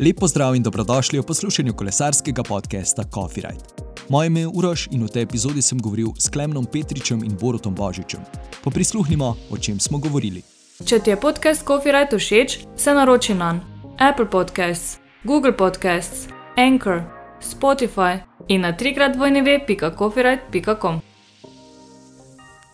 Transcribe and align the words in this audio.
Lepo 0.00 0.28
zdrav 0.28 0.56
in 0.56 0.62
dobrodošli 0.62 1.18
v 1.20 1.22
poslušanju 1.22 1.72
kolesarskega 1.72 2.42
podcasta 2.42 3.02
Coffee 3.14 3.44
Ride. 3.44 3.64
Moje 4.08 4.26
ime 4.26 4.40
je 4.40 4.48
Uroš 4.48 4.88
in 4.90 5.04
v 5.04 5.08
tej 5.08 5.22
epizodi 5.22 5.62
sem 5.62 5.78
govoril 5.78 6.08
s 6.16 6.28
Klemnom 6.28 6.64
Petričem 6.64 7.20
in 7.24 7.36
Borutom 7.40 7.74
Božičem. 7.74 8.20
Poprisluhnimo, 8.64 9.36
o 9.50 9.58
čem 9.58 9.80
smo 9.80 9.98
govorili. 9.98 10.42
Če 10.84 11.04
ti 11.04 11.10
je 11.10 11.20
podcast 11.20 11.66
Coffee 11.66 11.92
Ride 11.92 12.16
všeč, 12.16 12.58
se 12.76 12.94
naroči 12.94 13.34
na 13.34 13.60
Apple 13.98 14.30
Podcasts, 14.30 14.96
Google 15.24 15.52
Podcasts, 15.52 16.32
Anchor, 16.56 17.04
Spotify 17.44 18.24
in 18.48 18.60
na 18.60 18.72
trikrat 18.72 19.16
vojneve.coffeeride.com. 19.16 21.00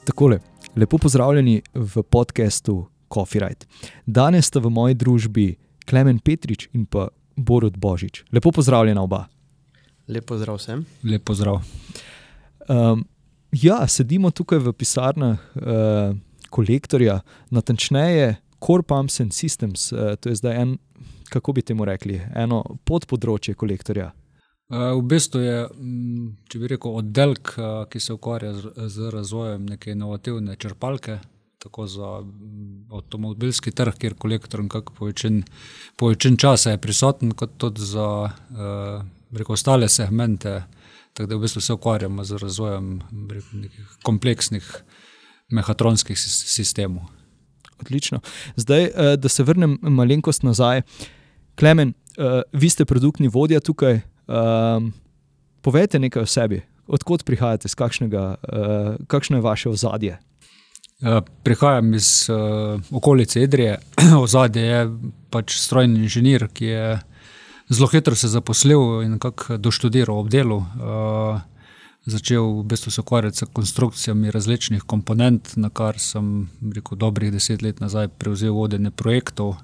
Takole, 0.04 0.38
lepo 0.76 0.98
pozdravljeni 0.98 1.62
v 1.74 2.02
podkastu 2.02 2.86
Coffee 3.14 3.42
Ride. 3.42 3.66
Danes 4.06 4.46
sta 4.46 4.62
v 4.62 4.70
moji 4.70 4.94
družbi 4.94 5.56
Klemen 5.86 6.18
Petrič 6.18 6.66
in 6.74 6.86
pa 6.86 7.08
Borod 7.36 7.76
Božič. 7.76 8.24
Lepo 8.32 8.52
pozdravljena 8.52 9.02
oba. 9.02 9.26
Lepo 10.08 10.38
zdrav 10.38 10.56
vsem. 10.56 10.84
Lepo 11.04 11.34
zdrav. 11.34 11.60
Um, 12.68 13.04
ja, 13.52 13.86
sedimo 13.88 14.30
tukaj 14.30 14.58
v 14.58 14.72
pisarnah 14.72 15.38
uh, 15.54 16.16
kolektorja, 16.50 17.20
natančneje 17.50 18.36
Core 18.66 18.82
Pumps 18.82 19.20
and 19.20 19.34
Systems. 19.34 19.92
Uh, 19.92 20.14
to 20.20 20.28
je 20.28 20.34
zdaj 20.34 20.62
en, 20.62 20.78
kako 21.28 21.52
bi 21.52 21.62
temu 21.62 21.84
rekli, 21.84 22.20
eno 22.34 22.62
podpodročje 22.84 23.54
kolektorja. 23.54 24.12
Uh, 24.66 24.96
v 24.98 25.02
bistvu 25.06 25.40
je, 25.42 25.58
če 26.50 26.58
bi 26.58 26.70
rekel, 26.74 26.96
oddelek, 27.02 27.54
uh, 27.58 27.84
ki 27.90 28.00
se 28.02 28.14
ukvarja 28.14 28.54
z, 28.54 28.72
z 28.90 29.10
razvojem 29.14 29.66
neke 29.66 29.94
inovativne 29.94 30.56
črpalke, 30.56 31.20
tako 31.66 31.86
za 31.86 32.22
avtomobilski 32.92 33.72
trg, 33.74 33.94
kjer 33.98 34.14
kolektor 34.14 34.62
po 34.98 35.06
večini 35.06 35.42
večin 36.00 36.36
časa 36.36 36.70
je 36.70 36.78
prisoten, 36.78 37.32
kot 37.34 37.56
tudi 37.58 37.82
za 37.82 38.06
uh, 38.06 39.02
rekel, 39.32 39.52
ostale 39.52 39.88
segmente. 39.88 40.62
Tako 41.12 41.26
da 41.26 41.36
v 41.36 41.40
bistvu 41.42 41.60
se 41.60 41.72
ukvarjamo 41.72 42.24
z 42.24 42.38
razvojem 42.38 43.00
rekel, 43.30 43.60
nekih 43.60 43.96
kompleksnih 44.02 44.68
mehatronskih 45.50 46.18
sistemov. 46.18 47.02
Odlično. 47.80 48.20
Zdaj, 48.56 48.84
uh, 48.84 49.14
da 49.18 49.28
se 49.28 49.42
vrnem 49.42 49.78
malenkost 49.82 50.46
nazaj. 50.46 50.82
Klemen, 51.58 51.94
uh, 52.18 52.42
vi 52.52 52.70
ste 52.70 52.84
produktni 52.84 53.28
vodja 53.28 53.60
tukaj. 53.60 54.00
Uh, 54.26 54.86
povejte 55.62 55.98
nekaj 55.98 56.22
o 56.22 56.30
sebi, 56.30 56.62
odkot 56.86 57.24
prihajate, 57.26 57.68
kakšnega, 57.74 58.24
uh, 58.38 59.06
kakšno 59.10 59.40
je 59.40 59.42
vaše 59.42 59.68
ozadje. 59.68 60.18
Eh, 61.02 61.20
prihajam 61.42 61.94
iz 61.94 62.28
uh, 62.30 62.80
okolice 62.90 63.42
Idrije, 63.42 63.78
ozadje 64.24 64.62
je 64.62 64.78
pač 65.30 65.58
strojni 65.60 66.00
inženir, 66.00 66.46
ki 66.48 66.64
je 66.64 66.86
zelo 67.68 67.88
hitro 67.92 68.16
se 68.16 68.28
zaposlil 68.32 69.02
in 69.04 69.18
kako 69.18 69.58
doštudiral 69.60 70.16
ob 70.16 70.30
delu. 70.32 70.56
Uh, 70.56 71.42
začel 72.06 72.48
v 72.62 72.64
bistvu 72.64 72.90
se 72.90 73.00
ukvarjati 73.00 73.36
s 73.36 73.50
konstrukcijami 73.52 74.30
različnih 74.30 74.82
komponent, 74.88 75.52
na 75.56 75.68
kar 75.68 75.98
sem 76.00 76.48
rekel, 76.74 76.96
dobrih 76.96 77.32
deset 77.32 77.62
let 77.62 77.80
nazaj 77.80 78.08
prevzel 78.08 78.56
vodenje 78.56 78.90
projektov. 78.90 79.58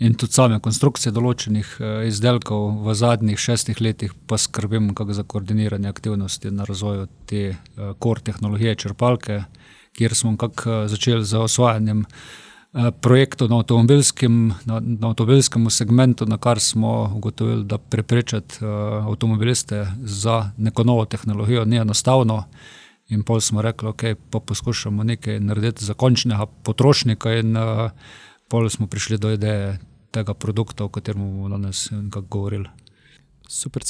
In 0.00 0.14
tudi 0.16 0.32
same 0.32 0.56
konstrukcije 0.64 1.12
določenih 1.12 1.74
izdelkov 2.08 2.86
v 2.86 2.94
zadnjih 2.96 3.36
šestih 3.36 3.80
letih, 3.84 4.14
pa 4.26 4.38
skrbim 4.40 4.94
za 5.10 5.22
koordiniranje 5.22 5.88
aktivnosti 5.88 6.50
na 6.50 6.64
razvoju 6.64 7.08
te 7.26 7.58
core 7.76 8.24
tehnologije 8.24 8.74
črpalke 8.74 9.42
kjer 9.92 10.14
smo 10.14 10.36
eh, 10.42 10.88
začeli 10.88 11.24
z 11.24 11.36
osvajanjem 11.36 12.04
eh, 12.04 12.90
projektov 13.00 13.50
na 13.50 13.56
avtomobilskem, 13.56 14.54
na, 14.64 14.80
na 14.80 15.08
avtomobilskem 15.08 15.70
segmentu, 15.70 16.26
na 16.26 16.38
kar 16.38 16.60
smo 16.60 17.12
ugotovili, 17.16 17.64
da 17.64 17.78
preprečati 17.78 18.64
uh, 18.64 19.06
avtomobiliste 19.06 19.86
za 20.02 20.50
neko 20.56 20.84
novo 20.84 21.04
tehnologijo 21.04 21.64
ni 21.64 21.76
enostavno. 21.76 22.44
In 23.08 23.22
pol 23.22 23.40
smo 23.40 23.62
rekli, 23.62 23.88
okay, 23.88 24.14
pa 24.30 24.40
poskušamo 24.40 25.02
nekaj 25.04 25.40
narediti 25.40 25.84
za 25.84 25.94
končnega 25.94 26.46
potrošnika, 26.46 27.32
in 27.32 27.56
uh, 27.56 27.90
pol 28.48 28.68
smo 28.68 28.86
prišli 28.86 29.18
do 29.18 29.32
ideje 29.32 29.78
tega 30.10 30.34
produkta, 30.34 30.84
o 30.84 30.88
katerem 30.88 31.22
bomo 31.22 31.48
danes 31.48 31.88
govorili. 32.28 32.68
Super. 33.48 33.82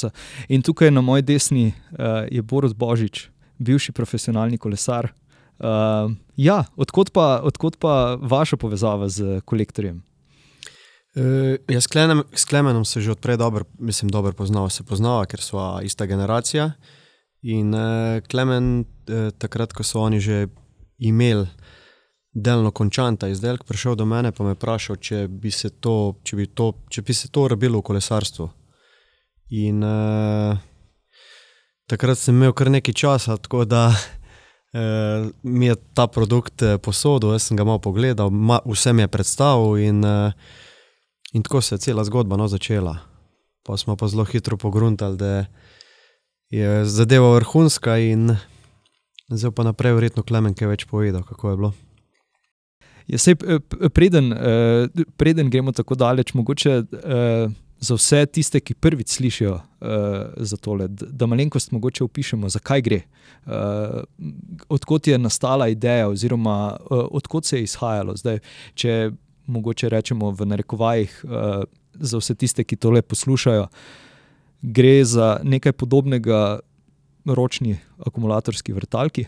In 0.49 0.61
tukaj 0.61 0.91
na 0.91 1.01
moji 1.01 1.21
desni 1.21 1.67
uh, 1.67 2.25
je 2.31 2.41
Borod 2.41 2.75
Božič, 2.75 3.29
bivši 3.59 3.91
profesionalni 3.91 4.57
kolesar, 4.57 5.11
Uh, 5.61 6.11
ja, 6.41 6.63
odkot 6.75 7.11
pa, 7.13 7.37
odkot 7.45 7.77
pa 7.77 8.17
vaša 8.17 8.57
povezava 8.57 9.09
z 9.09 9.43
kolektorjem? 9.45 9.99
Uh, 11.13 11.59
jaz 11.69 11.85
s 12.33 12.45
Klemenom 12.45 12.85
se 12.85 13.01
že 13.01 13.11
odprej 13.11 13.37
dobro, 13.37 13.65
mislim, 13.79 14.09
dobro 14.09 14.33
poznava, 14.33 14.69
se 14.69 14.83
poznava, 14.83 15.25
ker 15.25 15.41
smo 15.41 15.79
ista 15.83 16.05
generacija. 16.05 16.71
In 17.41 17.73
uh, 17.73 18.23
Klemen, 18.31 18.85
uh, 19.09 19.29
takrat, 19.37 19.73
ko 19.73 19.83
so 19.83 20.01
oni 20.01 20.19
že 20.19 20.47
imeli 20.97 21.45
delno 22.33 22.71
končan 22.71 23.17
ta 23.17 23.27
izdelek, 23.27 23.63
prišel 23.63 23.95
do 23.95 24.05
mene 24.05 24.31
in 24.39 24.45
me 24.45 24.53
vprašal, 24.55 24.95
če 24.95 25.27
bi 25.27 25.51
se 25.51 25.69
to, 25.69 26.17
če 26.23 26.35
bi 26.35 26.47
to, 26.47 26.73
če 26.89 27.01
bi 27.01 27.13
se 27.13 27.29
to 27.29 27.47
rabilo 27.47 27.79
v 27.79 27.85
kolesarstvu. 27.91 28.49
In 29.51 29.83
uh, 29.83 30.57
takrat 31.85 32.17
sem 32.17 32.35
imel 32.35 32.53
kar 32.53 32.71
nekaj 32.71 32.93
časa, 32.93 33.37
tako 33.37 33.65
da 33.65 33.91
uh, 34.73 35.29
mi 35.43 35.65
je 35.65 35.75
ta 35.93 36.07
produkt 36.07 36.61
eh, 36.61 36.77
posodil, 36.77 37.31
jaz 37.35 37.47
sem 37.49 37.57
ga 37.57 37.65
malo 37.67 37.79
pogledal, 37.79 38.31
ma, 38.31 38.59
vse 38.65 38.93
mi 38.93 39.03
je 39.03 39.11
predstavil 39.11 39.77
in, 39.77 40.03
uh, 40.05 40.31
in 41.33 41.43
tako 41.43 41.61
se 41.61 41.75
je 41.75 41.79
cela 41.79 42.03
zgodba 42.03 42.37
no, 42.37 42.47
začela. 42.47 42.97
Pa 43.63 43.77
smo 43.77 43.95
pa 43.95 44.07
zelo 44.07 44.25
hitro 44.25 44.57
pogruntali, 44.57 45.17
da 45.17 45.45
je 46.49 46.85
zadeva 46.85 47.35
vrhunska 47.35 47.97
in 47.97 48.35
zdaj 49.29 49.51
pa 49.51 49.63
naprej, 49.63 49.93
verjetno 49.93 50.23
Klemen, 50.23 50.53
ki 50.53 50.63
je 50.63 50.71
več 50.71 50.85
povedal, 50.89 51.23
kako 51.23 51.49
je 51.49 51.57
bilo. 51.57 51.73
Ja, 53.07 53.17
sej, 53.17 53.35
preden, 53.93 54.33
preden 55.17 55.49
gremo 55.49 55.71
tako 55.71 55.95
daleč, 55.95 56.33
mogoče 56.33 56.81
za 57.81 57.97
vse 57.97 58.25
tiste, 58.25 58.59
ki 58.61 58.77
prvič 58.77 59.09
slišijo 59.09 59.53
uh, 59.55 59.61
za 60.37 60.57
tole, 60.57 60.87
da 60.87 61.25
malenkost 61.25 61.71
mogoče 61.71 62.03
opišemo, 62.03 62.49
zakaj 62.49 62.81
gre, 62.81 63.01
uh, 63.45 64.03
odkot 64.69 65.07
je 65.07 65.17
nastala 65.17 65.67
ideja, 65.67 66.07
oziroma 66.09 66.77
uh, 66.77 67.05
odkot 67.11 67.45
se 67.45 67.57
je 67.57 67.63
izhajalo. 67.63 68.15
Zdaj, 68.15 68.39
če 68.77 69.11
mogoče 69.49 69.89
rečemo 69.89 70.29
v 70.31 70.45
narekovajih 70.53 71.19
uh, 71.25 71.63
za 71.93 72.21
vse 72.21 72.35
tiste, 72.35 72.63
ki 72.63 72.77
tole 72.77 73.01
poslušajo, 73.01 73.65
gre 74.61 74.95
za 75.05 75.39
nekaj 75.43 75.73
podobnega 75.73 76.59
ročni 77.25 77.79
akumulatorski 77.97 78.77
vrtalki, 78.77 79.25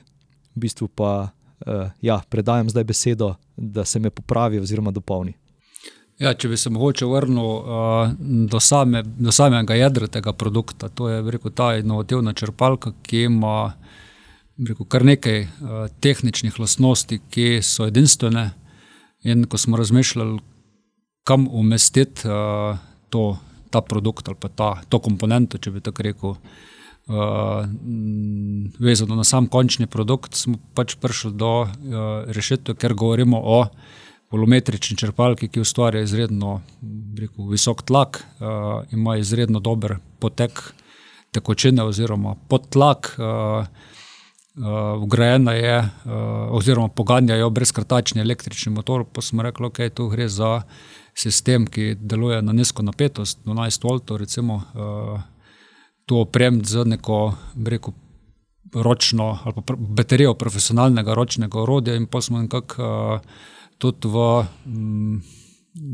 v 0.54 0.62
bistvu 0.62 0.88
pa 0.94 1.34
uh, 1.34 1.90
ja, 2.02 2.22
predajam 2.30 2.70
zdaj 2.70 2.86
besedo, 2.86 3.34
da 3.58 3.86
se 3.86 4.00
me 4.00 4.14
popravi 4.14 4.62
oziroma 4.62 4.94
dopolni. 4.94 5.34
Ja, 6.24 6.32
če 6.40 6.54
bi 6.54 6.58
se 6.58 6.72
mogoče 6.72 7.08
vrnil 7.10 7.44
uh, 7.44 8.14
do, 8.48 8.60
same, 8.64 9.02
do 9.04 9.32
samega 9.36 9.76
jedra 9.76 10.08
tega 10.08 10.32
produkta, 10.32 10.88
to 10.88 11.10
je 11.12 11.20
rekel, 11.36 11.52
ta 11.52 11.74
inovativna 11.76 12.32
črpalka, 12.38 12.94
ki 13.04 13.26
ima 13.28 13.74
rekel, 14.56 14.88
kar 14.88 15.04
nekaj 15.04 15.42
uh, 15.44 15.74
tehničnih 16.00 16.60
lastnosti, 16.64 17.20
ki 17.34 17.48
so 17.66 17.90
edinstvene. 17.92 18.52
In 19.28 19.44
ko 19.52 19.60
smo 19.60 19.80
razmišljali, 19.80 20.40
kam 21.28 21.48
umestiti 21.52 22.28
uh, 22.28 22.80
to, 23.12 23.26
ta 23.72 23.82
produkt 23.82 24.28
ali 24.28 24.40
pa 24.40 24.48
ta, 24.48 24.70
to 24.88 25.00
komponento, 25.04 25.60
če 25.60 25.76
bi 25.76 25.84
tako 25.84 26.08
rekel, 26.08 26.38
uh, 26.40 27.68
vezano 28.80 29.20
na 29.20 29.28
sam 29.28 29.52
končni 29.52 29.90
produkt, 29.92 30.40
smo 30.40 30.56
pač 30.76 30.96
prišli 31.04 31.34
do 31.36 31.52
uh, 31.64 31.70
rešitve, 32.32 32.78
ker 32.80 32.96
govorimo 32.96 33.44
o 33.44 33.60
volumetrični 34.34 34.98
črpalki, 34.98 35.48
ki 35.48 35.62
ustvarja 35.62 36.02
izredno 36.02 36.62
rekel, 37.20 37.50
visok 37.52 37.84
tlak, 37.86 38.24
uh, 38.24 38.82
ima 38.92 39.18
izredno 39.22 39.60
dober 39.62 40.00
potek 40.20 40.62
tekočine 41.34 41.84
oziroma 41.84 42.36
podtlak. 42.50 43.14
Uh, 43.18 43.26
uh, 43.26 45.04
Vgrajena 45.04 45.54
je, 45.54 45.78
uh, 45.80 46.12
oziroma 46.58 46.88
poganjajo 46.88 47.50
brezkrtačni 47.50 48.22
električni 48.22 48.74
motor. 48.74 49.06
Pa 49.14 49.22
smo 49.22 49.44
rekli, 49.44 49.70
da 49.70 49.70
okay, 49.70 49.90
tu 49.90 50.10
gre 50.10 50.28
za 50.30 50.62
sistem, 51.14 51.68
ki 51.68 51.96
deluje 52.00 52.42
na 52.42 52.54
nizko 52.54 52.82
napetost, 52.82 53.40
12 53.46 53.90
V. 53.90 54.18
Recimo, 54.18 54.56
uh, 54.56 55.22
to 56.06 56.26
opremiti 56.26 56.70
z 56.70 56.86
neko 56.86 57.36
rekel, 57.66 57.94
ročno 58.74 59.40
ali 59.44 59.54
pa 59.54 59.76
baterijo 59.78 60.34
profesionalnega 60.34 61.14
ročnega 61.14 61.60
orodja, 61.62 61.96
in 61.96 62.08
pa 62.08 62.22
smo 62.22 62.42
nekako. 62.42 62.84
Uh, 62.84 63.52
tudi 63.84 64.08
v, 64.08 64.24
mm, 64.66 65.18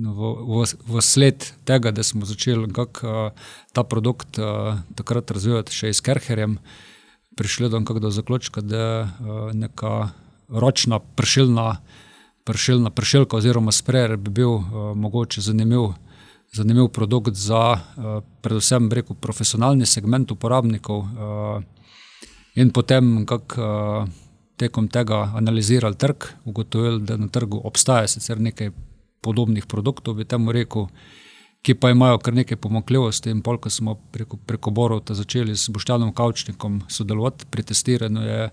v, 0.06 0.30
v, 0.46 0.68
v 0.70 1.02
sled 1.02 1.48
tega, 1.66 1.90
da 1.90 2.06
smo 2.06 2.28
začeli 2.30 2.70
kak, 2.76 3.02
uh, 3.02 3.34
ta 3.74 3.82
produkt 3.82 4.38
uh, 4.38 4.78
takrat 4.94 5.34
razvijati 5.34 5.74
še 5.74 5.94
s 5.94 6.06
Kerherjem, 6.06 6.60
prišli 7.40 7.72
do 7.74 7.82
nekega 7.82 8.14
zaključka, 8.14 8.62
da 8.62 8.84
je 8.84 9.02
uh, 9.02 9.50
neka 9.58 10.12
ročna 10.50 11.02
pršilna, 11.02 11.80
pršilna 12.46 12.94
pršilka 12.94 13.38
oziroma 13.38 13.74
sprejer 13.74 14.18
bi 14.18 14.34
bil 14.42 14.62
mogoče 14.98 15.42
zanimiv 15.42 15.94
zanimiv 16.54 16.88
produkt 16.88 17.36
za 17.36 17.72
uh, 17.72 18.24
predvsem 18.42 18.90
rekel, 18.92 19.16
profesionalni 19.16 19.86
segment 19.86 20.32
uporabnikov. 20.32 21.00
Uh, 21.00 21.64
in 22.56 22.72
potem, 22.74 23.26
kako 23.26 23.62
uh, 23.62 24.10
tekom 24.60 24.90
tega 24.92 25.30
analizirali 25.36 25.96
trg, 25.96 26.28
ugotovili, 26.46 27.02
da 27.08 27.18
na 27.18 27.28
trgu 27.28 27.62
obstaja 27.64 28.08
sicer 28.08 28.42
nekaj 28.42 28.72
podobnih 29.22 29.66
produktov, 29.66 30.18
bi 30.20 30.28
temu 30.28 30.52
rekel, 30.56 30.88
ki 31.62 31.76
pa 31.76 31.92
imajo 31.92 32.20
kar 32.24 32.34
nekaj 32.34 32.58
pomakljivosti. 32.58 33.32
In 33.32 33.42
polk 33.44 33.68
smo 33.72 33.96
preko, 34.14 34.38
preko 34.38 34.72
Borov 34.72 35.04
začeli 35.10 35.56
s 35.56 35.70
Boštjanom 35.70 36.14
Kavčnikom 36.16 36.82
sodelovati 36.88 37.50
pri 37.52 37.64
testiranju. 37.72 38.22
Je, 38.28 38.50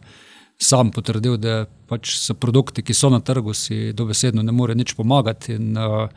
Sam 0.56 0.88
potrdil, 0.88 1.34
da 1.36 1.66
pač 1.84 2.14
so 2.16 2.32
produkti, 2.34 2.80
ki 2.80 2.94
so 2.96 3.10
na 3.12 3.18
trgu, 3.20 3.52
si 3.52 3.92
dobesedno 3.92 4.40
ne 4.42 4.54
more 4.56 4.74
nič 4.74 4.94
pomagati, 4.96 5.52
in 5.52 5.76
uh, 5.76 6.08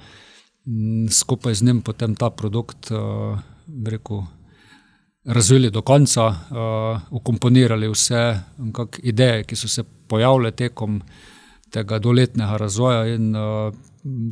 skupaj 1.11 1.57
z 1.59 1.67
njim 1.67 1.81
potem 1.83 2.15
ta 2.15 2.29
produkt 2.31 2.87
uh, 2.95 3.35
rekel, 3.83 4.23
razvili 5.25 5.69
do 5.69 5.81
konca, 5.81 6.27
uh, 6.27 7.01
ukomponirali 7.11 7.87
vse 7.87 8.39
ideje, 9.03 9.43
ki 9.43 9.55
so 9.55 9.67
se 9.67 9.83
pojavile 9.83 10.51
tekom 10.51 11.01
tega 11.71 11.99
doletnega 11.99 12.57
razvoja 12.57 13.05
in 13.15 13.35
uh, 13.35 13.73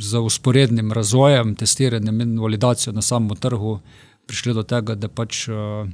z 0.01 0.19
usporednim 0.19 0.91
razvojem, 0.91 1.55
testiranjem 1.55 2.21
in 2.21 2.39
validacijo 2.39 2.93
na 2.93 3.01
samem 3.01 3.35
trgu 3.35 3.79
prišli 4.27 4.53
do 4.53 4.63
tega, 4.63 4.95
da 4.95 5.07
pač 5.07 5.47
uh, 5.49 5.87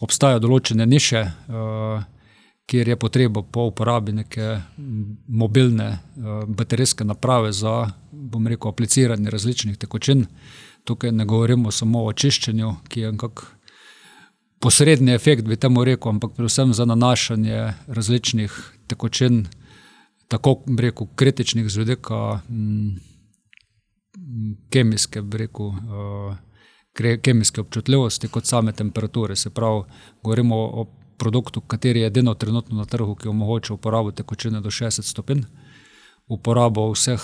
obstajajo 0.00 0.42
določene 0.42 0.86
niše. 0.86 1.22
Uh, 1.48 2.02
kjer 2.66 2.88
je 2.88 2.96
potreba 2.96 3.42
po 3.42 3.66
uporabi 3.68 4.12
neke 4.12 4.60
mobilne 5.28 5.88
uh, 5.92 6.44
baterijske 6.48 7.04
naprave 7.04 7.52
za, 7.52 7.90
bom 8.12 8.46
rekel, 8.46 8.70
apliciranje 8.70 9.30
različnih 9.30 9.76
tekočin. 9.76 10.26
Tukaj 10.84 11.12
ne 11.12 11.24
govorimo 11.24 11.70
samo 11.70 12.04
o 12.06 12.12
čiščenju, 12.12 12.70
ki 12.88 13.00
je 13.00 13.12
nekako 13.12 13.44
posredni 14.62 15.12
efekt, 15.12 15.44
bi 15.48 15.56
temu 15.56 15.84
rekel, 15.84 16.14
ampak 16.14 16.36
predvsem 16.36 16.72
za 16.74 16.84
nanašanje 16.84 17.72
različnih 17.86 18.54
tekočin, 18.86 19.46
tako 20.28 20.60
rekel, 20.78 21.06
kritičnih 21.14 21.68
z 21.68 21.82
vidika 21.82 22.40
mm, 22.48 22.96
kemijske, 24.70 25.22
rekel, 25.32 25.66
uh, 25.66 26.36
kemijske 27.22 27.60
občutljivosti, 27.60 28.28
kot 28.28 28.46
same 28.46 28.72
temperature. 28.72 29.36
Se 29.36 29.50
pravi, 29.50 29.82
govorimo 30.22 30.56
o 30.56 30.86
produktu, 31.18 31.60
kateri 31.60 32.00
je 32.00 32.06
edino 32.06 32.34
trenutno 32.34 32.76
na 32.76 32.84
trgu, 32.84 33.14
ki 33.14 33.28
omogoča 33.28 33.74
uporabo 33.74 34.12
tekočine 34.12 34.60
do 34.60 34.70
60 34.70 35.02
stopinj, 35.02 35.42
uporabo 36.28 36.86
vseh 36.92 37.22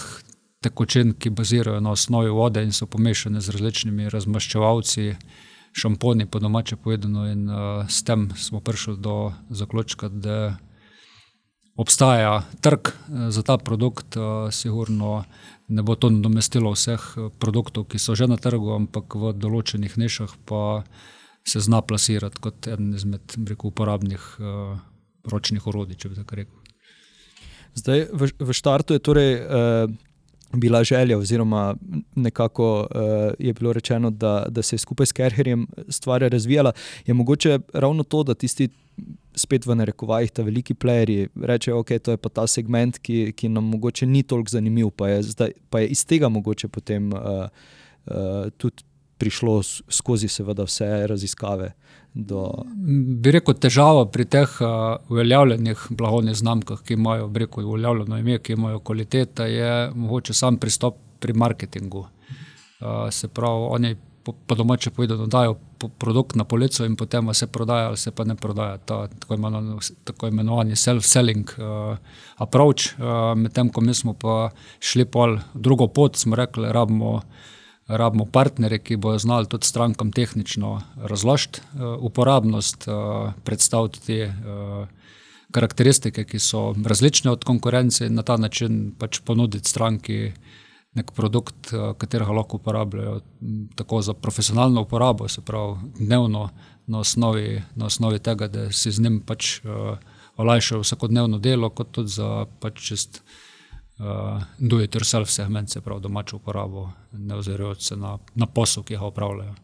tekočin, 0.62 1.14
ki 1.14 1.30
bazirajo 1.30 1.80
na 1.80 1.90
osnovi 1.90 2.30
vode 2.30 2.62
in 2.62 2.72
so 2.72 2.86
pomešane 2.86 3.40
z 3.40 3.54
različnimi 3.54 4.10
razmaščevalci, 4.10 5.14
šamponi, 5.72 6.26
po 6.26 6.38
domače 6.38 6.76
povedano, 6.76 7.26
in 7.30 7.48
uh, 7.50 7.84
s 7.88 8.02
tem 8.02 8.28
smo 8.36 8.60
prišli 8.60 8.96
do 8.96 9.32
zaključka, 9.50 10.08
da 10.08 10.56
obstaja 11.76 12.42
trg 12.60 12.88
uh, 12.88 13.28
za 13.30 13.42
ta 13.42 13.58
produkt, 13.58 14.16
uh, 14.16 14.50
sigurno 14.50 15.24
ne 15.68 15.82
bo 15.82 15.94
to 15.94 16.10
nadomestilo 16.10 16.72
vseh 16.72 17.02
produktov, 17.38 17.88
ki 17.92 17.98
so 18.00 18.16
že 18.16 18.26
na 18.26 18.36
trgu, 18.40 18.72
ampak 18.74 19.14
v 19.14 19.32
določenih 19.36 19.98
nišah 20.00 20.38
pa 20.48 20.82
se 21.44 21.60
zna 21.60 21.82
plasirati 21.82 22.40
kot 22.40 22.66
eden 22.66 22.94
izmed 22.96 23.36
rekel, 23.36 23.68
uporabnih 23.68 24.24
uh, 24.40 24.78
ročnih 25.28 25.66
orodij, 25.66 26.00
če 26.00 26.08
bi 26.08 26.20
tako 26.20 26.40
rekel. 26.40 26.56
Zdaj, 27.78 28.08
v, 28.12 28.30
v 28.32 28.56
štartu 28.56 28.96
je 28.96 29.04
torej 29.04 29.32
uh, 29.38 29.92
bila 30.52 30.84
želja, 30.84 31.18
oziroma 31.18 31.76
nekako 32.14 32.80
uh, 32.80 33.00
je 33.38 33.52
bilo 33.52 33.72
rečeno, 33.72 34.10
da, 34.10 34.46
da 34.48 34.62
se 34.62 34.74
je 34.76 34.78
skupaj 34.78 35.06
s 35.06 35.12
Kerherjem 35.12 35.66
stvar 35.88 36.20
razvijala. 36.20 36.72
Je 37.06 37.14
mogoče 37.14 37.58
ravno 37.72 38.02
to, 38.02 38.22
da 38.22 38.34
tisti, 38.34 38.68
spet 39.34 39.66
v 39.66 39.74
narekovajih, 39.74 40.30
ta 40.30 40.42
veliki 40.42 40.74
playerji 40.74 41.28
rečejo, 41.42 41.76
da 41.76 41.80
okay, 41.80 41.92
je 41.92 41.98
to 41.98 42.28
ta 42.28 42.46
segment, 42.46 42.98
ki, 42.98 43.32
ki 43.36 43.48
nam 43.48 43.64
mogoče 43.64 44.06
ni 44.06 44.22
toliko 44.22 44.50
zanimiv, 44.50 44.90
pa 44.96 45.08
je, 45.08 45.22
zdaj, 45.22 45.52
pa 45.70 45.80
je 45.80 45.88
iz 45.94 46.04
tega 46.06 46.28
mogoče 46.28 46.68
potem 46.68 47.12
uh, 47.12 47.20
uh, 48.06 48.48
tudi 48.56 48.87
prišlo 49.18 49.62
skozi 49.88 50.28
seveda 50.28 50.64
vse 50.66 51.06
raziskave. 51.06 51.72
Do... 52.14 52.64
Bi 53.22 53.32
rekel, 53.34 53.54
težava 53.60 54.06
pri 54.10 54.24
teh 54.24 54.58
uh, 54.64 54.96
uveljavljenih 55.12 55.86
blagovnih 55.90 56.36
znamkah, 56.36 56.82
ki 56.86 56.96
imajo 56.96 57.30
rekel, 57.34 57.66
uveljavljeno 57.66 58.18
ime, 58.18 58.38
ki 58.38 58.56
imajo 58.56 58.80
kvaliteta, 58.80 59.46
je 59.46 59.90
mogoče 59.94 60.34
sam 60.34 60.56
pristop 60.58 60.96
pri 61.20 61.32
marketingu. 61.32 62.06
Uh, 62.80 63.08
se 63.10 63.28
pravi, 63.28 63.66
oni 63.70 63.96
po, 64.28 64.32
po 64.46 64.54
domače 64.54 64.90
povedano 64.90 65.26
dajo 65.26 65.56
po 65.78 65.88
produkt 65.88 66.36
na 66.36 66.44
polico 66.44 66.84
in 66.84 66.96
potem 66.96 67.34
se 67.34 67.46
prodaja 67.46 67.86
ali 67.88 67.96
se 67.96 68.10
pa 68.10 68.24
ne 68.24 68.34
prodaja. 68.36 68.78
Ta 68.78 69.06
tako, 69.06 69.34
imeno, 69.34 69.78
tako 70.04 70.28
imenovani 70.28 70.76
self-selling 70.76 71.54
uh, 71.58 71.96
approach, 72.36 72.94
uh, 72.98 73.38
medtem 73.38 73.70
ko 73.70 73.80
mi 73.80 73.94
smo 73.94 74.14
pa 74.14 74.50
šli 74.80 75.04
pol 75.04 75.38
drugo 75.54 75.88
pot, 75.88 76.16
smo 76.16 76.36
rekli, 76.36 76.72
rabimo 76.72 77.20
rabimo 77.88 78.24
partnerje, 78.24 78.78
ki 78.78 78.96
bodo 78.96 79.18
znali 79.18 79.48
tudi 79.48 79.66
strankam 79.66 80.12
tehnično 80.12 80.80
razložiti 80.96 81.60
uh, 81.60 81.96
uporabnost, 82.04 82.88
uh, 82.88 83.32
predstaviti 83.44 84.00
te 84.06 84.26
uh, 84.26 84.88
karakteristike, 85.52 86.24
ki 86.24 86.38
so 86.38 86.74
različne 86.84 87.30
od 87.30 87.44
konkurence, 87.44 88.06
in 88.06 88.14
na 88.14 88.22
ta 88.22 88.36
način 88.36 88.92
pač 88.98 89.20
ponuditi 89.24 89.68
stranki 89.68 90.32
nek 90.94 91.12
produkt, 91.16 91.72
uh, 91.72 91.94
katerega 91.96 92.32
lahko 92.32 92.60
uporabljajo 92.60 93.20
tako 93.76 94.02
za 94.02 94.14
profesionalno 94.14 94.82
uporabo, 94.84 95.28
se 95.28 95.40
pravi 95.40 95.76
dnevno, 95.98 96.48
na 96.86 96.98
osnovi, 96.98 97.62
na 97.76 97.86
osnovi 97.86 98.18
tega, 98.18 98.48
da 98.48 98.72
si 98.72 98.90
z 98.90 99.00
njim 99.00 99.20
pač 99.20 99.60
uh, 99.64 99.98
olajšajo 100.36 100.80
vsakodnevno 100.80 101.38
delo, 101.38 101.70
kot 101.70 101.90
tudi 101.92 102.08
za 102.08 102.46
pač 102.60 102.80
čist 102.80 103.22
uh, 104.00 104.42
do 104.58 104.80
it 104.82 104.94
yourself 104.94 105.30
segment, 105.30 105.70
se 105.70 105.80
pravi 105.80 106.00
domačo 106.00 106.36
uporabo, 106.36 106.90
ne 107.12 107.34
ozirajoč 107.34 107.82
se 107.82 107.96
na, 107.96 108.18
na 108.34 108.46
posel, 108.46 108.82
ki 108.82 108.96
ga 108.96 109.06
upravljajo. 109.06 109.54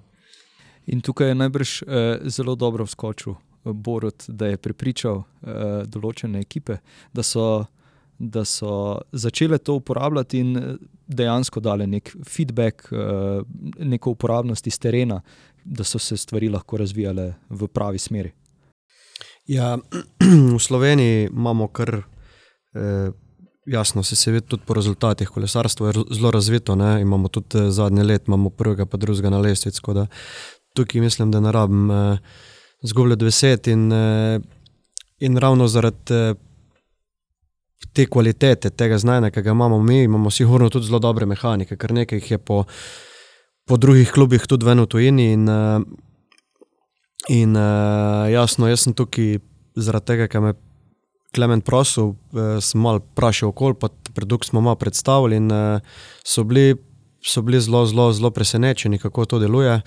In 0.86 1.00
tukaj 1.00 1.28
je 1.28 1.34
najbrž 1.34 1.82
eh, 1.82 2.18
zelo 2.28 2.54
dobro 2.54 2.84
vskočil 2.84 3.32
eh, 3.32 3.72
Borod, 3.72 4.24
da 4.28 4.46
je 4.46 4.60
prepričal 4.60 5.22
eh, 5.22 5.84
določene 5.88 6.42
ekipe, 6.44 6.76
da 7.12 7.22
so, 7.22 7.64
da 8.18 8.44
so 8.44 9.00
začele 9.12 9.58
to 9.58 9.78
uporabljati 9.80 10.38
in 10.44 10.78
dejansko 11.06 11.60
dale 11.60 11.86
nek 11.86 12.16
feedback, 12.28 12.88
eh, 12.92 13.42
neko 13.78 14.10
uporabnost 14.10 14.66
iz 14.66 14.78
terena, 14.78 15.20
da 15.64 15.84
so 15.84 15.98
se 15.98 16.16
stvari 16.16 16.48
lahko 16.48 16.76
razvijale 16.76 17.34
v 17.50 17.68
pravi 17.68 17.98
smeri. 17.98 18.32
Ja, 19.46 19.76
v 20.54 20.58
Sloveniji 20.60 21.28
imamo 21.32 21.68
kar 21.68 21.96
eh, 21.96 23.10
Jasno, 23.66 24.02
se, 24.02 24.16
se 24.16 24.30
vidi 24.30 24.46
tudi 24.46 24.62
po 24.66 24.74
rezultatih. 24.74 25.28
Kolesarstvo 25.28 25.86
je 25.86 25.92
zelo 26.10 26.30
razvito, 26.30 26.74
ne? 26.76 27.00
imamo 27.00 27.28
tudi 27.28 27.58
eh, 27.58 27.70
zadnje 27.70 28.02
let, 28.02 28.28
imamo 28.28 28.50
prvega, 28.50 28.86
pa 28.86 28.96
drugega 28.96 29.30
na 29.30 29.38
lestvici. 29.38 29.80
Tukaj 30.74 31.00
mislim, 31.00 31.30
da 31.30 31.40
ne 31.40 31.52
rabim 31.52 31.90
eh, 31.90 32.18
zgubljati 32.82 33.24
besed 33.24 33.66
in, 33.66 33.92
eh, 33.92 34.40
in 35.18 35.36
ravno 35.36 35.68
zaradi 35.68 36.14
eh, 36.14 36.34
te 37.92 38.06
kvalitete, 38.06 38.70
tega 38.70 38.98
znanja, 38.98 39.30
ki 39.30 39.42
ga 39.42 39.50
imamo 39.50 39.82
mi, 39.82 40.02
imamo 40.02 40.30
sigurno 40.30 40.68
tudi 40.70 40.86
zelo 40.86 40.98
dobre 40.98 41.26
mehanike, 41.26 41.76
kar 41.76 41.92
nekaj 41.92 42.18
jih 42.18 42.30
je 42.30 42.38
po, 42.38 42.64
po 43.64 43.76
drugih 43.76 44.12
klubih 44.12 44.46
tudi 44.46 44.66
ven 44.66 44.82
v 44.82 44.86
tujini. 44.86 45.32
In, 45.32 45.48
eh, 45.48 45.80
in 47.28 47.56
eh, 47.56 48.32
jasno, 48.34 48.68
jaz 48.68 48.84
sem 48.84 48.94
tukaj 48.94 49.38
zaradi 49.76 50.12
tega, 50.12 50.28
ker 50.28 50.44
me. 50.44 50.54
Klemen 51.34 51.60
prosil, 51.60 52.14
eh, 52.34 52.60
sem 52.60 52.80
malo 52.80 53.02
vprašal 53.02 53.48
okolje, 53.50 53.78
pa 53.80 53.88
produkt 54.14 54.48
smo 54.48 54.60
malo 54.60 54.76
predstavili 54.76 55.36
in 55.36 55.50
eh, 55.50 55.80
so 56.24 56.44
bili, 56.44 56.76
so 57.22 57.42
bili 57.42 57.60
zelo, 57.60 57.86
zelo, 57.86 58.12
zelo 58.12 58.30
presenečeni, 58.30 58.98
kako 58.98 59.24
to 59.24 59.38
deluje. 59.38 59.80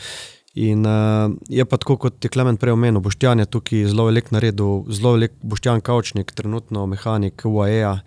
In 0.58 0.86
uh, 0.86 1.30
je 1.50 1.66
pa 1.70 1.78
tako, 1.78 2.00
kot 2.02 2.24
je 2.26 2.32
Klemen 2.34 2.58
prej 2.58 2.74
omenil, 2.74 2.98
Boštjan 3.06 3.40
je 3.40 3.46
tukaj 3.46 3.84
zelo 3.92 4.08
velik 4.08 4.32
naredil, 4.34 4.88
zelo 4.90 5.12
velik 5.14 5.36
Boštjan 5.46 5.84
Kavčnik, 5.86 6.32
trenutno 6.34 6.88
mehanik 6.90 7.44
UAE-ja, 7.46 8.00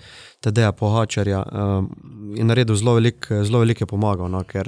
TD-ja 0.42 0.72
Pohačarja 0.74 1.44
uh, 1.46 1.86
in 2.34 2.50
naredil 2.50 2.74
zelo 2.74 2.96
velik, 2.98 3.28
zelo 3.46 3.60
velik 3.62 3.84
je 3.84 3.86
pomagal, 3.86 4.26
no, 4.32 4.42
ker, 4.42 4.66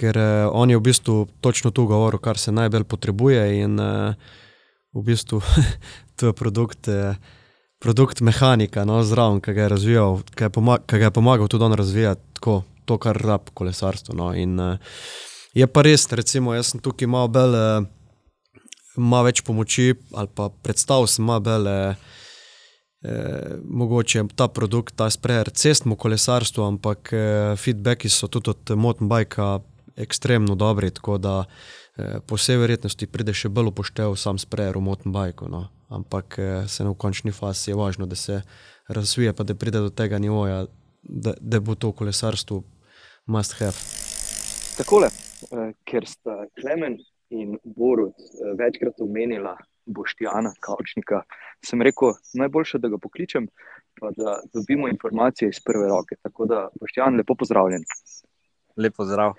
ker 0.00 0.18
uh, 0.18 0.50
on 0.50 0.74
je 0.74 0.80
v 0.80 0.86
bistvu 0.88 1.20
točno 1.38 1.70
tu 1.70 1.86
govoril, 1.86 2.18
kar 2.18 2.40
se 2.40 2.50
najbolj 2.50 2.88
potrebuje 2.90 3.46
in 3.60 3.78
uh, 3.78 4.18
v 4.94 5.06
bistvu 5.06 5.38
to 6.16 6.30
je 6.30 6.36
produkt, 6.36 6.88
eh, 6.88 7.16
produkt 7.78 8.20
mehanika, 8.20 8.84
no, 8.84 9.02
zraven, 9.02 9.40
ki 9.40 9.52
ga 9.52 9.66
je 9.66 9.68
razvijal, 9.68 10.22
ki, 10.34 10.50
ki 10.86 10.98
ga 10.98 11.10
je 11.10 11.10
pomagal 11.10 11.48
tudi 11.48 11.64
on 11.64 11.76
razvijati, 11.78 12.22
tako, 12.38 12.62
to, 12.84 12.98
kar 12.98 13.16
rab 13.16 13.50
kolesarstvo. 13.54 14.14
No. 14.16 14.32
In, 14.34 14.58
uh, 14.60 14.76
je 15.54 15.66
pa 15.66 15.82
res, 15.82 16.08
recimo, 16.12 16.54
jaz 16.54 16.72
sem 16.72 16.80
tukaj 16.80 17.08
malo 17.08 17.28
bolj, 17.32 17.56
uh, 17.56 17.86
malo 18.96 19.28
več 19.28 19.40
pomoči 19.42 19.94
ali 20.14 20.28
pa 20.34 20.50
predstavljal 20.62 21.08
sem 21.08 21.24
malo 21.24 21.46
bolj. 21.48 21.70
Uh, 21.70 22.20
Eh, 23.04 23.56
mogoče 23.64 24.22
ta 24.34 24.48
produkt, 24.48 24.96
ta 24.96 25.10
sprejer, 25.10 25.50
cestno 25.50 25.96
kolesarstvo, 25.96 26.64
ampak 26.64 27.12
eh, 27.12 27.56
feedbacki 27.56 28.08
so 28.08 28.30
tudi 28.32 28.50
od 28.50 28.70
mountain 28.80 29.08
bikea 29.08 29.58
ekstremno 29.96 30.54
dobri, 30.54 30.90
tako 30.90 31.18
da 31.18 31.44
eh, 31.44 32.16
po 32.26 32.38
vsej 32.40 32.56
verjetnosti 32.56 33.06
pride 33.06 33.34
še 33.36 33.50
bolj 33.52 33.68
upoštev 33.74 34.16
sam 34.16 34.40
sprejer 34.40 34.78
v 34.80 34.84
mountain 34.86 35.12
bike. 35.12 35.50
No. 35.52 35.66
Ampak 35.94 36.38
eh, 36.38 36.68
se 36.68 36.84
v 36.84 36.94
končni 36.98 37.32
fazi 37.32 37.70
je 37.70 37.76
važno, 37.76 38.06
da 38.06 38.16
se 38.16 38.40
razvije, 38.88 39.32
pa 39.32 39.44
da 39.44 39.54
pride 39.54 39.78
do 39.78 39.90
tega 39.90 40.18
nivoja, 40.18 40.66
da, 41.02 41.34
da 41.40 41.60
bo 41.60 41.74
to 41.74 41.92
kolesarstvo 41.92 42.62
must 43.26 43.58
have. 43.58 43.78
Takole, 44.76 45.08
eh, 45.08 45.72
ker 45.84 46.06
sta 46.06 46.44
Klemen 46.60 46.98
in 47.30 47.58
Borut 47.64 48.18
eh, 48.18 48.52
večkrat 48.58 49.00
omenila 49.00 49.56
Boštjana 49.86 50.52
Kavčnika, 50.60 51.22
sem 51.64 51.82
rekel, 51.82 52.14
najboljše, 52.34 52.78
da 52.78 52.88
ga 52.88 52.98
pokličem, 52.98 53.48
pa 54.00 54.10
da 54.16 54.38
dobimo 54.54 54.88
informacije 54.88 55.48
iz 55.48 55.60
prve 55.64 55.88
roke. 55.88 56.16
Tako 56.22 56.46
da, 56.46 56.68
Boštjan, 56.80 57.16
lepo 57.16 57.36
pozdravljen. 57.38 57.84
Lepo 58.76 59.04
zdrav. 59.04 59.34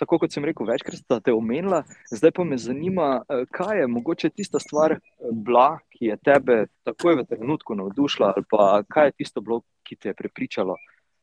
Tako 0.00 0.18
kot 0.22 0.32
sem 0.32 0.44
rekel, 0.44 0.66
večkrat 0.66 0.98
sta 0.98 1.20
te 1.20 1.32
omenila, 1.36 1.82
zdaj 2.10 2.32
pa 2.36 2.44
me 2.44 2.56
zanima, 2.58 3.22
eh, 3.28 3.44
kaj 3.50 3.80
je 3.80 3.86
mogoče 3.86 4.30
tista 4.30 4.58
stvar 4.58 4.96
bila, 5.32 5.78
ki 5.90 6.06
je 6.10 6.16
tebe 6.16 6.66
takoj 6.84 7.20
v 7.20 7.26
trenutku 7.28 7.76
navdušila, 7.76 8.32
ali 8.36 8.44
pa 8.50 8.82
kaj 8.88 9.10
je 9.12 9.18
tisto 9.22 9.40
bilo, 9.40 9.60
ki 9.84 9.96
te 9.96 10.10
je 10.10 10.14
prepričalo, 10.14 10.76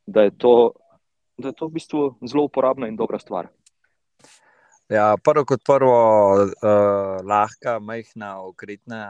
da 0.06 0.22
je 0.22 0.36
to 0.38 0.72
da 1.40 1.48
je 1.48 1.54
to 1.56 1.66
v 1.66 1.70
bistvu 1.70 2.00
zelo 2.26 2.44
uporabna 2.44 2.88
in 2.88 2.96
dobra 2.96 3.18
stvar. 3.18 3.48
Ja, 4.88 5.14
prvo 5.24 5.44
kot 5.46 5.62
prvo, 5.64 5.94
uh, 6.34 7.20
lahka, 7.24 7.78
majhna, 7.78 8.40
okretna 8.42 9.02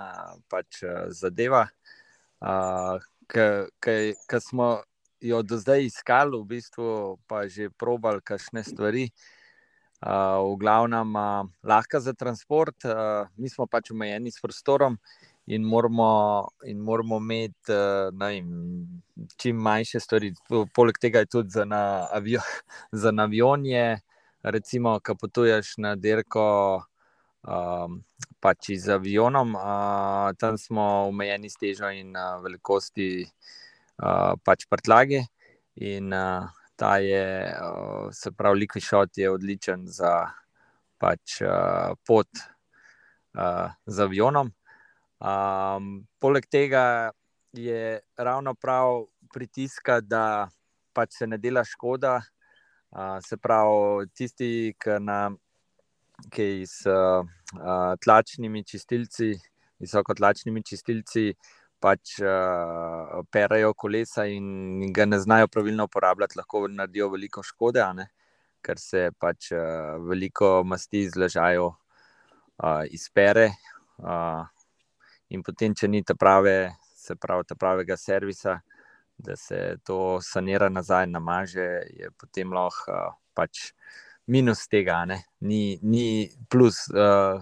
pač, 0.53 0.83
uh, 0.85 1.09
zadeva, 1.09 1.67
uh, 2.45 3.01
ki 3.31 4.41
smo 4.41 4.83
jo 5.21 5.43
do 5.43 5.57
zdaj 5.57 5.89
iskali, 5.89 6.37
v 6.37 6.45
bistvu 6.55 7.19
pa 7.27 7.49
že 7.49 7.71
probali 7.71 8.21
kašne 8.21 8.65
stvari. 8.65 9.09
Uh, 9.09 9.40
v 10.01 10.57
glavnem, 10.57 11.17
uh, 11.17 11.49
lahka 11.63 12.01
za 12.01 12.13
transport, 12.13 12.85
uh, 12.85 13.29
mi 13.37 13.49
smo 13.49 13.67
pač 13.67 13.91
omejeni 13.93 14.33
s 14.33 14.41
prostorom, 14.41 14.97
in 15.47 15.65
moramo, 15.65 16.49
in 16.65 16.79
moramo 16.79 17.19
imeti 17.19 17.73
uh, 17.73 18.09
vem, 18.15 19.03
čim 19.37 19.57
manjše 19.57 20.01
stvari. 20.01 20.33
Poleg 20.75 20.99
tega 21.01 21.25
je 21.25 21.27
tudi 21.27 21.51
za, 21.51 21.65
na 21.65 22.07
avio, 22.13 22.41
za 23.03 23.13
avionje, 23.19 24.01
recimo, 24.43 24.99
ki 25.01 25.19
potuješ 25.21 25.77
na 25.79 25.97
dirko. 25.97 26.85
Um, 27.41 28.03
pač 28.41 28.75
z 28.77 28.93
avionom, 28.93 29.55
uh, 29.57 30.33
tam 30.37 30.59
smo 30.61 31.09
omejeni 31.09 31.49
s 31.49 31.57
težo 31.57 31.89
in 31.89 32.13
uh, 32.13 32.37
velikosti, 32.45 33.25
uh, 33.25 34.37
pač 34.45 34.67
prtlage. 34.69 35.25
In 35.81 36.13
ta 36.81 36.97
je, 36.97 37.53
se 38.13 38.33
pravi, 38.33 38.61
Liquid 38.61 38.85
Shot 38.85 39.19
je 39.19 39.29
odličen 39.31 39.85
za 39.85 40.31
pač, 41.01 41.43
uh, 41.45 41.93
pot 42.09 42.29
uh, 43.37 43.69
z 43.85 44.07
avionom. 44.07 44.49
Um, 45.21 45.91
poleg 46.17 46.49
tega 46.49 47.13
je 47.53 48.01
ravno 48.17 48.55
prav 48.57 49.05
pritiska, 49.33 50.01
da 50.01 50.49
pač 50.97 51.21
se 51.21 51.29
ne 51.29 51.37
dela 51.37 51.67
škoda. 51.69 52.17
Uh, 52.91 53.19
se 53.21 53.37
pravi, 53.37 54.09
tisti, 54.17 54.73
ki, 54.81 54.97
na, 55.05 55.21
ki 56.33 56.65
s 56.65 56.89
uh, 56.89 57.29
tlačnimi 58.01 58.65
čistilci, 58.65 59.35
visokotlačnimi 59.85 60.65
čistilci, 60.65 61.29
pač 61.81 62.19
uh, 62.21 63.21
perajo 63.33 63.73
kolesa 63.75 64.27
in 64.29 64.93
ga 64.93 65.07
ne 65.09 65.19
znajo 65.21 65.49
pravilno 65.49 65.87
uporabljati, 65.89 66.39
lahko 66.39 66.67
naredijo 66.69 67.09
veliko 67.15 67.43
škode, 67.43 67.85
ker 68.63 68.79
se 68.79 69.11
pač 69.19 69.53
uh, 69.53 69.97
veliko 70.09 70.61
masti 70.65 71.07
izležajo, 71.09 71.71
uh, 71.71 72.83
izpere. 72.91 73.51
Uh, 73.99 74.45
in 75.31 75.43
potem, 75.43 75.75
če 75.75 75.89
ni 75.89 76.03
ta 76.05 76.15
prave, 76.15 76.75
se 76.97 77.17
pravi, 77.17 77.49
ta 77.49 77.57
pravega 77.57 77.97
servisa, 77.97 78.61
da 79.21 79.37
se 79.37 79.77
to 79.85 80.21
sanira 80.25 80.69
nazaj, 80.69 81.07
namaže, 81.07 81.69
je 81.97 82.13
potem 82.17 82.53
lahko 82.53 82.93
uh, 82.93 83.17
pač 83.35 83.71
minus 84.31 84.67
tega, 84.69 85.05
ne? 85.09 85.23
ni, 85.41 85.79
ni 85.83 86.31
plus, 86.49 86.85
uh, 86.93 87.41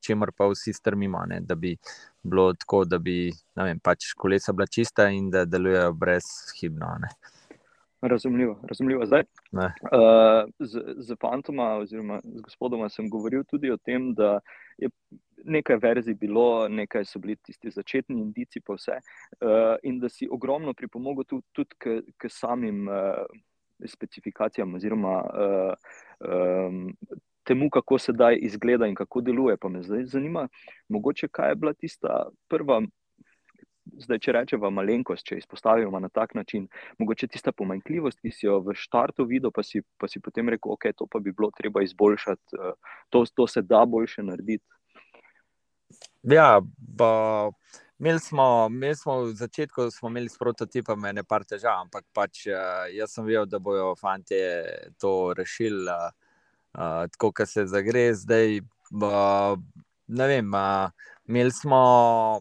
čemer 0.00 0.32
pa 0.36 0.48
vsi 0.48 0.72
strmimo, 0.72 1.24
ne? 1.26 1.40
da 1.40 1.54
bi 1.54 1.76
bilo 2.22 2.52
tako, 2.54 2.84
da 2.84 2.98
bi 2.98 3.30
vem, 3.56 3.80
pač 3.80 4.12
kolesa 4.16 4.52
bila 4.52 4.66
čista 4.66 5.08
in 5.08 5.30
da 5.30 5.44
delujejo 5.44 5.92
brezhibno. 5.92 6.86
Razumljivo, 8.02 8.60
razumljivo. 8.62 9.06
Zdaj, 9.06 9.22
uh, 9.52 10.50
z, 10.58 10.80
z 10.96 11.16
fantoma, 11.20 11.74
oziroma 11.76 12.20
z 12.24 12.40
gospodoma, 12.40 12.88
sem 12.88 13.08
govoril 13.10 13.42
tudi 13.44 13.70
o 13.70 13.76
tem, 13.76 14.12
da 14.14 14.38
je 14.78 14.88
nekaj 15.44 15.76
verzij 15.82 16.14
bilo, 16.14 16.68
nekaj 16.68 17.04
so 17.04 17.18
bili 17.18 17.36
tisti 17.36 17.70
začetni 17.70 18.20
indici, 18.22 18.60
pa 18.60 18.76
vse. 18.78 19.00
Uh, 19.40 19.74
in 19.82 19.98
da 19.98 20.08
si 20.08 20.28
ogromno 20.30 20.74
pripomogel 20.78 21.24
tudi, 21.24 21.46
tudi 21.52 21.74
k, 21.78 22.00
k 22.16 22.30
samim 22.30 22.86
uh, 22.88 23.26
specifikacijam, 23.86 24.74
oziroma 24.74 25.18
uh, 25.18 25.74
um, 26.22 26.94
temu, 27.48 27.70
kako 27.72 27.98
se 27.98 28.12
daj 28.12 28.38
izgleda 28.44 28.86
in 28.86 28.94
kako 28.94 29.20
deluje. 29.24 29.56
Pa 29.56 29.68
me 29.72 29.82
zdaj 29.82 30.04
zanima, 30.12 30.48
mogoče 30.88 31.28
kaj 31.28 31.52
je 31.52 31.60
bila 31.64 31.74
tista 31.74 32.22
prva. 32.48 32.82
Zdaj, 34.04 34.18
če 34.20 34.32
rečemo 34.36 34.68
malenkost, 34.70 35.24
če 35.24 35.38
izpostavimo 35.40 35.96
na 36.00 36.10
tak 36.12 36.34
način, 36.36 36.66
mogoče 37.00 37.26
tista 37.32 37.54
pomanjkljivost, 37.56 38.20
ki 38.20 38.30
si 38.36 38.44
jo 38.44 38.58
v 38.66 38.74
startu 38.76 39.24
videl, 39.24 39.48
pa 39.54 39.64
si, 39.64 39.80
pa 39.96 40.10
si 40.12 40.20
potem 40.20 40.52
rekel, 40.52 40.74
ok, 40.74 40.90
to 40.92 41.06
pa 41.08 41.22
bi 41.24 41.32
bilo 41.32 41.48
treba 41.56 41.80
izboljšati, 41.86 42.60
to, 43.08 43.24
to 43.32 43.46
se 43.48 43.62
da 43.64 43.86
boljše 43.88 44.26
narediti. 44.28 44.64
Ja, 46.28 46.60
ba, 47.00 47.10
imeli, 47.98 48.20
smo, 48.20 48.68
imeli 48.70 48.94
smo 48.94 49.22
v 49.22 49.32
začetku 49.40 49.90
smo 49.90 50.12
imeli 50.12 50.28
s 50.28 50.36
prototipom 50.38 51.08
nekaj 51.08 51.48
težav, 51.54 51.80
ampak 51.86 52.04
pač, 52.12 52.44
uh, 52.52 52.84
jaz 52.92 53.16
sem 53.16 53.24
videl, 53.24 53.48
da 53.48 53.58
bodo 53.58 53.94
fanti 53.96 54.36
to 55.00 55.32
rešili, 55.32 55.88
uh, 55.88 56.12
uh, 56.78 57.10
tako 57.10 57.32
da 57.38 57.46
se 57.46 57.66
zagre. 57.66 58.14
Zdaj, 58.14 58.60
ba, 58.90 59.56
ne 60.06 60.26
vem, 60.26 60.54
uh, 60.54 60.90
imeli 61.26 61.52
smo. 61.52 62.40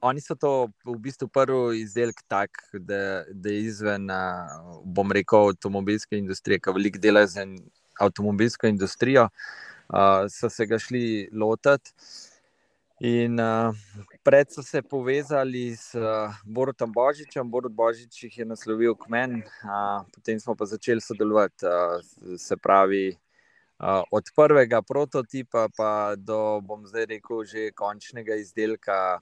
Oni 0.00 0.20
so 0.22 0.36
to 0.38 0.68
v 0.86 0.94
bistvu 1.02 1.26
prvi 1.26 1.80
izdelek, 1.82 2.20
tak, 2.30 2.60
da, 2.72 3.24
da 3.34 3.50
je 3.50 3.64
izven, 3.66 4.06
bom 4.84 5.10
rekel, 5.10 5.48
avtomobilske 5.50 6.14
industrije, 6.14 6.60
ki 6.62 6.74
veliko 6.76 7.02
dela 7.02 7.24
za 7.26 7.42
avtomobilsko 7.98 8.70
industrijo, 8.70 9.24
uh, 9.26 10.28
so 10.30 10.50
se 10.50 10.66
ga 10.66 10.78
šli 10.78 11.28
lotiti. 11.34 11.90
In 13.00 13.40
uh, 13.42 13.74
pred 14.22 14.50
so 14.54 14.62
se 14.62 14.82
povezali 14.82 15.76
s 15.76 15.94
uh, 15.94 16.34
Borutom 16.44 16.92
Božičem, 16.92 17.50
Borut 17.50 17.72
Božič 17.72 18.22
jih 18.24 18.38
je 18.38 18.44
naslovil 18.44 18.94
k 18.94 19.10
meni, 19.10 19.42
uh, 19.66 20.02
potem 20.14 20.38
smo 20.40 20.54
pa 20.54 20.66
začeli 20.66 21.00
sodelovati. 21.00 21.66
Uh, 21.66 22.38
se 22.38 22.56
pravi, 22.56 23.08
uh, 23.14 23.27
od 24.10 24.24
prvega 24.34 24.82
prototipa 24.82 25.68
pa 25.76 26.14
do, 26.16 26.60
bom 26.60 26.86
zdaj 26.86 27.06
rekel, 27.06 27.44
že 27.44 27.70
končnega 27.70 28.34
izdelka, 28.34 29.20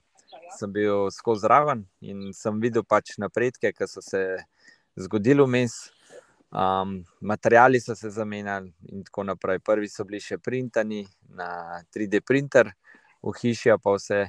sem 0.57 0.71
bil 0.73 1.11
skozi 1.13 1.45
zraven 1.45 1.85
in 2.01 2.33
sem 2.33 2.57
videl 2.61 2.83
pač 2.83 3.17
napredke, 3.21 3.71
ki 3.71 3.87
so 3.87 4.01
se 4.01 4.41
zgodili 4.97 5.45
vmes. 5.45 5.77
Um, 6.47 7.03
materiali 7.21 7.79
so 7.79 7.95
se 7.95 8.09
zamenjali 8.09 8.71
in 8.89 9.03
tako 9.03 9.23
naprej. 9.27 9.59
Prvi 9.59 9.89
so 9.91 10.05
bili 10.07 10.21
še 10.23 10.37
printani 10.39 11.03
na 11.35 11.83
3D 11.91 12.21
printer 12.23 12.71
v 13.21 13.33
hiši, 13.35 13.75
pa 13.83 13.93
vse. 13.97 14.21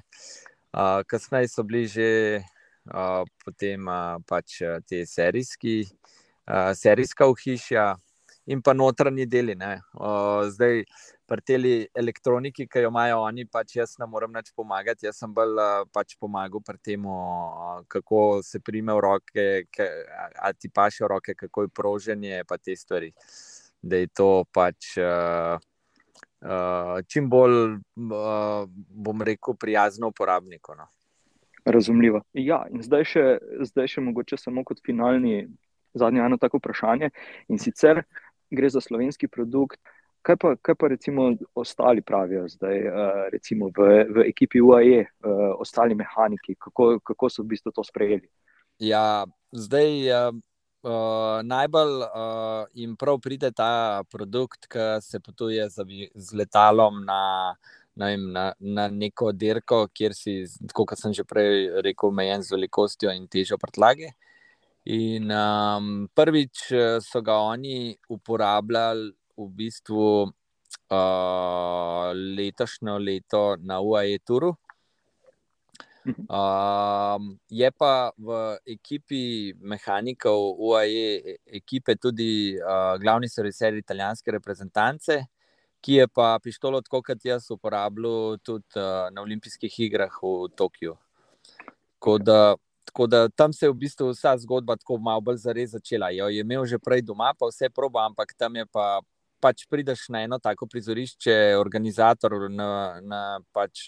Uh, 0.75 1.01
kasneje 1.09 1.49
so 1.49 1.63
bili 1.63 1.87
že 1.87 2.09
uh, 2.91 3.23
potem, 3.45 3.87
uh, 3.87 4.19
pač 4.27 4.61
te 4.91 5.07
serijski, 5.07 5.87
uh, 6.51 6.75
serijska 6.75 7.31
v 7.31 7.39
hiši 7.45 7.79
in 8.49 8.63
pa 8.65 8.73
notranji 8.73 9.27
deli. 9.29 9.55
Uh, 9.55 10.49
zdaj, 10.49 10.83
pri 11.29 11.45
tej 11.45 11.87
elektroniki, 11.93 12.67
ki 12.67 12.85
jo 12.85 12.91
imajo 12.91 13.21
oni, 13.27 13.45
pač 13.45 13.77
jaz 13.77 13.97
ne 14.01 14.09
morem 14.09 14.33
več 14.33 14.51
pomagati. 14.57 15.07
Jaz 15.07 15.21
sem 15.21 15.33
bolj 15.35 15.61
uh, 15.61 15.85
pač 15.93 16.17
pomagal 16.17 16.65
pri 16.65 16.81
tem, 16.81 17.05
uh, 17.05 17.85
kako 17.89 18.41
se 18.43 18.61
prime 18.65 18.95
v 18.97 19.05
roke, 19.05 19.49
ali 20.41 20.59
ti 20.59 20.73
paše 20.73 21.05
v 21.05 21.13
roke, 21.15 21.37
kako 21.37 21.67
je 21.67 21.75
proženje, 21.75 22.45
pa 22.49 22.57
te 22.59 22.77
stvari. 22.77 23.13
Da 23.83 24.01
je 24.01 24.09
to 24.11 24.31
pač. 24.53 24.97
Uh, 24.97 25.61
uh, 26.43 26.99
čim 27.07 27.29
bolj, 27.31 27.79
uh, 28.09 28.65
bom 28.89 29.23
rekel, 29.23 29.57
prijazno 29.61 30.09
uporabniku. 30.09 30.75
No. 30.79 30.89
Razumljivo. 31.65 32.23
Ja, 32.33 32.63
in 32.73 32.83
zdaj 32.83 33.05
še, 33.05 33.25
zdaj 33.69 33.93
še 33.93 34.05
mogoče 34.05 34.39
samo 34.41 34.65
kot 34.65 34.81
finalni, 34.87 35.43
zadnje 35.99 36.25
eno 36.25 36.39
tako 36.41 36.63
vprašanje. 36.63 37.11
In 37.53 37.61
sicer 37.61 38.05
gre 38.51 38.71
za 38.71 38.81
slovenski 38.81 39.29
produkt. 39.29 39.81
Kaj 40.23 40.37
pa, 40.37 40.57
kaj 40.63 40.75
pa 40.75 40.89
recimo 40.91 41.31
ostali 41.55 42.03
pravijo 42.03 42.49
zdaj, 42.49 42.79
uh, 42.89 43.23
recimo 43.33 43.71
v, 43.77 44.05
v 44.11 44.27
ekipi 44.29 44.61
UAE, 44.61 45.01
uh, 45.01 45.55
ostali 45.63 45.95
mehaniki, 45.95 46.57
kako, 46.59 46.99
kako 47.01 47.31
so 47.31 47.43
v 47.43 47.55
bistvu 47.55 47.73
to 47.73 47.85
sprejeli? 47.87 48.27
Ja, 48.83 49.25
zdaj, 49.53 50.11
uh, 50.11 51.41
najbolj 51.43 51.95
uh, 52.03 52.67
jim 52.75 52.97
prav 52.97 53.21
pride 53.23 53.51
ta 53.55 54.03
produkt, 54.11 54.67
ki 54.67 54.99
se 55.01 55.21
potuje 55.21 55.69
z, 55.71 55.87
z 56.15 56.35
letalom 56.35 57.05
na, 57.07 57.55
na, 57.99 58.17
na, 58.17 58.53
na 58.59 58.89
neko 58.89 59.33
dirko, 59.33 59.87
kjer 59.95 60.15
si, 60.15 60.45
kot 60.75 60.99
sem 60.99 61.15
že 61.15 61.27
prej 61.27 61.83
rekel, 61.83 62.11
omejen 62.11 62.43
z 62.43 62.55
velikostjo 62.55 63.15
in 63.15 63.27
težo 63.31 63.59
prtlage. 63.59 64.13
In 64.89 65.29
um, 65.29 66.09
prvič 66.17 66.73
so 67.05 67.21
ga 67.21 67.35
oni 67.45 67.93
uporabljali 68.09 69.11
v 69.37 69.49
bistvu 69.59 70.05
uh, 70.25 72.09
letošnjo 72.39 72.97
leto 72.99 73.43
na 73.61 73.81
UAE 73.81 74.19
Turu. 74.25 74.55
Um, 76.09 77.37
je 77.53 77.69
pa 77.77 78.11
v 78.17 78.57
ekipi 78.65 79.53
mehanikov 79.61 80.57
UAE 80.57 81.37
ekipe 81.61 81.97
tudi 82.01 82.57
uh, 82.57 82.97
glavni 82.97 83.29
serviser 83.29 83.77
italijanske 83.77 84.33
reprezentance, 84.33 85.19
ki 85.85 86.01
je 86.01 86.07
pa 86.09 86.39
pištolo, 86.41 86.81
tako 86.81 87.03
kot 87.11 87.25
jaz, 87.25 87.51
uporabljal 87.53 88.39
tudi 88.41 88.81
uh, 88.81 89.13
na 89.13 89.21
olimpijskih 89.21 89.81
igrah 89.85 90.17
v 90.23 90.49
Tokiu. 90.57 90.97
Tako 91.99 92.17
da, 92.25 92.57
tako 92.99 93.07
da 93.07 93.29
tam 93.29 93.53
se 93.53 93.67
je 93.67 93.71
v 93.71 93.75
bistvu 93.75 94.11
vsa 94.11 94.37
zgodba 94.37 94.75
tako 94.77 94.99
malo 94.99 95.21
bolj 95.21 95.37
zares 95.37 95.71
začela. 95.71 96.11
Jo 96.11 96.27
je 96.29 96.41
imel 96.41 96.67
že 96.67 96.79
prej 96.79 97.03
doma, 97.03 97.31
pa 97.39 97.47
vse 97.47 97.71
proba, 97.71 98.07
ampak 98.07 98.35
tam 98.37 98.57
je 98.57 98.67
pa 98.67 99.01
pač 99.41 99.67
prideš 99.71 100.09
na 100.11 100.25
eno 100.27 100.39
tako 100.39 100.67
prizorišče, 100.67 101.55
organizator 101.61 102.51
na, 102.51 102.99
na, 103.01 103.39
pač, 103.55 103.87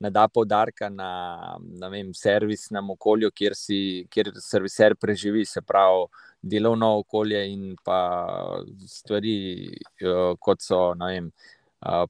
ne 0.00 0.10
da 0.10 0.28
poudarka 0.28 0.90
na, 0.92 1.56
na 1.80 1.88
vem, 1.88 2.12
servisnem 2.12 2.90
okolju, 2.90 3.30
kjer, 3.32 3.56
si, 3.56 4.04
kjer 4.12 4.34
serviser 4.36 4.96
preživi, 5.00 5.46
se 5.46 5.62
pravi 5.62 6.04
delovno 6.42 6.98
okolje 6.98 7.40
in 7.48 7.72
pa 7.84 8.60
stvari, 8.86 9.80
kot 10.38 10.60
so 10.60 10.92
vem, 10.92 11.32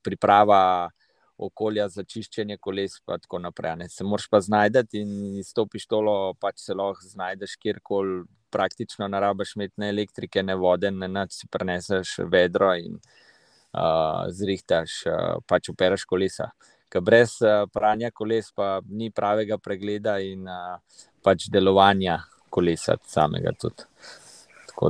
priprava. 0.02 0.90
Okolja 1.38 1.88
za 1.92 2.04
čiščenje 2.04 2.56
koles, 2.56 2.96
in 3.00 3.20
tako 3.20 3.38
naprej. 3.44 3.76
Ne. 3.76 3.88
Se 3.92 4.04
moraš 4.04 4.28
pa 4.32 4.40
znajti 4.40 5.02
in 5.02 5.42
s 5.44 5.52
to 5.52 5.66
pištolo 5.66 6.34
pač 6.40 6.64
se 6.64 6.74
lahko 6.74 7.04
znajdeš 7.04 7.56
kjerkoli 7.60 8.24
praktično 8.56 9.08
ne 9.08 9.20
rabiš 9.20 9.56
imeti 9.56 9.74
ne 9.76 9.88
elektrike, 9.88 10.42
ne 10.42 10.54
vode, 10.54 10.90
ne 10.90 11.08
noč 11.08 11.40
si 11.40 11.48
preneseš 11.52 12.16
vedro 12.32 12.70
in 12.74 12.96
uh, 12.96 14.22
zrihtaš, 14.32 15.02
uh, 15.10 15.42
pač 15.48 15.70
opereš 15.72 16.06
kolesa. 16.08 16.50
Ker 16.92 17.02
brez 17.04 17.36
uh, 17.42 17.66
pranja 17.72 18.12
koles 18.14 18.52
pa 18.56 18.78
ni 18.88 19.10
pravega 19.10 19.58
pregleda 19.58 20.18
in 20.22 20.46
uh, 20.48 20.78
pač 21.24 21.50
delovanja 21.52 22.20
kolesa 22.50 22.96
samega. 23.06 23.52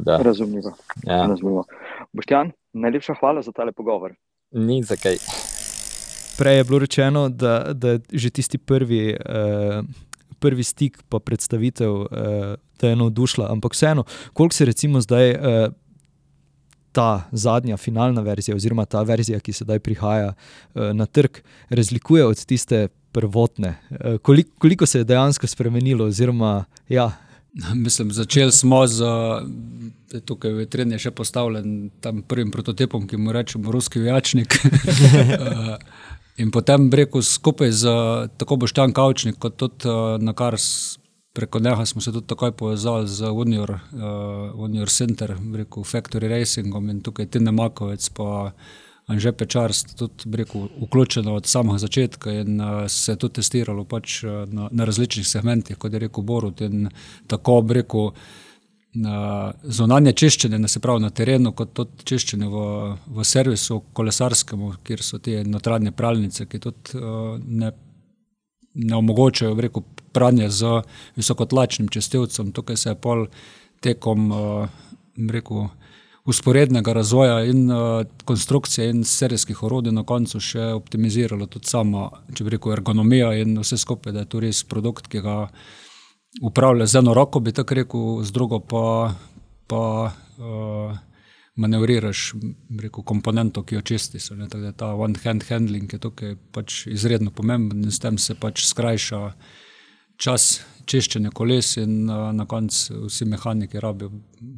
Da, 0.03 0.19
razumljivo. 0.19 0.75
Ja. 1.07 1.27
razumljivo. 1.31 1.65
Boštjan, 2.13 2.51
najlepša 2.75 3.19
hvala 3.21 3.43
za 3.43 3.55
tale 3.55 3.73
pogovor. 3.73 4.15
Ni 4.51 4.83
za 4.83 4.99
kaj. 4.99 5.23
Prej 6.37 6.57
je 6.57 6.65
bilo 6.65 6.79
rečeno, 6.79 7.29
da, 7.29 7.73
da 7.73 7.97
je 7.97 8.01
že 8.13 8.31
tisti 8.31 8.59
prvi. 8.59 9.17
Uh, 9.17 9.85
prvi 10.39 10.65
stik, 10.65 11.01
pa 11.09 11.19
predstavitev, 11.19 11.93
uh, 11.93 12.09
da 12.81 12.89
je 12.89 12.97
navdušila. 12.97 13.49
Ampak 13.53 13.73
vseeno, 13.73 14.05
koliko 14.33 14.55
se 14.55 14.65
recimo 14.65 15.01
zdaj 15.01 15.31
uh, 15.31 15.73
ta 16.93 17.29
zadnja, 17.33 17.77
finalna 17.77 18.21
verzija, 18.21 18.57
oziroma 18.57 18.85
ta 18.85 19.03
verzija, 19.03 19.41
ki 19.41 19.53
sedaj 19.53 19.81
prihaja 19.81 20.33
uh, 20.33 20.93
na 20.93 21.07
trg, 21.07 21.41
razlikuje 21.69 22.25
od 22.25 22.45
tiste 22.45 22.89
prvotne? 23.13 23.77
Uh, 23.91 24.19
koliko, 24.23 24.51
koliko 24.59 24.87
se 24.87 24.99
je 24.99 25.05
dejansko 25.05 25.47
spremenilo? 25.47 26.07
Oziroma, 26.07 26.65
ja. 26.89 27.11
Mislim, 27.75 28.13
začeli 28.13 28.53
smo 28.53 28.87
z 28.87 29.05
tukaj 30.29 30.53
v 30.53 30.67
Treni, 30.69 30.99
še 31.01 31.11
postavljen 31.17 31.89
tam 32.05 32.21
prvim 32.23 32.51
prototipom, 32.53 33.07
ki 33.09 33.17
mu 33.17 33.33
rečemo 33.33 33.73
ruski 33.73 34.01
vijačnik. 34.05 34.59
In 36.37 36.51
potem 36.53 36.91
rekel 36.93 37.23
skupaj 37.23 37.71
z 37.73 37.93
tako 38.37 38.57
Boštjan 38.61 38.93
Kavčnik, 38.93 39.39
kot 39.41 39.57
tudi 39.57 39.89
uh, 39.89 40.21
na 40.21 40.35
kar 40.37 40.59
preko 41.33 41.61
njega 41.61 41.87
smo 41.87 42.01
se 42.01 42.13
tudi 42.13 42.27
takoj 42.27 42.53
povezali 42.53 43.09
z 43.09 43.31
Unior, 43.31 43.71
uh, 43.71 44.61
Unior 44.61 44.89
Center, 44.89 45.37
rekel 45.55 45.85
Factory 45.85 46.29
Racingom 46.29 46.91
in 46.91 47.01
tukaj 47.01 47.27
Tine 47.27 47.53
Makovec 47.53 48.09
pa 48.09 48.53
Anže 49.07 49.33
Pečar 49.33 49.73
sta 49.73 49.97
tudi 49.97 50.37
rekel, 50.37 50.69
vključena 50.83 51.33
od 51.33 51.47
samega 51.47 51.79
začetka 51.79 52.33
in 52.33 52.61
uh, 52.61 52.85
se 52.89 53.17
tudi 53.17 53.41
testiralo 53.41 53.85
pač, 53.85 54.23
uh, 54.25 54.45
na, 54.53 54.69
na 54.71 54.85
različnih 54.85 55.27
segmentih, 55.29 55.79
kot 55.79 55.93
je 55.93 55.99
rekel 56.05 56.25
Borut 56.25 56.61
in 56.61 56.91
tako 57.27 57.63
rekel, 57.69 58.11
zunanje 59.63 60.13
čiščenje, 60.13 60.59
ne 60.59 60.69
se 60.69 60.81
pravi 60.81 61.03
na 61.03 61.11
terenu, 61.11 61.53
kot 61.57 61.73
tudi 61.77 62.07
čiščenje 62.09 62.49
v, 62.49 62.63
v 63.17 63.25
servisu 63.25 63.81
kolesarskem, 63.97 64.63
kjer 64.87 65.03
so 65.03 65.19
te 65.19 65.43
notranje 65.45 65.93
pralnice, 65.93 66.47
ki 66.47 66.61
tudi 66.63 67.01
uh, 67.01 67.37
ne, 67.41 67.73
ne 68.75 68.97
omogočajo 68.97 69.57
rekel, 69.61 69.85
pranje 70.17 70.49
z 70.51 70.81
visokotlačnim 71.17 71.89
čestilcem. 71.93 72.53
Tukaj 72.57 72.77
se 72.77 72.95
je 72.95 73.01
pol 73.01 73.27
tekom 73.85 74.31
uh, 74.33 74.69
rekel, 75.33 75.69
usporednega 76.27 76.93
razvoja 76.97 77.43
in 77.47 77.71
uh, 77.71 78.03
konstrukcije 78.25 78.89
in 78.91 79.05
serijskih 79.05 79.63
orodij 79.63 79.93
na 79.95 80.03
koncu 80.03 80.41
še 80.43 80.73
optimiziralo 80.75 81.47
tudi 81.47 81.71
sama, 81.71 82.09
če 82.35 82.45
bi 82.45 82.57
rekel, 82.57 82.73
ergonomija 82.79 83.35
in 83.43 83.59
vse 83.61 83.79
skupaj, 83.79 84.15
da 84.17 84.25
je 84.25 84.31
to 84.33 84.43
res 84.43 84.65
produkt, 84.67 85.07
ki 85.13 85.23
ga 85.23 85.37
upravlja 86.43 86.87
z 86.87 86.99
eno 86.99 87.15
roko, 87.15 87.41
bi 87.41 87.53
tako 87.53 87.75
rekel, 87.75 88.23
z 88.23 88.33
drugo 88.33 88.61
pa, 88.61 89.15
pa 89.67 90.13
uh, 90.39 90.99
manevriraš 91.57 92.33
rekel, 92.81 93.05
komponento, 93.05 93.63
ki 93.63 93.75
jo 93.75 93.81
čistiš. 93.81 94.31
Ta 94.77 94.95
one-hand 94.95 95.49
handling 95.49 95.93
je 95.93 95.99
tukaj 95.99 96.37
pač 96.53 96.87
izredno 96.87 97.31
pomemben 97.31 97.85
in 97.85 97.93
s 97.93 98.03
tem 98.03 98.19
se 98.19 98.35
pač 98.35 98.67
skrajša 98.67 99.21
čas 100.17 100.61
čiščenja 100.87 101.33
koles 101.35 101.77
in 101.83 102.07
uh, 102.09 102.31
na 102.33 102.47
koncu 102.47 103.07
vsi 103.09 103.27
mehaniki 103.29 103.81
rabijo 103.81 104.13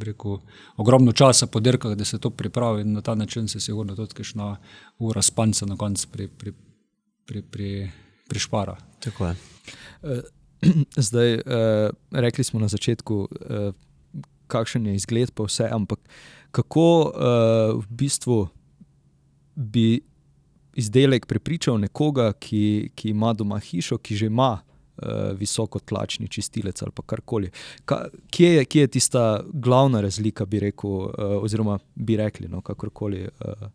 rekel, 0.04 0.38
ogromno 0.76 1.12
časa 1.12 1.46
po 1.46 1.60
dirkah, 1.60 1.96
da 1.96 2.04
se 2.04 2.18
to 2.18 2.30
pripravi 2.30 2.82
in 2.82 2.92
na 2.92 3.02
ta 3.02 3.14
način 3.14 3.48
se 3.48 3.60
sigurno 3.60 3.96
tudi 3.96 4.14
kakšna 4.14 4.56
ura 4.98 5.22
spanca 5.22 5.66
na 5.66 5.76
koncu 5.76 6.08
pri, 6.12 6.28
pri, 6.28 6.52
pri, 7.26 7.42
pri, 7.42 7.70
prišpara. 8.28 8.76
Tako 9.00 9.26
je. 9.26 9.34
Zdaj, 11.08 11.34
uh, 11.34 11.42
rekli 12.10 12.44
smo 12.44 12.60
na 12.60 12.68
začetku, 12.68 13.28
uh, 13.30 13.72
kakšen 14.46 14.86
je 14.86 14.94
izgled, 14.94 15.30
pa 15.34 15.46
vse, 15.46 15.68
ampak 15.72 16.00
kako 16.50 16.88
uh, 17.02 17.12
v 17.82 17.86
bistvu 17.90 18.46
bi 19.54 20.00
izdelek 20.78 21.26
prepričal 21.26 21.78
nekoga, 21.78 22.32
ki, 22.32 22.90
ki 22.94 23.10
ima 23.10 23.32
doma 23.34 23.58
hišo, 23.58 23.98
ki 23.98 24.16
že 24.16 24.26
ima 24.26 24.52
uh, 24.58 25.32
visoko 25.38 25.78
tlačni 25.78 26.28
čistilec 26.28 26.82
ali 26.82 26.92
karkoli. 27.06 27.50
Ka, 27.84 28.06
kje, 28.30 28.52
je, 28.54 28.64
kje 28.64 28.80
je 28.80 28.92
tista 28.98 29.24
glavna 29.52 30.00
razlika, 30.00 30.46
bi 30.46 30.60
rekel, 30.60 30.90
uh, 30.90 31.10
oziroma 31.42 31.78
bi 31.94 32.16
rekli, 32.16 32.48
no, 32.48 32.60
kakorkoli. 32.60 33.28
Uh, 33.40 33.68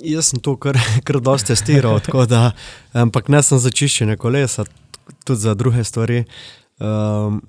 Jaz 0.00 0.30
sem 0.30 0.40
to 0.40 0.56
kar, 0.56 0.78
kar 1.06 1.20
dosti 1.20 1.52
testiral, 1.52 2.00
ampak 2.92 3.28
ne 3.28 3.42
sem 3.42 3.58
za 3.58 3.70
čiščenje 3.70 4.16
kolesa, 4.16 4.64
tudi 5.24 5.40
za 5.40 5.54
druge 5.54 5.84
stvari. 5.84 6.24
Um, 6.80 7.42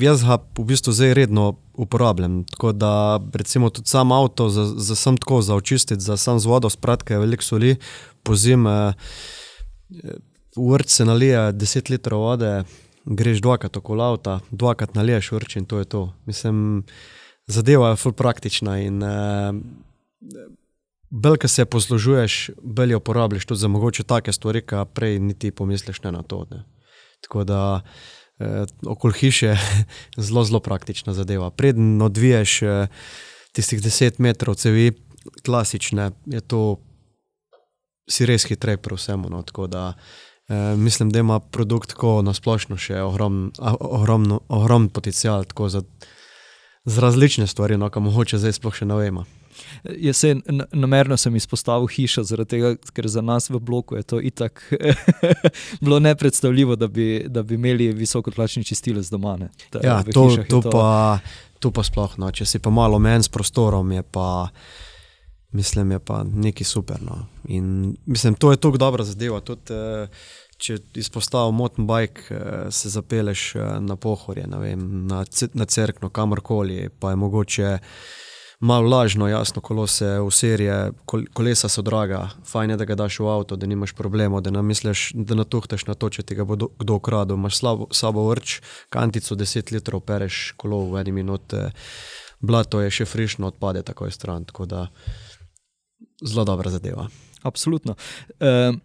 jaz 0.00 0.22
ga 0.22 0.38
v 0.58 0.64
bistvu 0.64 0.92
zdaj 0.94 1.14
redno 1.14 1.58
uporabljam. 1.74 2.44
Tako 2.44 2.72
da, 2.72 3.20
recimo, 3.34 3.70
tudi 3.70 3.88
sam 3.88 4.12
avto, 4.12 4.48
za, 4.48 4.66
za 4.76 4.94
sam 4.96 5.16
tako 5.16 5.42
za 5.42 5.54
očistiti, 5.54 6.02
za 6.02 6.16
sam 6.16 6.38
z 6.38 6.46
vodo, 6.46 6.70
spratke, 6.70 7.18
veliko 7.18 7.42
soli, 7.42 7.76
po 8.22 8.36
zime, 8.36 8.92
v 10.56 10.72
vrtu 10.72 10.90
se 10.90 11.04
nalije 11.04 11.52
10 11.52 11.90
litrov 11.90 12.20
vode, 12.20 12.64
greš 13.04 13.40
dvakrat 13.40 13.76
okoli 13.76 14.02
avta, 14.02 14.40
dvakrat 14.50 14.94
naliješ 14.94 15.32
vrč 15.32 15.56
in 15.56 15.64
to 15.64 15.78
je 15.78 15.84
to. 15.84 16.12
Mislim, 16.26 16.84
zadeva 17.46 17.90
je 17.90 17.96
full 17.96 18.14
praktična 18.14 18.78
in 18.80 19.02
uh, 19.02 19.54
Bolj, 21.10 21.40
ko 21.42 21.48
se 21.48 21.64
poslužuješ, 21.64 22.50
bolj 22.62 22.94
uporabljaš 22.94 23.46
tudi 23.46 23.60
za 23.60 23.68
mogoče 23.68 24.02
take 24.02 24.32
stvari, 24.32 24.62
ki 24.62 24.84
prej 24.94 25.18
niti 25.18 25.50
pomisliš 25.50 26.02
ne 26.02 26.12
na 26.12 26.22
to. 26.22 26.46
Ne. 26.50 26.62
Tako 27.20 27.44
da 27.44 27.80
eh, 28.38 28.64
okoli 28.86 29.14
hiše 29.18 29.46
je 29.46 29.58
zelo, 30.26 30.44
zelo 30.44 30.60
praktična 30.60 31.12
zadeva. 31.12 31.50
Preden 31.50 32.02
odviješ 32.02 32.62
eh, 32.62 32.86
tistih 33.52 33.82
10 33.82 34.20
metrov 34.20 34.54
cevi, 34.54 34.92
klasične, 35.44 36.10
je 36.26 36.40
to 36.40 36.78
si 38.08 38.26
res 38.26 38.46
hitrej 38.46 38.76
pri 38.76 38.94
vsemu. 38.94 39.30
No. 39.30 39.42
Tako 39.42 39.66
da 39.66 39.92
eh, 40.48 40.76
mislim, 40.76 41.10
da 41.10 41.18
ima 41.18 41.40
produkt 41.40 41.90
tako 41.90 42.22
na 42.22 42.34
splošno 42.34 42.76
še 42.76 43.02
ogromen 43.02 43.50
ogrom, 43.80 44.40
ogrom 44.48 44.88
potencial 44.88 45.44
za, 45.68 45.82
za 46.84 47.00
različne 47.00 47.46
stvari, 47.46 47.76
no, 47.76 47.90
kam 47.90 48.02
mogoče 48.02 48.38
zdaj 48.38 48.56
sploh 48.56 48.74
še 48.74 48.88
ne 48.88 48.96
vemo. 48.96 49.24
Jaz 49.84 50.16
se 50.16 50.34
namerno 50.72 51.16
sem 51.20 51.34
izpostavil 51.36 51.88
hišo, 51.92 52.24
tega, 52.48 52.74
ker 52.94 53.08
za 53.08 53.20
nas 53.20 53.50
v 53.50 53.60
bloku 53.60 53.96
je 53.98 54.02
to 54.02 54.20
itak 54.20 54.62
bilo 55.84 55.98
nepredstavljivo, 56.00 56.76
da 56.76 56.88
bi, 56.88 57.26
da 57.28 57.42
bi 57.42 57.54
imeli 57.54 57.90
visokoplačni 57.92 58.64
čistilec 58.64 59.10
doma. 59.10 59.36
Ja, 59.82 60.02
to, 60.02 60.12
to, 60.48 60.60
to, 60.60 60.70
pa, 60.70 61.18
to 61.58 61.70
pa 61.70 61.84
sploh 61.84 62.16
no. 62.18 62.30
Če 62.32 62.46
si 62.46 62.58
pa 62.58 62.72
malo 62.72 62.98
menj 62.98 63.28
s 63.28 63.32
prostorom, 63.32 63.92
je 63.92 64.02
pa, 64.02 64.48
mislim, 65.52 65.96
je 65.98 66.00
pa 66.00 66.22
nekaj 66.24 66.64
super. 66.66 67.02
No. 67.04 67.26
In 67.48 67.96
mislim, 68.06 68.34
to 68.40 68.54
je 68.54 68.60
tako 68.60 68.80
dobra 68.80 69.04
zadeva. 69.04 69.40
Tudi, 69.44 69.76
eh, 69.76 70.08
če 70.60 70.78
izpostavim 71.00 71.56
mountain 71.56 71.88
bike, 71.88 72.26
eh, 72.30 72.70
se 72.70 72.92
zapeleš 72.92 73.54
eh, 73.56 73.68
na 73.80 73.96
pohorje, 73.96 74.46
na, 74.46 75.24
na 75.54 75.66
crkno, 75.66 76.10
kamorkoli, 76.10 76.88
pa 77.00 77.10
je 77.10 77.16
mogoče 77.16 77.78
malo 78.60 78.88
lažno, 78.88 79.28
jasno, 79.28 79.62
kolo 79.64 79.86
se 79.86 80.18
v 80.20 80.30
serije, 80.30 80.92
kolesa 81.32 81.68
so 81.68 81.82
draga, 81.82 82.28
fajn 82.44 82.70
je, 82.70 82.76
da 82.76 82.84
ga 82.84 82.94
daš 82.94 83.18
v 83.20 83.28
avto, 83.32 83.56
da 83.56 83.66
nimaš 83.66 83.94
problema, 83.96 84.40
da 84.40 84.52
ne 84.52 84.62
misliš, 84.62 85.10
da 85.14 85.34
natuhteš 85.34 85.86
na 85.88 85.94
to, 85.94 86.10
če 86.12 86.22
ti 86.22 86.36
ga 86.36 86.44
bo 86.44 86.58
kdo 86.68 86.98
ukradel. 87.00 87.40
Imaš 87.40 87.62
slabo, 87.96 88.26
vrč, 88.28 88.60
kantico 88.92 89.34
10 89.34 89.72
litrov, 89.72 90.04
pereš 90.04 90.52
kolo 90.60 90.82
v 90.92 91.00
eni 91.00 91.16
minuti, 91.22 91.64
blato 92.40 92.84
je 92.84 92.92
še 93.00 93.08
frišno, 93.08 93.48
odpade 93.48 93.82
takoj 93.82 94.12
stran. 94.12 94.44
Tako 94.44 94.68
da 94.68 94.84
zelo 96.20 96.44
dobra 96.44 96.70
zadeva. 96.70 97.08
Absolutno. 97.42 97.96
Uh, 98.36 98.76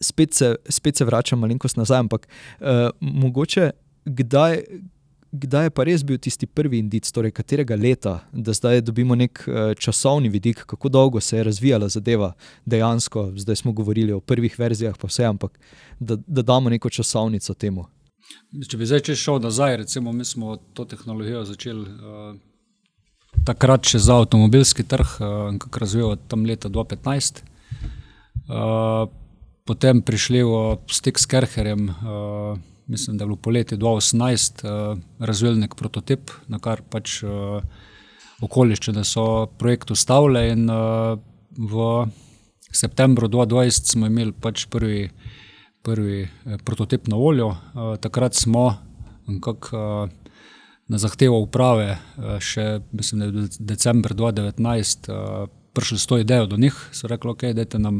spet, 0.00 0.34
se, 0.34 0.54
spet 0.68 0.96
se 0.96 1.04
vračam 1.04 1.38
malenkost 1.38 1.76
nazaj, 1.76 1.98
ampak 1.98 2.28
uh, 2.28 2.88
mogoče 3.00 3.70
kdaj. 4.04 4.62
Kdaj 5.28 5.66
je 5.66 5.70
pa 5.76 5.84
res 5.84 6.00
bil 6.08 6.16
tisti 6.16 6.46
prvi 6.48 6.78
indic, 6.80 7.04
torej 7.12 7.34
katerega 7.36 7.76
leta, 7.76 8.14
da 8.32 8.54
zdaj 8.56 8.80
dobimo 8.80 9.12
nek 9.12 9.42
uh, 9.44 9.74
časovni 9.76 10.30
vidik, 10.32 10.62
kako 10.64 10.88
dolgo 10.88 11.20
se 11.20 11.36
je 11.36 11.44
razvijala 11.44 11.90
zadeva 11.92 12.30
dejansko, 12.64 13.26
zdaj 13.36 13.60
smo 13.60 13.74
govorili 13.76 14.12
o 14.16 14.22
prvih 14.24 14.56
verzijah, 14.58 14.96
pa 14.96 15.06
vse, 15.06 15.26
ampak 15.28 15.60
da, 16.00 16.16
da 16.16 16.42
damo 16.42 16.72
neko 16.72 16.88
časovnico 16.88 17.54
temu. 17.54 17.84
Če 18.68 18.80
bi 18.80 18.88
zdaj 18.88 19.12
šel 19.20 19.42
nazaj, 19.44 19.76
recimo, 19.84 20.12
mi 20.16 20.24
smo 20.24 20.56
to 20.72 20.88
tehnologijo 20.88 21.44
začeli 21.44 21.84
uh, 21.84 22.32
takrat 23.44 23.88
še 23.88 24.00
za 24.02 24.18
avtomobilski 24.22 24.84
trg, 24.88 25.14
uh, 25.20 25.52
kako 25.60 25.84
razvijamo 25.84 26.16
tam 26.28 26.44
leta 26.46 26.68
2015. 26.68 27.42
Uh, 28.48 29.08
potem 29.68 30.00
prišli 30.00 30.40
v 30.48 30.80
stik 30.88 31.20
s 31.20 31.28
Kerherjem. 31.28 31.92
Uh, 31.92 32.56
mislim, 32.88 33.18
da 33.18 33.24
je 33.24 33.28
bilo 33.28 33.36
poletje 33.36 33.76
2018, 33.76 34.64
uh, 34.64 34.96
razvil 35.20 35.58
nek 35.60 35.76
prototip, 35.76 36.32
na 36.48 36.56
kar 36.56 36.80
pač 36.80 37.20
uh, 37.20 37.60
okoliščine 38.40 39.04
so 39.04 39.46
projekt 39.60 39.92
ustavile. 39.92 40.46
In 40.54 40.64
uh, 40.72 41.20
v 41.52 41.90
septembru 42.72 43.28
2020 43.28 43.92
smo 43.92 44.08
imeli 44.08 44.32
pač 44.32 44.64
prvi, 44.72 45.10
prvi 45.84 46.24
prototip 46.64 47.10
na 47.12 47.20
voljo. 47.20 47.52
Uh, 47.52 47.98
takrat 48.00 48.38
smo 48.38 48.70
nekako. 49.28 49.76
Uh, 49.76 50.16
Na 50.88 50.96
zahtevo 50.96 51.36
uprave, 51.44 51.98
še 52.40 52.78
mislim, 52.96 53.20
da 53.20 53.26
je 53.26 53.66
decembr 53.74 54.14
2019, 54.16 55.10
prišli 55.76 55.98
s 56.00 56.08
to 56.08 56.16
idejo 56.16 56.46
do 56.48 56.56
njih, 56.56 56.78
so 56.96 57.10
rekli, 57.12 57.34
okay, 57.34 57.52
da 57.52 57.66
je 57.66 57.80
nam 57.82 57.98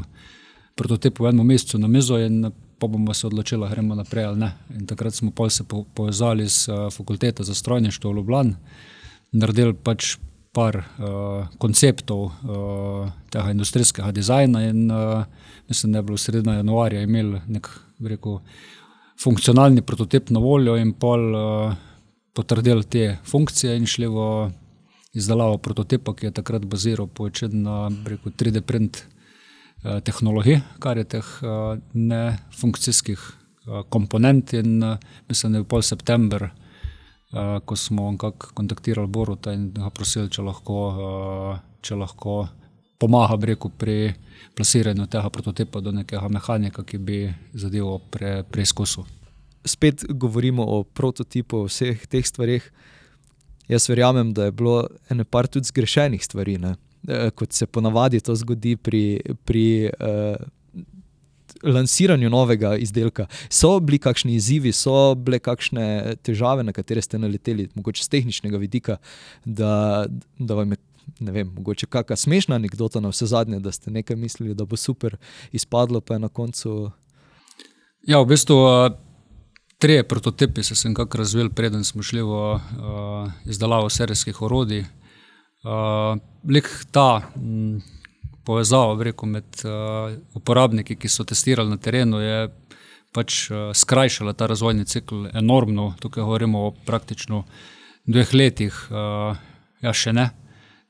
prototip 0.78 1.18
v 1.20 1.32
enem 1.32 1.46
mesecu 1.46 1.78
na 1.78 1.90
mizo 1.90 2.18
in 2.22 2.46
pa 2.78 2.86
bomo 2.86 3.14
se 3.14 3.26
odločili, 3.26 3.68
gremo 3.70 3.94
naprej 3.98 4.24
ali 4.24 4.38
ne. 4.38 4.52
In 4.78 4.86
takrat 4.86 5.14
smo 5.14 5.32
se 5.50 5.64
povezali 5.94 6.48
s 6.48 6.68
uh, 6.68 6.86
fakulteto 6.92 7.42
za 7.42 7.54
strojništvo 7.54 8.10
v 8.10 8.16
Ljubljani, 8.16 8.54
naredili 9.32 9.74
pač 9.74 10.16
par 10.52 10.76
uh, 10.76 11.46
konceptov 11.58 12.22
uh, 12.24 13.10
tega 13.30 13.50
industrijskega 13.50 14.12
dizajna 14.12 14.62
in 14.68 14.90
uh, 14.90 15.24
mislim, 15.68 15.92
da 15.92 15.98
je 15.98 16.02
bilo 16.02 16.18
sredina 16.18 16.54
januarja 16.54 17.02
imeli 17.02 17.40
nek 17.48 17.68
rekel, 18.00 18.38
funkcionalni 19.22 19.82
prototip 19.82 20.30
na 20.30 20.40
voljo 20.40 20.76
in 20.76 20.92
pol 20.92 21.34
uh, 21.34 21.74
potrdili 22.34 22.84
te 22.84 23.16
funkcije 23.24 23.76
in 23.76 23.86
šli 23.86 24.06
v 24.06 24.50
izdelavo 25.18 25.58
prototipa, 25.58 26.14
ki 26.14 26.26
je 26.26 26.36
takrat 26.40 26.64
baziral 26.64 27.06
po 27.06 27.28
na 27.52 27.88
rekel, 28.06 28.32
3D 28.32 28.60
print. 28.60 29.02
Eh, 29.84 30.00
tehnologij, 30.02 30.58
kar 30.82 30.98
je 30.98 31.04
teh 31.04 31.26
eh, 31.42 31.78
nefunkcijskih 31.92 33.18
eh, 33.18 33.82
komponent. 33.88 34.52
In 34.52 34.82
mislim, 35.28 35.52
da 35.52 35.58
je 35.58 35.64
pol 35.64 35.82
september, 35.82 36.50
ko 37.64 37.76
smo 37.76 38.16
kontaktirali 38.54 39.06
Boruta 39.06 39.52
in 39.52 39.66
ga 39.72 39.90
prosili, 39.90 40.30
če 40.32 40.42
lahko, 40.42 40.78
če 41.84 41.94
lahko 41.94 42.46
pomaga 42.98 43.36
reku, 43.46 43.68
pri 43.68 44.14
plasiranju 44.56 45.06
tega 45.12 45.28
prototipa 45.28 45.82
do 45.84 45.92
nekega 45.92 46.28
mehanika, 46.32 46.82
ki 46.88 46.98
bi 46.98 47.18
zadevo 47.52 47.98
pre, 48.10 48.46
preizkusil. 48.48 49.04
Spet 49.64 50.06
govorimo 50.08 50.64
o 50.64 50.82
prototipu, 50.84 51.66
o 51.66 51.68
vseh 51.68 52.06
teh 52.08 52.24
stvarih. 52.24 52.64
Jaz 53.68 53.90
verjamem, 53.92 54.32
da 54.32 54.48
je 54.48 54.56
bilo 54.56 54.88
eno 55.10 55.24
par 55.24 55.46
tudi 55.52 55.68
zgrešenih 55.68 56.24
stvari. 56.24 56.56
Ne? 56.58 56.76
Eh, 57.08 57.30
kot 57.30 57.52
se 57.52 57.66
ponavadi 57.66 58.20
to 58.20 58.34
zgodi 58.36 58.76
pri, 58.76 59.20
pri 59.44 59.90
uh, 60.00 60.36
lansiranju 61.62 62.28
novega 62.30 62.74
izdelka. 62.76 63.26
So 63.48 63.80
bili 63.80 63.98
kakšni 63.98 64.34
izzivi, 64.36 64.72
so 64.76 65.14
bile 65.14 65.38
kakšne 65.40 66.16
težave, 66.22 66.66
na 66.68 66.74
katere 66.76 67.00
ste 67.02 67.18
naleteli, 67.18 67.70
mogoče 67.74 68.04
z 68.04 68.12
tehničnega 68.12 68.60
vidika, 68.60 68.98
da, 69.44 70.04
da 70.38 70.60
vam 70.60 70.76
je. 70.76 70.82
Ne 71.24 71.32
vem, 71.32 71.48
mogoče 71.56 71.86
kakšna 71.88 72.16
smešna 72.20 72.58
anekdota 72.60 73.00
na 73.00 73.08
vse 73.08 73.26
zadnje, 73.26 73.62
da 73.64 73.72
ste 73.72 73.90
nekaj 73.90 74.16
mislili, 74.16 74.52
da 74.54 74.66
bo 74.68 74.76
super 74.76 75.16
izpadlo, 75.52 76.02
pa 76.04 76.18
je 76.18 76.26
na 76.26 76.28
koncu. 76.28 76.90
Ja, 78.04 78.20
v 78.20 78.28
bistvu 78.34 78.58
tri 79.80 80.02
prototipe 80.04 80.62
so 80.62 80.76
se 80.76 80.92
nekako 80.92 81.24
razvili, 81.24 81.48
preden 81.48 81.84
smo 81.84 82.04
šli 82.04 82.20
v 82.20 82.28
uh, 82.52 82.60
izdelavo 83.48 83.88
serijskih 83.88 84.42
orodij. 84.42 84.84
Uh, 85.66 86.14
Lik 86.46 86.68
ta 86.94 87.20
m, 87.36 87.80
povezava 88.46 88.94
rekel, 89.02 89.28
med 89.28 89.62
uh, 89.66 90.14
uporabniki, 90.38 90.94
ki 90.96 91.10
so 91.10 91.26
testirali 91.26 91.68
na 91.68 91.76
terenu, 91.82 92.20
je 92.22 92.46
pač 93.12 93.50
uh, 93.50 93.72
skrajšala 93.74 94.36
ta 94.38 94.46
razvojni 94.46 94.86
cikl 94.86 95.26
enormno. 95.34 95.90
Tukaj 96.00 96.22
govorimo 96.22 96.62
o 96.68 96.70
praktično 96.86 97.42
dveh 98.06 98.32
letih, 98.38 98.78
uh, 98.94 99.34
ja, 99.82 99.92
še 99.92 100.14
ne. 100.14 100.30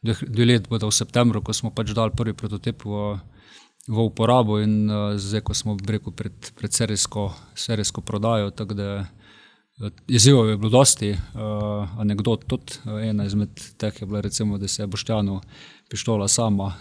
Dve, 0.05 0.21
dve 0.29 0.47
let 0.53 0.69
bodo 0.71 0.93
v 0.93 0.95
septembru, 0.95 1.43
ko 1.43 1.57
smo 1.57 1.73
pač 1.75 1.91
dali 1.97 2.15
prvi 2.15 2.37
prototip 2.37 2.85
v, 2.85 3.17
v 3.89 4.05
uporabo, 4.05 4.61
in 4.63 4.85
uh, 4.87 5.17
zdaj, 5.19 5.47
ko 5.49 5.57
smo 5.57 5.79
rekel, 5.81 6.13
pred, 6.13 6.53
pred 6.61 6.77
serijsko, 6.77 7.33
serijsko 7.57 8.05
prodajo. 8.05 8.53
Izzivov 10.07 10.49
je 10.49 10.57
bilo 10.57 10.71
dosti, 10.71 11.11
uh, 11.11 12.01
anegdot 12.01 12.45
tudi. 12.51 12.81
Ena 13.03 13.25
izmed 13.25 13.61
teh 13.79 14.01
je 14.01 14.07
bila, 14.07 14.21
recimo, 14.21 14.59
da 14.59 14.69
se 14.69 14.83
je 14.83 14.87
Boštjanu 14.87 15.41
pištola 15.91 16.29
sama 16.29 16.73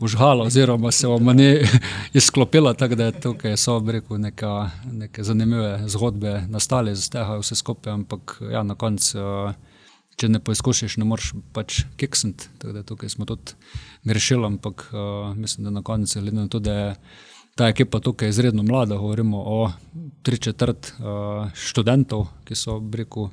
užhala, 0.00 0.44
oziroma 0.44 0.90
se 0.90 1.06
vam 1.06 1.24
ni 1.36 1.58
izklopila, 2.18 2.74
tako 2.74 2.94
da 2.94 3.12
tukaj 3.12 3.56
so 3.56 3.78
rekel, 3.86 4.18
neka, 4.18 4.70
neke 4.92 5.24
zanimive 5.24 5.82
zgodbe 5.86 6.46
nastale 6.48 6.92
iz 6.92 7.10
tega 7.10 7.38
vse 7.38 7.54
skupaj, 7.54 7.92
ampak 7.92 8.40
ja, 8.52 8.62
na 8.62 8.74
koncu, 8.74 9.18
uh, 9.20 9.52
če 10.16 10.28
ne 10.28 10.40
poizkušiš, 10.42 10.96
ne 10.98 11.06
moreš 11.06 11.34
pač 11.54 11.84
kiksniti. 11.96 12.50
Tukaj 12.86 13.14
smo 13.14 13.28
tudi 13.28 13.54
grešili, 14.04 14.46
ampak 14.50 14.88
uh, 14.90 15.36
mislim, 15.36 15.68
da 15.68 15.78
na 15.78 15.82
koncu, 15.82 16.20
glede 16.20 16.36
na 16.42 16.48
to, 16.48 16.58
da 16.58 16.74
je 16.74 16.94
ta 17.60 17.68
ekipa 17.68 18.00
tukaj 18.00 18.28
je 18.28 18.30
izredno 18.30 18.62
mlada, 18.62 18.96
govorimo 18.96 19.42
o 19.46 19.70
tri 20.22 20.38
četrt 20.38 20.92
uh, 20.98 21.50
študentov, 21.54 22.24
ki 22.48 22.56
so 22.56 22.78
rekel, 22.92 23.26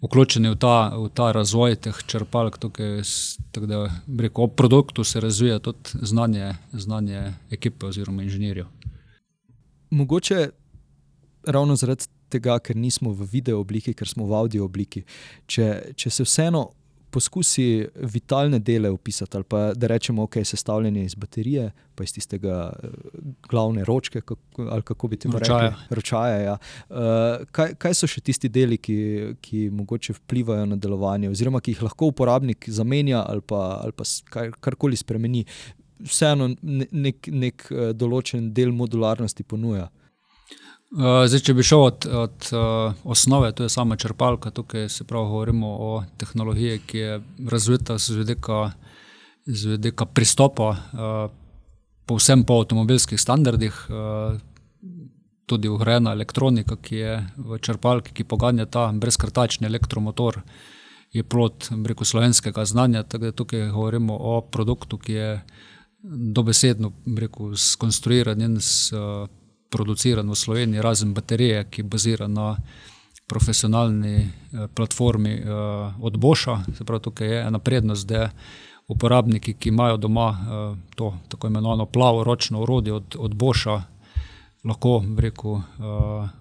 vključeni 0.00 0.48
v 0.54 0.56
ta, 0.56 0.76
v 0.96 1.10
ta 1.12 1.26
razvoj 1.36 1.76
teh 1.84 1.98
črpalk. 2.06 2.56
Tukaj, 2.58 3.02
tako 3.52 3.68
da 3.68 3.82
rekel, 4.08 4.44
ob 4.44 4.54
produktu 4.56 5.04
se 5.04 5.20
razvija 5.20 5.58
tudi 5.58 6.00
znanje, 6.00 6.54
znanje 6.72 7.34
ekipe 7.50 7.86
oziroma 7.86 8.22
inženirjev. 8.22 8.72
Mogoče 9.90 10.48
ravno 11.44 11.76
zaradi 11.76 12.08
tega, 12.32 12.56
ker 12.58 12.76
nismo 12.76 13.12
v 13.12 13.28
video 13.32 13.60
obliki, 13.60 13.92
ker 13.92 14.08
smo 14.08 14.24
v 14.26 14.38
audio 14.40 14.64
obliki. 14.64 15.04
Če, 15.46 15.92
če 15.96 16.10
se 16.10 16.24
vseeno 16.24 16.70
poskusi 17.12 17.86
vitalne 17.94 18.58
dele 18.58 18.90
opisati, 18.90 19.36
ali 19.36 19.44
pa 19.44 19.60
da 19.74 19.86
rečemo, 19.86 20.22
ok, 20.22 20.38
sestavljanje 20.44 21.04
iz 21.04 21.14
baterije, 21.14 21.70
pa 21.94 22.04
iz 22.04 22.14
tistega 22.14 22.72
uh, 22.72 22.90
glavne 23.50 23.84
ročke, 23.84 24.20
kako, 24.20 24.66
ali 24.70 24.82
kako 24.82 25.08
bi 25.08 25.16
ti 25.16 25.28
rekel, 25.32 25.70
ročaje. 25.90 26.44
Ja. 26.44 26.56
Uh, 26.88 26.96
kaj, 27.52 27.74
kaj 27.78 27.98
so 27.98 28.08
še 28.08 28.24
tisti 28.24 28.48
deli, 28.48 28.80
ki, 28.80 28.98
ki 29.44 29.68
mogoče 29.76 30.16
vplivajo 30.22 30.66
na 30.72 30.80
delovanje, 30.80 31.30
oziroma 31.32 31.60
ki 31.60 31.76
jih 31.76 31.84
lahko 31.88 32.08
uporabnik 32.14 32.68
zamenja 32.68 33.24
ali 33.28 33.44
pa, 33.44 33.62
ali 33.82 33.92
pa 33.96 34.08
kar, 34.32 34.54
karkoli 34.60 34.96
spremeni, 34.96 35.44
vseeno 36.02 36.48
nek, 36.62 37.28
nek 37.28 37.66
uh, 37.70 37.90
določen 37.96 38.50
del 38.56 38.72
modularnosti 38.76 39.44
ponuja. 39.44 39.90
Eh, 40.92 41.24
zdaj, 41.24 41.40
če 41.40 41.54
bi 41.56 41.64
šel 41.64 41.82
od, 41.86 42.04
od 42.04 42.48
uh, 42.52 42.96
osnove, 43.08 43.52
to 43.56 43.64
je 43.64 43.72
sama 43.72 43.96
črpalka, 43.96 44.50
tukaj 44.52 44.90
se 44.92 45.06
pravi, 45.08 45.30
govorimo 45.30 45.70
o 45.80 45.92
tehnologiji, 46.20 46.82
ki 46.86 46.98
je 46.98 47.20
razvita 47.48 47.96
z 47.98 48.18
vidika 48.18 48.72
z 49.46 49.72
vidika 49.72 50.06
pristopa, 50.06 50.68
uh, 50.70 51.30
povsem 52.06 52.44
po 52.44 52.60
avtomobilskih 52.60 53.20
standardih, 53.20 53.78
uh, 53.88 54.36
tudi 55.46 55.68
ugrajena 55.68 56.12
elektronika, 56.12 56.76
ki 56.76 56.96
je 56.96 57.16
v 57.36 57.58
črpalki, 57.58 58.12
ki 58.12 58.28
poganja 58.28 58.66
ta 58.66 58.90
brezkrtačni 58.92 59.66
elektromotor, 59.66 60.42
je 61.12 61.24
plot 61.24 61.70
rekel, 61.86 62.04
slovenskega 62.04 62.64
znanja. 62.64 63.02
Tako 63.02 63.24
da 63.24 63.32
tukaj 63.32 63.70
govorimo 63.72 64.16
o 64.16 64.40
produktu, 64.40 64.98
ki 64.98 65.12
je 65.12 65.32
dobesedno 66.36 66.92
rekel, 67.18 67.56
skonstruiran 67.56 68.40
in 68.40 68.60
produciran 69.72 70.28
v 70.30 70.36
Sloveniji, 70.36 70.84
razen 70.84 71.14
baterije, 71.16 71.64
ki 71.70 71.82
bazira 71.82 72.28
na 72.28 72.56
profesionalni 73.26 74.16
eh, 74.16 74.68
platformi 74.74 75.32
eh, 75.32 75.46
od 76.00 76.16
Boša. 76.16 76.58
Se 76.76 76.84
pravi, 76.84 77.02
tukaj 77.02 77.28
je 77.28 77.40
ena 77.46 77.58
prednost, 77.58 78.06
da 78.06 78.28
uporabniki, 78.88 79.54
ki 79.54 79.72
imajo 79.72 79.96
doma 79.96 80.28
eh, 80.30 80.76
to 80.94 81.14
tako 81.28 81.46
imenovano 81.46 81.86
plavo 81.86 82.24
ročno 82.24 82.60
urodje 82.60 82.92
od, 82.92 83.16
od 83.18 83.34
Boša, 83.34 83.82
lahko 84.64 85.02
rekel, 85.18 85.56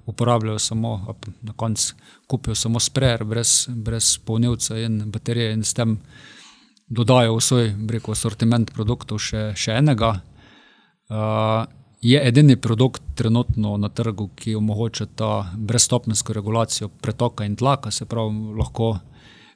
uporabljajo 0.05 0.59
samo, 0.59 1.15
na 1.41 1.53
koncu 1.53 1.95
kupijo 2.27 2.55
samo 2.55 2.79
sprejer, 2.79 3.23
brez, 3.23 3.65
brez 3.67 4.17
polnilca 4.25 4.77
in 4.77 4.99
baterije 5.11 5.53
in 5.53 5.63
s 5.63 5.73
tem 5.73 5.95
dodajo 6.87 7.35
v 7.35 7.41
svoj 7.41 7.73
rekel, 7.89 8.15
sortiment 8.15 8.69
produktov 8.73 9.17
še, 9.17 9.41
še 9.57 9.73
enega 9.79 10.11
je 12.01 12.27
edini 12.27 12.55
produkt 12.55 13.01
trenutno 13.15 13.77
na 13.77 13.89
trgu, 13.89 14.29
ki 14.35 14.55
omogoča 14.55 15.05
ta 15.05 15.51
brezstopensko 15.57 16.33
regulacijo 16.33 16.87
pretoka 16.89 17.45
in 17.45 17.55
tlaka, 17.55 17.91
se 17.91 18.05
pravi, 18.05 18.53
lahko 18.57 18.97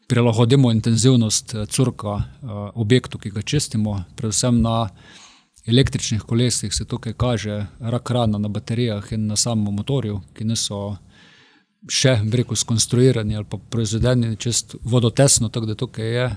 prilagodimo 0.08 0.72
intenzivnost 0.72 1.54
eh, 1.54 1.66
curka 1.66 2.16
eh, 2.18 2.48
objektu, 2.74 3.18
ki 3.18 3.30
ga 3.30 3.42
čistimo, 3.42 4.04
predvsem 4.16 4.62
na 4.62 4.90
električnih 5.66 6.22
kolesih 6.22 6.74
se 6.74 6.86
tukaj 6.86 7.14
kaže 7.14 7.66
rak 7.80 8.10
rana 8.10 8.38
na 8.38 8.48
baterijah 8.48 9.12
in 9.12 9.28
na 9.28 9.36
samem 9.36 9.74
motorju, 9.74 10.22
ki 10.34 10.46
niso 10.46 10.98
še, 11.90 12.20
rekel, 12.32 12.56
skonstruirani 12.56 13.36
ali 13.36 13.46
pa 13.50 13.58
proizvedeni 13.58 14.36
čist 14.38 14.76
vodotesno, 14.84 15.50
tako 15.50 15.66
da 15.66 15.76
tukaj 15.76 16.14
je 16.14 16.30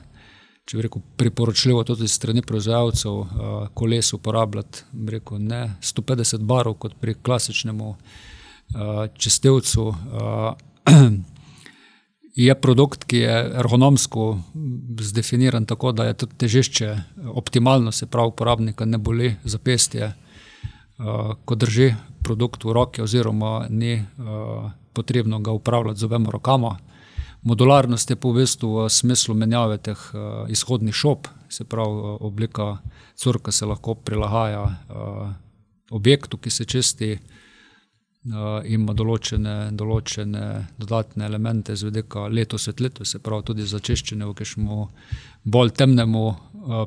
če 0.69 0.77
bi 0.77 0.85
rekel, 0.85 1.03
priporočljivo 1.17 1.81
tudi 1.89 2.09
strani 2.09 2.43
proizvajalcev 2.45 3.13
uh, 3.13 3.29
koles 3.75 4.13
uporabljati 4.13 4.85
rekel, 5.09 5.41
ne 5.41 5.63
150 5.81 6.45
barov 6.45 6.77
kot 6.83 6.99
pri 7.01 7.15
klasičnem 7.15 7.81
uh, 7.81 7.97
čistevcu. 9.17 9.87
Uh, 9.89 10.53
je 12.47 12.55
produkt, 12.61 13.07
ki 13.09 13.23
je 13.25 13.39
ergonomsko 13.63 14.27
zdefiniran 15.01 15.65
tako, 15.67 15.93
da 15.97 16.05
je 16.11 16.19
tudi 16.21 16.37
težišče 16.45 16.91
optimalno, 17.33 17.93
se 17.93 18.07
pravi, 18.07 18.35
uporabnika 18.35 18.85
ne 18.85 19.01
boli 19.01 19.33
zapestje, 19.45 20.13
uh, 20.13 21.33
ko 21.45 21.57
drži 21.57 21.95
produkt 22.23 22.69
v 22.69 22.77
roke, 22.77 23.03
oziroma 23.03 23.67
ni 23.71 23.97
uh, 23.97 24.69
potrebno 24.93 25.41
ga 25.41 25.57
upravljati 25.57 26.01
z 26.01 26.05
obema 26.05 26.31
rokama. 26.31 26.77
Modularnost 27.43 28.11
je 28.11 28.17
po 28.17 28.33
bistvu 28.33 28.69
v 28.75 28.89
smislu 28.91 29.35
menjave 29.35 29.79
teh 29.79 29.99
uh, 30.15 30.51
izhodnih 30.51 30.95
šop, 30.95 31.29
se 31.49 31.65
pravi, 31.65 31.95
uh, 31.95 32.17
oblika 32.21 32.79
curka 33.15 33.53
se 33.53 33.67
lahko 33.67 33.95
prilagaja 33.95 34.65
objektu, 35.91 36.39
ki 36.39 36.51
se 36.51 36.65
čisti, 36.65 37.13
uh, 37.15 38.59
ima 38.65 38.93
določene, 38.93 39.71
določene 39.73 40.43
dodatne 40.79 41.27
elemente 41.27 41.77
z 41.77 41.89
vidika 41.89 42.27
leto 42.27 42.59
svetlitve, 42.59 43.07
se 43.07 43.23
pravi, 43.23 43.47
tudi 43.47 43.67
za 43.67 43.79
čiščenje 43.79 44.27
v 44.27 44.35
kakšnemu 44.35 44.89
bolj 45.45 45.75
temnemu 45.79 46.27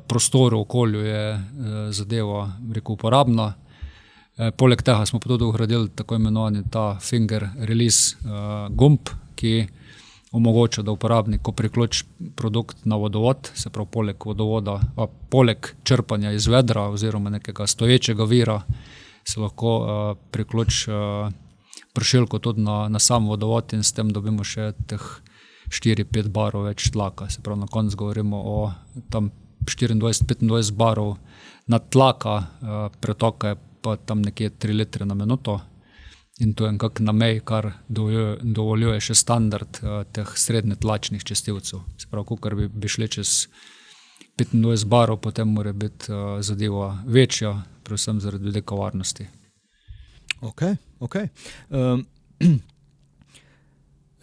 prostoru, 0.07 0.59
okolju 0.61 0.99
je 1.01 1.23
zadeva 1.95 2.43
rekel, 2.75 2.93
uporabna. 2.93 3.53
Poleg 4.57 4.83
tega 4.85 5.05
smo 5.07 5.19
tudi 5.23 5.47
ugradili 5.47 5.89
tako 5.95 6.19
imenovani 6.19 6.61
ta 6.69 6.99
finger 7.01 7.47
release 7.57 8.19
gumb, 8.69 9.09
ki 9.35 9.55
omogoča, 10.31 10.81
da 10.81 10.91
uporabnik, 10.91 11.41
ko 11.41 11.51
priključi 11.51 12.05
produkt 12.35 12.85
na 12.85 12.95
vodovod, 12.95 13.51
se 13.53 13.69
pravi, 13.69 13.89
poleg 13.91 14.25
vodovoda, 14.25 14.79
a 14.97 15.07
poleg 15.29 15.73
črpanja 15.83 16.31
iz 16.31 16.47
vedra 16.47 16.87
oziroma 16.89 17.29
nekega 17.29 17.67
stoječega 17.67 18.23
vira, 18.23 18.61
se 19.27 19.39
lahko 19.39 19.77
uh, 19.77 20.17
priključi 20.31 20.91
uh, 20.91 21.31
pršilko 21.93 22.39
tudi 22.39 22.61
na, 22.61 22.87
na 22.89 22.99
sam 22.99 23.27
vodovod 23.27 23.73
in 23.73 23.83
s 23.83 23.93
tem 23.93 24.09
dobimo 24.09 24.43
še 24.43 24.71
teh 24.87 25.03
4-5 25.71 26.29
barov 26.31 26.65
več 26.67 26.89
tlaka. 26.91 27.29
Se 27.29 27.41
pravi, 27.43 27.59
na 27.59 27.67
koncu 27.67 27.97
govorimo 27.97 28.39
o 28.39 28.71
tam 29.09 29.31
24-25 29.67 30.71
barov 30.75 31.17
na 31.67 31.79
tlaka, 31.79 32.37
uh, 32.37 32.87
pretoka 32.99 33.53
je 33.53 33.59
pa 33.81 33.97
tam 33.97 34.21
nekje 34.21 34.49
3 34.49 34.77
litre 34.77 35.05
na 35.05 35.17
minuto. 35.17 35.59
In 36.41 36.53
to 36.57 36.65
je 36.65 36.71
nekako 36.71 37.03
na 37.03 37.11
meji, 37.11 37.41
kar 37.45 37.67
dovoljuje 38.41 39.01
še 39.01 39.15
standard 39.15 39.77
uh, 39.83 40.01
teh 40.09 40.31
srednje 40.35 40.79
tlačnih 40.81 41.23
čestilcev. 41.23 41.83
Se 42.01 42.09
pravi, 42.09 42.37
kar 42.41 42.55
bi, 42.57 42.65
bi 42.67 42.89
šli 42.89 43.09
čez 43.13 43.33
25 44.41 44.87
barov, 44.89 45.19
potem 45.21 45.53
mora 45.53 45.73
biti 45.73 46.09
uh, 46.09 46.39
zadeva 46.41 46.95
večja, 47.05 47.53
predvsem 47.85 48.23
zaradi 48.23 48.49
velike 48.49 48.79
varnosti. 48.79 49.27
Ok, 50.41 50.65
ok. 50.99 51.15
Um, 51.69 52.05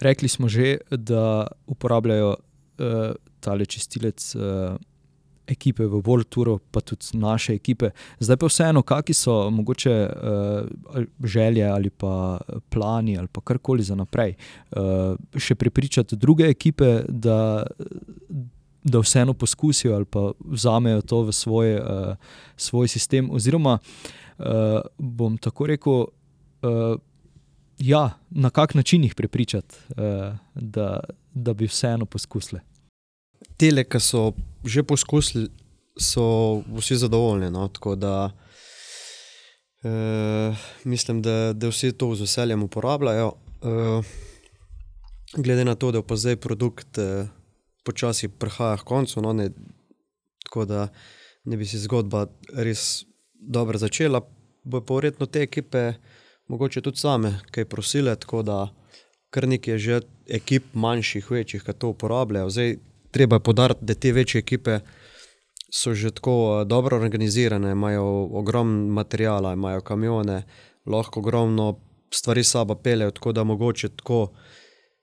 rekli 0.01 0.29
smo 0.29 0.49
že, 0.49 0.79
da 0.91 1.47
uporabljajo 1.67 2.35
uh, 2.35 3.15
tale 3.41 3.67
čistilec. 3.67 4.35
Uh, 4.35 4.75
ekipe 5.49 5.87
v 5.87 6.01
World 6.05 6.29
Touru, 6.29 6.59
pa 6.71 6.81
tudi 6.81 7.17
naše 7.17 7.55
ekipe. 7.57 7.91
Zdaj 8.21 8.37
pa 8.37 8.51
vseeno, 8.51 8.83
kakšni 8.83 9.15
so 9.15 9.37
mogoče 9.51 9.95
uh, 10.07 11.03
želje 11.25 11.65
ali 11.67 11.91
pa 11.91 12.39
plani 12.69 13.19
ali 13.19 13.29
pa 13.33 13.41
karkoli 13.41 13.83
za 13.83 13.97
naprej. 13.97 14.37
Uh, 14.71 15.17
še 15.37 15.55
prepričati 15.55 16.17
druge 16.17 16.51
ekipe, 16.51 17.03
da, 17.09 17.67
da 18.85 19.03
vseeno 19.03 19.35
poskusijo 19.35 19.97
ali 19.97 20.05
pa 20.05 20.31
vzamejo 20.45 21.03
to 21.03 21.23
v 21.23 21.33
svoj, 21.33 21.75
uh, 21.81 22.15
svoj 22.57 22.89
sistem. 22.89 23.31
Oziroma, 23.31 23.79
uh, 24.39 24.81
bom 24.99 25.39
tako 25.39 25.73
rekel. 25.75 26.09
Uh, 26.63 26.97
Ja, 27.79 28.19
na 28.31 28.51
kak 28.51 28.73
način 28.75 29.05
jih 29.07 29.15
prepričati, 29.15 29.75
da, 30.55 31.01
da 31.35 31.53
bi 31.55 31.69
vseeno 31.71 32.07
poskusili? 32.11 32.61
Tele, 33.57 33.85
ki 33.85 34.01
so 34.01 34.33
že 34.65 34.83
poskusili, 34.83 35.49
so 35.99 36.63
vsi 36.77 36.97
zadovoljni. 36.97 37.51
No? 37.51 37.69
Tako 37.69 37.95
da 37.97 38.31
e, 39.83 40.55
mislim, 40.85 41.23
da, 41.23 41.53
da 41.53 41.69
vsi 41.69 41.93
to 41.93 42.15
z 42.15 42.27
veseljem 42.27 42.63
uporabljajo. 42.63 43.33
E, 43.33 44.03
glede 45.37 45.65
na 45.65 45.75
to, 45.75 45.93
da 45.93 46.03
pa 46.03 46.17
zdaj 46.17 46.37
produkt 46.37 46.99
e, 46.99 47.27
počasi 47.85 48.29
prihaja 48.29 48.77
k 48.77 48.85
koncu, 48.85 49.23
no, 49.23 49.33
ne, 49.33 49.51
tako 50.45 50.65
da 50.65 50.89
ne 51.45 51.57
bi 51.57 51.67
si 51.67 51.79
zgodba 51.79 52.27
res 52.53 53.05
dobro 53.33 53.79
začela, 53.79 54.21
bo 54.65 54.81
pa 54.81 54.95
verjetno 54.95 55.27
te 55.27 55.43
ekipe 55.43 55.93
mogoče 56.49 56.81
tudi 56.81 57.01
same 57.01 57.39
kaj 57.51 57.65
prosile. 57.65 58.17
Tako 58.17 58.43
da 58.43 58.59
kar 59.31 59.49
nekaj 59.49 59.75
je 59.75 59.79
že 59.79 60.01
ekip 60.27 60.75
manjših, 60.75 61.31
večjih, 61.31 61.65
ki 61.65 61.73
to 61.73 61.93
uporabljajo. 61.95 62.51
Zdaj, 62.51 62.77
treba 63.11 63.37
je 63.37 63.41
podariti, 63.41 63.85
da 63.85 63.95
te 63.95 64.13
večje 64.13 64.39
ekipe 64.39 64.81
so 65.73 65.95
že 65.95 66.11
tako 66.11 66.61
eh, 66.61 66.65
dobro 66.65 66.97
organizirane, 66.97 67.71
imajo 67.71 68.29
ogromno 68.33 68.93
materijala, 68.93 69.53
imajo 69.53 69.81
kamione, 69.81 70.43
lahko 70.87 71.21
ogromno 71.21 71.79
stvari 72.11 72.45
sabo 72.45 72.75
peljejo, 72.75 73.11
tako 73.11 73.33
da 73.33 73.45
mogoče 73.45 73.89
tako 73.89 74.33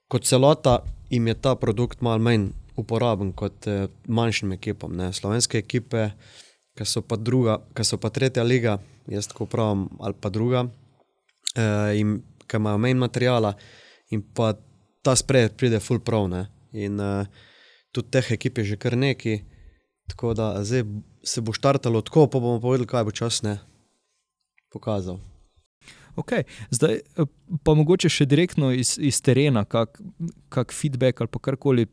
kot 0.08 0.24
celota 0.24 0.78
jim 1.10 1.26
je 1.26 1.34
ta 1.34 1.54
produkt 1.54 2.00
malo 2.00 2.18
manj 2.18 2.48
uporaben 2.76 3.32
kot 3.32 3.66
eh, 3.66 3.88
manjšim 4.08 4.52
ekipam. 4.52 4.96
Ne. 4.96 5.12
Slovenske 5.12 5.58
ekipe, 5.58 6.10
ki 6.76 6.84
so 6.84 7.02
pa 7.02 7.16
druga, 7.16 7.58
ki 7.74 7.84
so 7.84 7.98
pa 7.98 8.10
tretja 8.10 8.44
liga, 8.44 8.78
jaz 9.08 9.28
tako 9.30 9.46
pravim, 9.46 9.86
ali 10.00 10.14
pa 10.20 10.30
druga, 10.30 10.66
eh, 11.56 11.98
in 12.00 12.20
ki 12.46 12.60
imajo 12.60 12.78
manj 12.78 12.98
materijala 13.00 13.54
in 14.10 14.22
pa 14.22 14.54
ta 15.02 15.16
sprejet 15.16 15.56
pride 15.56 15.80
full 15.80 16.00
prav. 16.00 16.28
In 16.72 17.00
eh, 17.00 17.26
tudi 17.96 18.12
teh 18.12 18.34
ekip 18.36 18.60
je 18.60 18.72
že 18.72 18.80
kar 18.80 18.96
neki. 18.96 19.40
Tako 20.12 20.34
da 20.38 20.52
zdaj 20.64 20.84
se 21.26 21.42
bo 21.42 21.52
štartalo 21.56 22.04
tako, 22.06 22.28
pa 22.30 22.38
bomo 22.38 22.60
povedali, 22.62 22.86
kaj 22.86 23.08
bo 23.08 23.14
čas 23.16 23.42
ne 23.42 23.58
pokazal. 24.70 25.18
Okay. 26.16 26.46
Zdaj 26.72 27.02
pa 27.64 27.74
mogoče 27.76 28.08
še 28.08 28.24
direktno 28.28 28.70
iz, 28.72 28.94
iz 28.96 29.20
terena, 29.20 29.66
kak, 29.68 30.00
kak 30.48 30.72
feedback 30.72 31.20
ali 31.20 31.42
karkoli. 31.48 31.86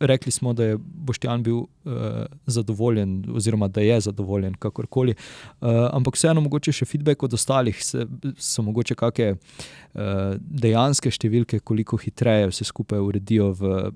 Rekli 0.00 0.32
smo, 0.32 0.52
da 0.52 0.64
je 0.64 0.78
Boštjan 0.80 1.42
bil 1.42 1.56
uh, 1.56 1.66
zadovoljen, 2.46 3.24
oziroma 3.34 3.68
da 3.68 3.80
je 3.80 4.00
zadovoljen, 4.00 4.54
kakorkoli. 4.54 5.14
Uh, 5.60 5.68
ampak 5.92 6.16
vseeno, 6.16 6.40
mogoče 6.40 6.72
še 6.72 6.88
feedback 6.88 7.22
od 7.22 7.34
ostalih, 7.34 7.84
se, 7.84 8.06
so 8.38 8.64
mogoče 8.66 8.96
kakšne 8.98 9.30
uh, 9.34 10.34
dejanske 10.40 11.12
številke, 11.12 11.60
koliko 11.60 11.98
hitreje 12.00 12.50
vse 12.50 12.64
skupaj 12.68 13.00
uredijo 13.04 13.52
v, 13.58 13.90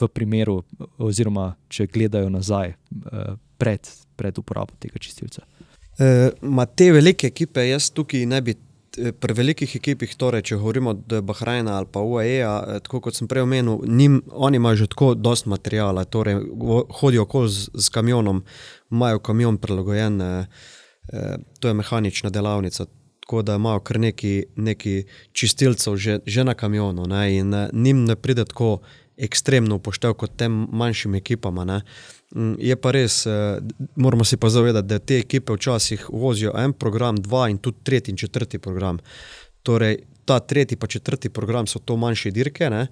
v 0.00 0.10
primeru, 0.12 0.62
oziroma 0.98 1.52
če 1.68 1.88
gledajo 1.92 2.32
nazaj 2.32 2.74
uh, 2.74 3.34
pred, 3.58 3.90
pred 4.16 4.38
uporabo 4.40 4.76
tega 4.80 5.02
čistilca. 5.02 5.44
Uh, 5.94 6.64
te 6.74 6.90
velike 6.92 7.28
ekipe, 7.30 7.68
jaz 7.68 7.92
tukaj 7.94 8.24
ne 8.26 8.40
bi 8.42 8.54
Eh, 8.54 8.63
pri 9.20 9.34
velikih 9.34 9.76
ekipih, 9.76 10.14
torej, 10.16 10.42
če 10.48 10.58
govorimo 10.60 10.90
od 10.94 11.14
Bahrajna 11.26 11.76
ali 11.78 11.88
pa 11.92 12.00
UAE, 12.00 12.40
eh, 12.40 12.80
tako 12.84 13.00
kot 13.04 13.16
sem 13.16 13.28
prej 13.28 13.42
omenil, 13.42 13.80
njim, 13.86 14.22
oni 14.30 14.56
imajo 14.56 14.76
že 14.84 14.86
tako 14.86 15.14
dosta 15.14 15.50
materijala, 15.50 16.04
torej 16.04 16.40
hodijo 17.00 17.22
okoli 17.22 17.50
z, 17.50 17.70
z 17.74 17.88
kamionom, 17.94 18.44
imajo 18.90 19.18
kamion 19.18 19.58
prilagojen, 19.58 20.20
eh, 20.20 20.46
eh, 21.12 21.36
to 21.60 21.68
je 21.68 21.74
mehanična 21.74 22.30
delavnica. 22.30 22.86
Tako 23.24 23.42
da 23.42 23.54
imajo 23.56 23.80
kar 23.80 24.00
neki, 24.00 24.44
neki 24.56 25.04
čistilcev 25.32 25.96
že, 25.96 26.18
že 26.26 26.44
na 26.44 26.54
kamionu, 26.54 27.06
ne, 27.06 27.36
in 27.36 27.54
eh, 27.54 27.68
njim 27.72 28.04
ne 28.04 28.16
pride 28.16 28.44
tako 28.44 28.78
ekstremno 29.16 29.76
upoštev 29.76 30.14
kot 30.14 30.36
tem 30.36 30.66
manjšim 30.72 31.14
ekipam. 31.14 31.54
Mm, 31.54 31.80
je 32.58 32.76
pa 32.76 32.90
res, 32.90 33.26
eh, 33.26 33.58
moramo 33.96 34.24
si 34.24 34.36
pa 34.36 34.48
zavedati, 34.48 34.88
da 34.88 34.98
te 34.98 35.18
ekipe 35.18 35.52
včasih 35.52 36.08
vozijo 36.10 36.52
en 36.58 36.72
program, 36.72 37.16
dva 37.16 37.48
in 37.48 37.58
tudi 37.58 37.78
tretji 37.82 38.10
in 38.12 38.16
četrti 38.16 38.58
program. 38.58 38.98
Torej, 39.62 39.98
ta 40.24 40.40
tretji 40.40 40.78
in 40.82 40.88
četrti 40.88 41.28
program 41.28 41.66
so 41.66 41.78
to 41.78 41.96
manjše 41.96 42.30
dirke. 42.30 42.70
Ne? 42.70 42.86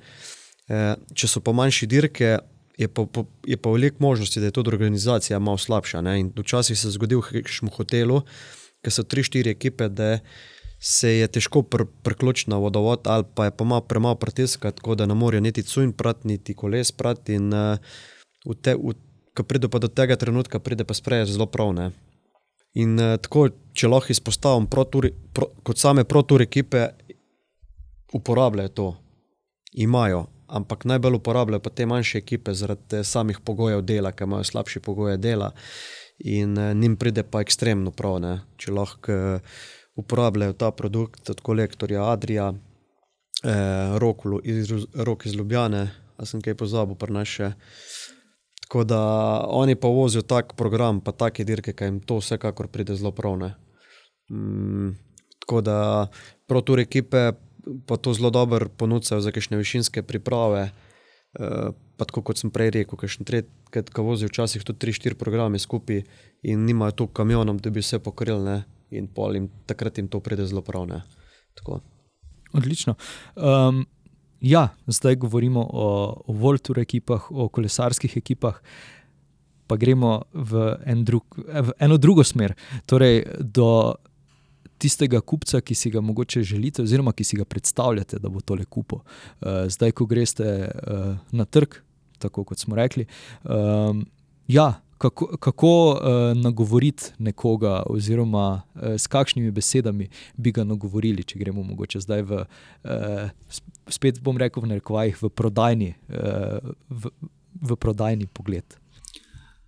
Eh, 0.68 0.94
če 1.14 1.28
so 1.28 1.40
pa 1.40 1.52
manjše 1.52 1.86
dirke, 1.86 2.38
je 2.78 2.88
pa, 2.88 3.06
je 3.46 3.56
pa 3.56 3.70
veliko 3.70 3.96
možnosti, 4.00 4.40
da 4.40 4.46
je 4.46 4.52
tudi 4.52 4.68
organizacija 4.68 5.38
malo 5.38 5.58
slabša. 5.58 6.00
Ne? 6.00 6.20
In 6.20 6.32
včasih 6.36 6.78
se 6.78 6.88
je 6.88 6.92
zgodil 6.92 7.20
v 7.20 7.42
nekem 7.42 7.68
hotelu, 7.68 8.22
ker 8.82 8.92
so 8.92 9.02
tri, 9.02 9.22
štiri 9.22 9.50
ekipe, 9.50 9.88
da 9.88 10.18
se 10.82 11.18
je 11.18 11.26
težko 11.28 11.62
pr 11.62 11.84
priključiti 12.02 12.50
na 12.50 12.56
vodovod, 12.58 13.06
ali 13.06 13.24
pa 13.34 13.44
je 13.44 13.56
pa 13.56 13.64
malo 13.64 13.80
premalo 13.80 14.14
pritiska, 14.14 14.70
tako 14.70 14.94
da 14.94 15.06
ne 15.06 15.14
morejo 15.14 15.40
niti 15.40 15.62
cunj 15.62 15.92
prati, 15.92 16.28
niti 16.28 16.54
koles 16.54 16.92
prati. 16.92 17.34
In 17.38 17.54
uh, 17.54 17.78
v 18.46 18.54
te, 18.58 18.74
v 18.74 18.94
ko 19.36 19.42
pride 19.42 19.68
pa 19.68 19.78
do 19.78 19.88
tega 19.88 20.16
trenutka, 20.16 20.60
pride 20.60 20.84
pa 20.84 20.94
sprejeti 20.94 21.32
zelo 21.32 21.46
pravne. 21.46 21.90
In 22.74 22.96
uh, 23.00 23.16
tako, 23.20 23.48
če 23.76 23.88
lahko 23.88 24.12
izpostavim, 24.12 24.66
proturi, 24.70 25.12
pro, 25.32 25.50
kot 25.64 25.80
same 25.80 26.04
proturi 26.08 26.48
ekipe, 26.48 26.86
uporabljajo 28.16 28.72
to, 28.76 28.88
imajo, 29.72 30.26
ampak 30.52 30.84
najbolj 30.84 31.16
uporabljajo 31.20 31.60
pa 31.64 31.70
te 31.70 31.86
manjše 31.88 32.18
ekipe 32.18 32.54
zaradi 32.54 33.04
samih 33.04 33.40
pogojev 33.44 33.80
dela, 33.88 34.12
ki 34.12 34.24
imajo 34.28 34.44
slabše 34.44 34.80
pogoje 34.80 35.16
dela 35.16 35.52
in 36.18 36.58
uh, 36.58 36.72
njim 36.76 36.96
pride 36.96 37.22
pa 37.22 37.40
ekstremno 37.40 37.90
prav, 37.90 38.18
ne? 38.20 38.34
če 38.56 38.72
lahko 38.72 39.16
uh, 39.16 39.56
uporabljajo 39.96 40.52
ta 40.52 40.70
produkt 40.70 41.30
od 41.30 41.40
kolektorja 41.40 42.04
Adrija, 42.12 42.52
uh, 42.52 43.98
Rokulu 43.98 44.40
iz, 44.44 44.72
Rok 44.94 45.26
iz 45.26 45.34
Ljubljane, 45.34 45.90
a 46.16 46.26
sem 46.26 46.40
kaj 46.40 46.54
pozabil, 46.54 46.96
pa 46.96 47.08
naše. 47.10 47.52
Tako 48.72 48.84
da 48.84 49.00
oni 49.48 49.74
pa 49.76 49.88
vozijo 49.88 50.22
tak 50.22 50.54
program, 50.56 51.00
pa 51.04 51.12
take 51.12 51.44
dirke, 51.44 51.74
ki 51.76 51.84
jim 51.84 51.98
to 52.00 52.16
vsekakor 52.22 52.70
pride 52.72 52.94
zelo 52.96 53.10
pravne. 53.12 53.50
Mm, 54.32 54.94
tako 55.44 55.60
da 55.60 56.06
protur 56.48 56.80
ekipe 56.80 57.32
pa 57.86 57.96
to 57.96 58.14
zelo 58.16 58.30
dobro 58.30 58.68
ponujajo 58.68 59.20
za 59.20 59.30
kakšne 59.30 59.60
višinske 59.60 60.02
priprave. 60.02 60.70
Uh, 61.36 61.76
pa 61.96 62.08
tako 62.08 62.22
kot 62.22 62.40
sem 62.40 62.50
prej 62.50 62.70
rekel, 62.70 62.96
ki 62.96 64.00
vozijo 64.00 64.32
včasih 64.32 64.64
tudi 64.64 64.86
3-4 64.86 65.20
programe 65.20 65.58
skupaj 65.58 66.00
in 66.42 66.64
nimajo 66.64 66.92
tu 66.92 67.06
kamionom, 67.06 67.58
da 67.60 67.70
bi 67.70 67.84
vse 67.84 67.98
pokrili, 67.98 68.62
in 68.90 69.08
jim, 69.34 69.50
takrat 69.66 69.98
jim 69.98 70.08
to 70.08 70.20
pride 70.20 70.46
zelo 70.46 70.62
pravne. 70.62 71.02
Odlično. 72.52 72.94
Um, 73.36 73.84
Ja, 74.42 74.68
zdaj 74.86 75.16
govorimo 75.22 75.62
o, 75.70 75.88
o 76.26 76.32
Voltur 76.32 76.78
ekipah, 76.82 77.30
o 77.30 77.46
kolesarskih 77.48 78.16
ekipah, 78.16 78.58
pa 79.70 79.76
gremo 79.78 80.24
v, 80.34 80.64
en 80.84 81.04
drug, 81.06 81.38
v 81.46 81.74
eno 81.78 81.96
drugo 81.96 82.24
smer, 82.26 82.56
torej 82.90 83.22
do 83.38 83.94
tistega 84.82 85.20
kupca, 85.22 85.60
ki 85.62 85.76
si 85.78 85.92
ga 85.94 86.02
mogoče 86.02 86.42
želite, 86.42 86.82
oziroma 86.82 87.14
ki 87.14 87.24
si 87.24 87.38
ga 87.38 87.46
predstavljate, 87.46 88.18
da 88.18 88.28
bo 88.28 88.42
tole 88.42 88.66
kupo. 88.66 89.04
Uh, 89.38 89.70
zdaj, 89.70 89.94
ko 89.94 90.08
greste 90.10 90.48
uh, 90.66 91.12
na 91.30 91.46
trg, 91.46 91.78
tako 92.18 92.42
kot 92.44 92.58
smo 92.58 92.74
rekli. 92.76 93.06
Um, 93.46 94.02
ja, 94.50 94.72
kako, 94.98 95.36
kako 95.38 95.70
uh, 95.90 95.98
nagovoriti 96.34 97.14
nekoga, 97.18 97.84
oziroma 97.86 98.62
uh, 98.74 98.98
s 98.98 99.06
kakšnimi 99.06 99.50
besedami 99.50 100.08
bi 100.36 100.52
ga 100.52 100.66
nagovorili, 100.66 101.22
če 101.22 101.38
gremo 101.38 101.62
mogoče 101.62 102.02
zdaj 102.02 102.26
v, 102.26 102.42
uh, 102.42 103.54
spet 103.88 104.20
bom 104.22 104.38
rekel, 104.38 104.62
v 104.62 104.74
nekovajih, 104.76 105.22
v 105.22 105.30
prodajni, 105.30 105.90
uh, 106.10 106.74
v, 106.88 107.12
v 107.62 107.76
prodajni 107.76 108.26
pogled. 108.26 108.78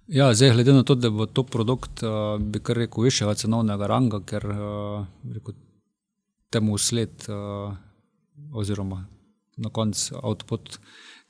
Ja, 0.07 0.35
zdaj, 0.37 0.53
glede 0.53 0.75
na 0.77 0.85
to, 0.85 0.95
da 1.01 1.09
bo 1.11 1.27
to 1.27 1.47
produkt, 1.49 2.05
uh, 2.05 2.37
bi 2.39 2.61
kar 2.61 2.77
rekel, 2.77 3.07
višjega 3.09 3.35
cenovnega 3.41 3.89
ranga, 3.89 4.21
ker 4.21 4.45
uh, 4.53 5.07
rekel, 5.33 5.57
temu 6.53 6.79
sled, 6.79 7.27
uh, 7.33 7.75
oziroma 8.55 9.05
na 9.57 9.71
koncu 9.71 10.19
output 10.23 10.79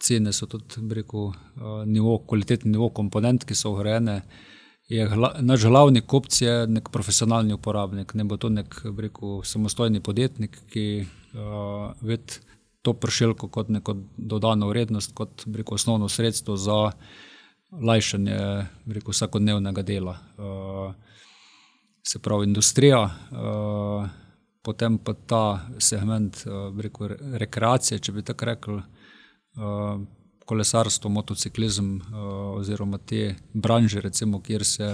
cene 0.00 0.32
so 0.32 0.46
tudi 0.46 0.94
rekel, 0.94 1.32
eh, 1.32 1.86
nivo, 1.86 2.18
kvalitetni 2.28 2.72
nivo 2.72 2.90
komponent, 2.90 3.44
ki 3.44 3.54
so 3.54 3.72
ugrajene. 3.74 4.22
Naš 5.40 5.64
glavni 5.64 6.00
kupc 6.00 6.40
je 6.42 6.54
nek 6.68 6.90
profesionalni 6.92 7.54
uporabnik, 7.56 8.14
ne 8.14 8.24
bo 8.24 8.36
to 8.36 8.50
nek 8.52 8.74
rekel, 8.84 9.40
samostojni 9.42 10.02
podjetnik, 10.04 10.58
ki 10.68 11.06
uh, 11.34 11.94
vidi 12.04 12.42
to 12.84 12.92
pršilko 12.92 13.48
kot 13.48 13.70
neko 13.72 13.96
dodano 14.16 14.68
vrednost, 14.68 15.14
kot 15.16 15.46
rekel, 15.46 15.74
osnovno 15.74 16.08
sredstvo 16.08 16.56
za 16.56 16.90
lajšanje 17.72 18.36
rekel, 18.86 19.10
vsakodnevnega 19.10 19.82
dela. 19.82 20.18
Uh, 20.36 20.92
se 22.04 22.18
pravi, 22.18 22.44
industrija, 22.44 23.00
uh, 23.04 24.08
potem 24.62 24.98
pa 24.98 25.14
ta 25.14 25.44
segment 25.78 26.44
uh, 26.44 26.76
rekel, 26.80 27.16
rekreacije, 27.40 27.98
če 27.98 28.12
bi 28.12 28.22
tako 28.22 28.50
rekel. 28.52 28.82
Eh, 29.54 29.98
kolesarstvo, 30.44 31.08
motociklizem 31.14 32.00
oziroma 32.58 32.98
te 32.98 33.36
branže, 33.52 34.00
recimo, 34.00 34.40
kjer 34.42 34.64
se 34.64 34.88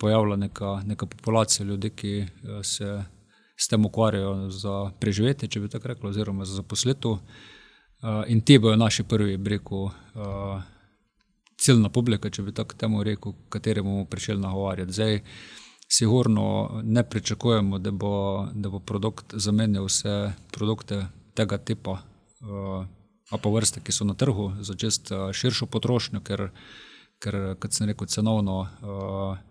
pojavlja 0.00 0.36
neka, 0.36 0.70
neka 0.86 1.06
populacija 1.06 1.66
ljudi, 1.66 1.90
ki 1.90 2.12
se 2.62 3.04
s 3.58 3.68
tem 3.68 3.84
ukvarjajo 3.84 4.50
za 4.50 4.90
preživetje, 5.00 5.48
če 5.48 5.60
bi 5.60 5.68
tako 5.68 5.88
rekli, 5.88 6.08
oziroma 6.08 6.46
za 6.46 6.60
zaposlitev. 6.60 7.10
Uh, 7.10 8.22
in 8.30 8.40
ti 8.40 8.58
bojo 8.58 8.76
naši 8.76 9.02
prvi, 9.02 9.36
breku, 9.36 9.88
uh, 9.90 10.62
ciljna 11.58 11.88
publika, 11.90 12.30
če 12.30 12.42
bi 12.46 12.54
tako 12.54 12.78
temu 12.78 13.02
rekel, 13.02 13.34
kateri 13.50 13.82
bomo 13.82 14.04
prišli 14.04 14.36
nagovarjati. 14.38 14.92
Zdaj, 14.92 15.20
sigurno 15.88 16.80
ne 16.84 17.02
pričakujemo, 17.02 17.78
da 17.78 17.90
bo, 17.90 18.46
da 18.54 18.70
bo 18.70 18.78
produkt 18.78 19.34
zamenjal 19.34 19.88
vse 19.88 20.32
produkte 20.52 21.06
tega 21.34 21.58
tipa. 21.58 21.98
Uh, 22.40 22.86
pa 23.36 23.50
vrste, 23.50 23.80
ki 23.84 23.92
so 23.92 24.06
na 24.08 24.14
trgu, 24.14 24.52
za 24.64 24.74
čest 24.74 25.10
eh, 25.12 25.32
širšo 25.32 25.66
potrošnjo, 25.66 26.20
ker, 26.24 26.48
ker 27.20 27.36
kot 27.60 27.76
sem 27.76 27.90
rekel, 27.90 28.08
cenovno 28.08 28.60
uh, 28.62 29.47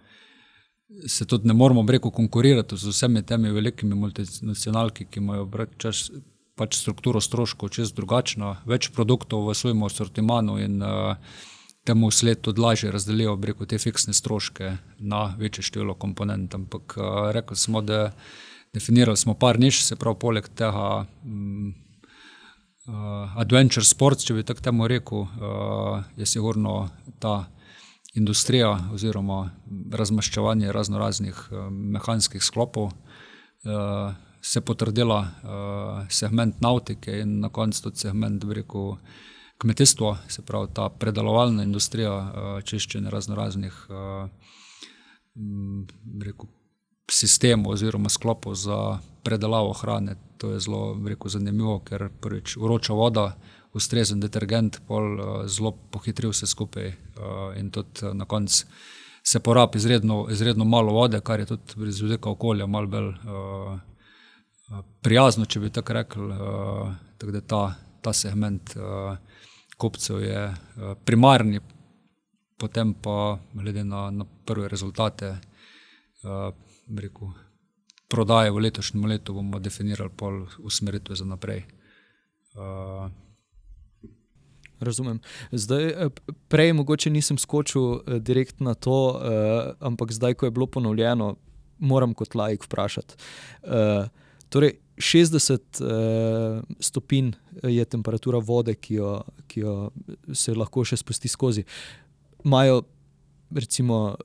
se 1.08 1.26
tudi 1.26 1.47
ne 1.47 1.54
moramo 1.54 1.84
breko 1.84 2.12
konkurirati 2.12 2.78
z 2.78 2.88
vsemi 2.88 3.26
temi 3.26 3.52
velikimi 3.52 3.95
multinacionalki, 3.95 5.06
ki 5.06 5.19
imajo 5.19 5.50
čas, 5.78 6.12
pač 6.56 6.78
strukturo 6.80 7.21
stroškov 7.21 7.69
čez 7.69 7.91
drugačno, 7.93 8.56
več 8.65 8.89
produktov 8.95 9.45
v 9.45 9.56
svojem 9.56 9.84
sortimanu 9.89 10.58
in 10.60 10.82
uh, 10.82 11.17
temu 11.86 12.12
sled 12.12 12.41
tudi 12.41 12.62
lažje 12.62 12.91
razdelijo 12.91 13.36
breko 13.36 13.65
te 13.65 13.78
fiksne 13.78 14.13
stroške 14.13 14.78
na 15.00 15.36
večje 15.38 15.63
število 15.63 15.95
komponent. 15.95 16.56
Ampak 16.56 16.97
uh, 16.97 17.32
rekli 17.32 17.58
smo, 17.58 17.82
da 17.82 18.12
definirali 18.73 19.17
smo 19.17 19.34
par 19.34 19.60
niš, 19.60 19.84
se 19.86 19.95
pravi 19.95 20.19
poleg 20.19 20.47
tega. 20.56 21.06
Um, 21.23 21.76
uh, 22.88 23.38
adventure 23.38 23.86
sports, 23.86 24.26
če 24.26 24.39
bi 24.39 24.47
tako 24.47 24.65
temu 24.69 24.88
rekel, 24.88 25.28
uh, 25.28 26.04
je 26.17 26.26
sigurno 26.26 26.88
ta 27.19 27.45
industrija 28.17 28.73
oziroma 28.93 29.51
razmaščevanje 29.93 30.71
razno 30.71 30.97
raznih 30.99 31.37
uh, 31.52 31.67
mehanskih 31.71 32.44
sklopov. 32.44 32.92
Uh, 33.63 34.15
Se 34.48 34.62
potrdila 34.62 35.17
uh, 35.19 36.06
segment 36.13 36.62
nautike 36.62 37.12
in 37.19 37.39
na 37.42 37.50
koncu 37.50 37.81
tudi 37.83 38.00
segment 38.00 38.44
rekel, 38.54 38.94
kmetijstva, 39.58 40.12
se 40.29 40.44
pravi 40.46 40.69
ta 40.73 40.85
predelovalna 40.89 41.65
industrija, 41.65 42.13
čiščenje 42.63 43.10
razno 43.10 43.35
raznih 43.35 43.73
rekel, 46.23 46.48
sistemu 47.12 47.73
oziroma 47.73 48.10
sklopu 48.10 48.54
za 48.56 49.00
predelavo 49.23 49.73
hrane. 49.73 50.15
To 50.37 50.52
je 50.52 50.60
zelo 50.60 50.96
rekel, 51.08 51.29
zanimivo, 51.29 51.79
ker 51.79 52.10
prvič 52.21 52.56
vroča 52.62 52.94
voda, 52.94 53.31
ustrezen 53.78 54.19
detergent, 54.19 54.82
pol 54.88 55.17
zelo 55.48 55.71
pohitri 55.92 56.30
vse 56.32 56.50
skupaj 56.50 56.92
in 57.60 57.71
tudi 57.71 58.13
na 58.13 58.25
koncu 58.25 58.65
se 59.28 59.40
porabi 59.40 59.78
izredno, 59.78 60.28
izredno 60.32 60.65
malo 60.65 60.94
vode, 60.94 61.19
kar 61.21 61.40
je 61.40 61.46
tudi 61.46 61.92
z 61.92 62.02
vidika 62.02 62.30
okolja 62.30 62.65
malo 62.65 62.88
bolj 62.88 63.10
prijazno, 65.02 65.46
če 65.46 65.60
bi 65.60 65.71
tako 65.73 65.94
rekel. 65.98 66.30
Tako 67.17 67.34
da 67.36 67.42
ta, 67.42 67.62
ta 68.02 68.13
segment 68.13 68.71
kupcev 69.78 70.21
je 70.23 70.46
primarni, 71.06 71.60
potem 72.58 72.94
pa, 72.94 73.38
glede 73.54 73.84
na, 73.84 74.08
na 74.12 74.25
prve 74.46 74.69
rezultate, 74.71 75.36
rekel, 77.02 77.36
prodaje 78.08 78.52
v 78.52 78.63
letošnjem 78.67 79.06
letu, 79.12 79.36
bomo 79.36 79.60
definirali 79.60 80.13
pol 80.15 80.46
usmeritve 80.63 81.19
za 81.19 81.28
naprej. 81.28 81.65
Razumem. 84.80 85.19
Zdaj, 85.52 86.10
prej 86.48 86.73
mogoče 86.78 87.10
nisem 87.10 87.38
skočil 87.38 88.02
direkt 88.21 88.60
na 88.60 88.73
to, 88.73 89.19
ampak 89.80 90.12
zdaj, 90.13 90.38
ko 90.38 90.46
je 90.46 90.52
bilo 90.52 90.67
ponovljeno, 90.67 91.36
moram 91.80 92.13
kot 92.13 92.36
laik 92.36 92.65
vprašati. 92.65 93.17
Torej, 94.50 94.78
šestdeset 94.98 95.82
stopinj 96.80 97.32
je 97.63 97.86
temperatura 97.86 98.38
vode, 98.38 98.75
ki 98.75 99.00
jo, 99.02 99.15
ki 99.48 99.65
jo 99.65 99.73
se 100.34 100.54
lahko 100.54 100.86
še 100.86 100.98
spusti 100.98 101.30
skozi. 101.30 101.65
Imajo 102.46 102.84
recimo 103.52 104.15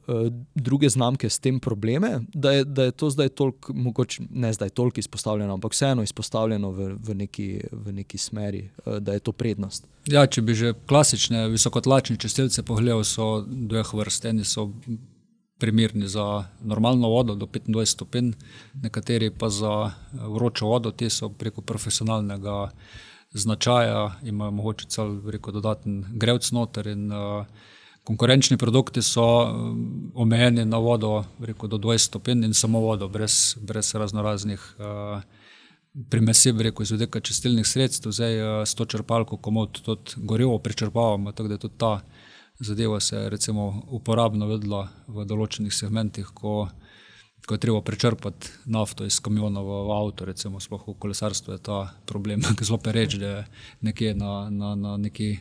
druge 0.55 0.89
znamke 0.89 1.31
s 1.31 1.39
tem 1.39 1.61
probleme, 1.61 2.21
da 2.35 2.53
je, 2.53 2.65
da 2.65 2.85
je 2.85 2.91
to 2.91 3.11
zdaj 3.11 3.29
toliko 3.29 3.73
mogoče, 3.75 4.23
ne 4.31 4.53
zdaj 4.53 4.69
toliko 4.69 5.01
izpostavljeno, 5.01 5.55
ampak 5.55 5.73
vseeno 5.73 6.03
izpostavljeno 6.03 6.71
v, 6.71 6.97
v 6.99 7.15
neki, 7.15 7.61
v 7.73 7.93
neki 7.93 8.19
smeri, 8.19 8.71
da 9.01 9.13
je 9.13 9.21
to 9.21 9.33
prednost? 9.33 9.87
Ja, 10.11 10.27
če 10.27 10.43
bi 10.43 10.55
že 10.55 10.75
klasične 10.87 11.49
visokotlačne 11.49 12.17
čistilce 12.17 12.63
pogledal, 12.63 13.05
so 13.05 13.45
dveh 13.47 13.95
vrst. 13.95 14.25
Eni 14.25 14.45
so 14.45 14.71
primerni 15.63 16.09
za 16.09 16.45
normalno 16.61 17.09
vodo 17.09 17.35
do 17.39 17.47
petindvajset 17.47 17.95
stopinj, 17.95 18.33
nekateri 18.83 19.31
pa 19.31 19.49
za 19.49 19.93
vročo 20.13 20.67
vodo, 20.67 20.91
ti 20.91 21.11
so 21.11 21.29
preko 21.29 21.63
profesionalnega 21.63 22.71
značaja, 23.33 24.17
imajo 24.23 24.51
mogoče 24.51 24.89
celo, 24.89 25.39
dodaten 25.53 26.05
grelc 26.19 26.51
noter 26.51 26.87
in 26.87 27.13
konkurenčni 28.05 28.57
produkti 28.57 29.03
so 29.03 29.25
omejeni 30.15 30.65
na 30.65 30.79
vodo, 30.79 31.25
rekel, 31.41 31.69
do 31.69 31.79
dvajset 31.79 32.11
stopinj 32.11 32.45
in 32.45 32.55
samo 32.55 32.81
vodo, 32.81 33.09
brez, 33.09 33.57
brez 33.61 33.95
raznoraznih 33.95 34.63
primesi, 36.11 36.53
bi 36.53 36.67
rekel, 36.69 36.83
iz 36.83 36.91
vidika 36.91 37.21
čistilnih 37.21 37.67
sredstev. 37.67 38.13
Zdaj, 38.13 38.67
s 38.67 38.75
to 38.75 38.85
črpalko 38.85 39.37
komot 39.37 39.83
tudi 39.85 40.13
gorivo 40.17 40.59
pričrpavamo, 40.59 41.33
tako 41.33 41.49
da 41.49 41.59
tudi 41.59 41.79
ta 41.79 42.01
zadeva 42.61 43.01
se 43.01 43.17
je 43.17 43.31
recimo 43.31 43.83
uporabno 43.87 44.47
videla 44.47 44.87
v 45.09 45.25
določenih 45.27 45.75
segmentih, 45.75 46.31
ko, 46.35 46.69
ko 47.47 47.55
je 47.55 47.63
treba 47.63 47.83
pričrpati 47.83 48.51
nafto 48.71 49.05
iz 49.05 49.19
kamiona 49.21 49.63
v, 49.63 49.81
avto, 49.97 50.27
recimo 50.29 50.61
sploh 50.61 50.87
v 50.89 50.99
kolesarstvu 50.99 51.57
je 51.57 51.63
ta 51.63 51.81
problem 52.07 52.45
zelo 52.67 52.79
pereč, 52.79 53.19
da 53.19 53.27
je 53.27 53.45
nekje 53.81 54.15
na, 54.15 54.49
na, 54.51 54.75
na 54.75 54.97
neki 54.97 55.37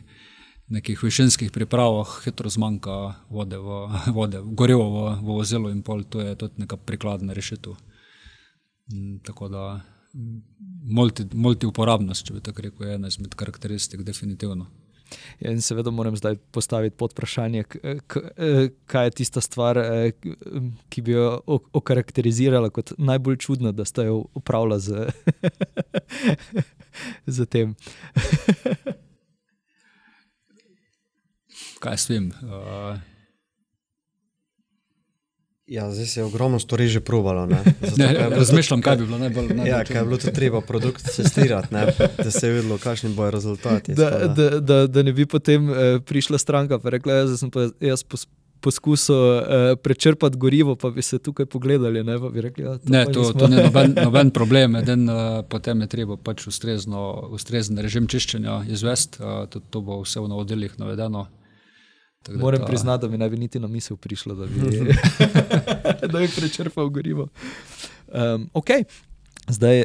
nekih 0.72 1.02
višinskih 1.02 1.52
pripravah 1.52 2.08
hitro 2.24 2.50
zmanjka 2.50 2.98
vode 3.30 3.58
v, 3.60 3.80
vode, 4.18 4.42
goriva 4.58 4.88
v, 4.88 5.06
v 5.20 5.38
vozilu 5.38 5.72
in 5.72 5.82
pol 5.84 6.04
to 6.04 6.20
je 6.24 6.34
tudi 6.38 6.64
neka 6.64 6.76
prikladna 6.76 7.36
rešitev. 7.36 7.76
Tako 9.24 9.48
da 9.48 9.64
multi, 10.84 11.26
multiuporabnost, 11.32 12.26
če 12.26 12.36
bi 12.36 12.44
tako 12.44 12.68
rekel, 12.68 12.86
je 12.88 12.96
ena 13.00 13.12
izmed 13.12 13.36
karakteristik 13.38 14.02
definitivno. 14.04 14.68
In 15.44 15.60
seveda 15.60 15.92
moram 15.92 16.16
zdaj 16.16 16.38
postaviti 16.56 16.96
podvprašanje, 16.96 17.64
kaj 18.88 19.06
je 19.06 19.14
tista 19.20 19.42
stvar, 19.44 19.76
ki 20.88 21.04
bi 21.04 21.12
jo 21.12 21.60
okarakterizirala 21.76 22.70
kot 22.72 22.94
najbolj 22.96 23.36
čudno, 23.44 23.72
da 23.76 23.84
sta 23.84 24.06
jo 24.08 24.22
opravila 24.34 24.80
s, 24.80 24.88
s 27.36 27.48
tem? 27.52 27.76
Kaj 31.82 31.92
jaz 31.92 32.10
vem, 32.10 32.30
Ja, 35.66 35.90
zdaj 35.90 36.06
se 36.06 36.20
je 36.20 36.24
ogromno 36.24 36.58
stvari 36.58 36.88
že 36.88 37.00
probalo, 37.00 37.48
razmišljam, 38.38 38.82
kaj 38.82 38.96
bi 38.96 39.04
bilo 39.06 39.18
najbolj, 39.18 39.46
najbolj 39.48 39.68
Ja, 39.68 39.84
ke 39.84 39.94
je 39.94 40.04
bilo 40.04 40.16
treba 40.18 40.60
produkt 40.60 41.06
testirati, 41.16 41.74
ne, 41.74 41.86
da 42.18 42.30
se 42.30 42.46
je 42.46 42.52
videlo, 42.52 42.78
kakšni 42.78 43.14
bojo 43.14 43.30
rezultati, 43.30 43.94
Da, 43.94 44.10
da. 44.10 44.60
da, 44.60 44.86
da, 44.86 45.02
ne 45.02 45.12
bi 45.12 45.26
potem 45.26 45.70
prišla 46.06 46.38
stranka 46.38 46.78
pa 46.78 46.90
rekla: 46.90 47.12
"Ja, 47.14 47.26
zdaj 47.26 47.38
sem 47.38 47.50
pa 47.50 47.66
jaz 47.80 48.04
poskusil 48.60 49.16
prečrpati 49.82 50.36
gorivo, 50.36 50.76
pa 50.76 50.90
bi 50.90 51.02
se 51.02 51.18
tukaj 51.18 51.46
pogledali, 51.46 52.04
ne." 52.04 52.18
Pa 52.18 52.28
bi 52.28 52.40
rekli: 52.40 52.64
"Ja, 52.64 52.78
to 52.78 52.92
Ne, 52.92 53.04
to, 53.04 53.20
nismo." 53.20 53.40
to 53.40 53.48
ni 53.48 53.56
noben, 53.56 53.94
noben 54.06 54.30
problem, 54.30 54.76
edino 54.76 55.42
potem 55.48 55.80
je 55.80 55.86
treba 55.86 56.16
pač 56.16 56.46
ustrezno, 56.46 57.28
ustrezen 57.30 57.78
režim 57.78 58.06
čiščenja 58.06 58.64
izvesti, 58.68 59.18
tudi 59.50 59.66
to 59.70 59.80
bo 59.80 60.02
vse 60.02 60.20
v 60.20 60.28
navodilih 60.28 60.78
navedeno. 60.78 61.26
Tako 62.22 62.38
Moram 62.38 62.60
ta- 62.60 62.66
priznati, 62.66 63.02
da 63.02 63.08
mi 63.08 63.18
ne 63.18 63.28
bi 63.30 63.36
niti 63.36 63.60
na 63.60 63.66
misel 63.68 63.96
prišlo, 63.96 64.34
da 64.34 64.46
bi 64.46 64.60
da 66.12 66.18
bi 66.18 66.28
prečrpal 66.36 66.88
gorivo. 66.88 67.28
okej, 68.52 68.84
zdaj 69.48 69.84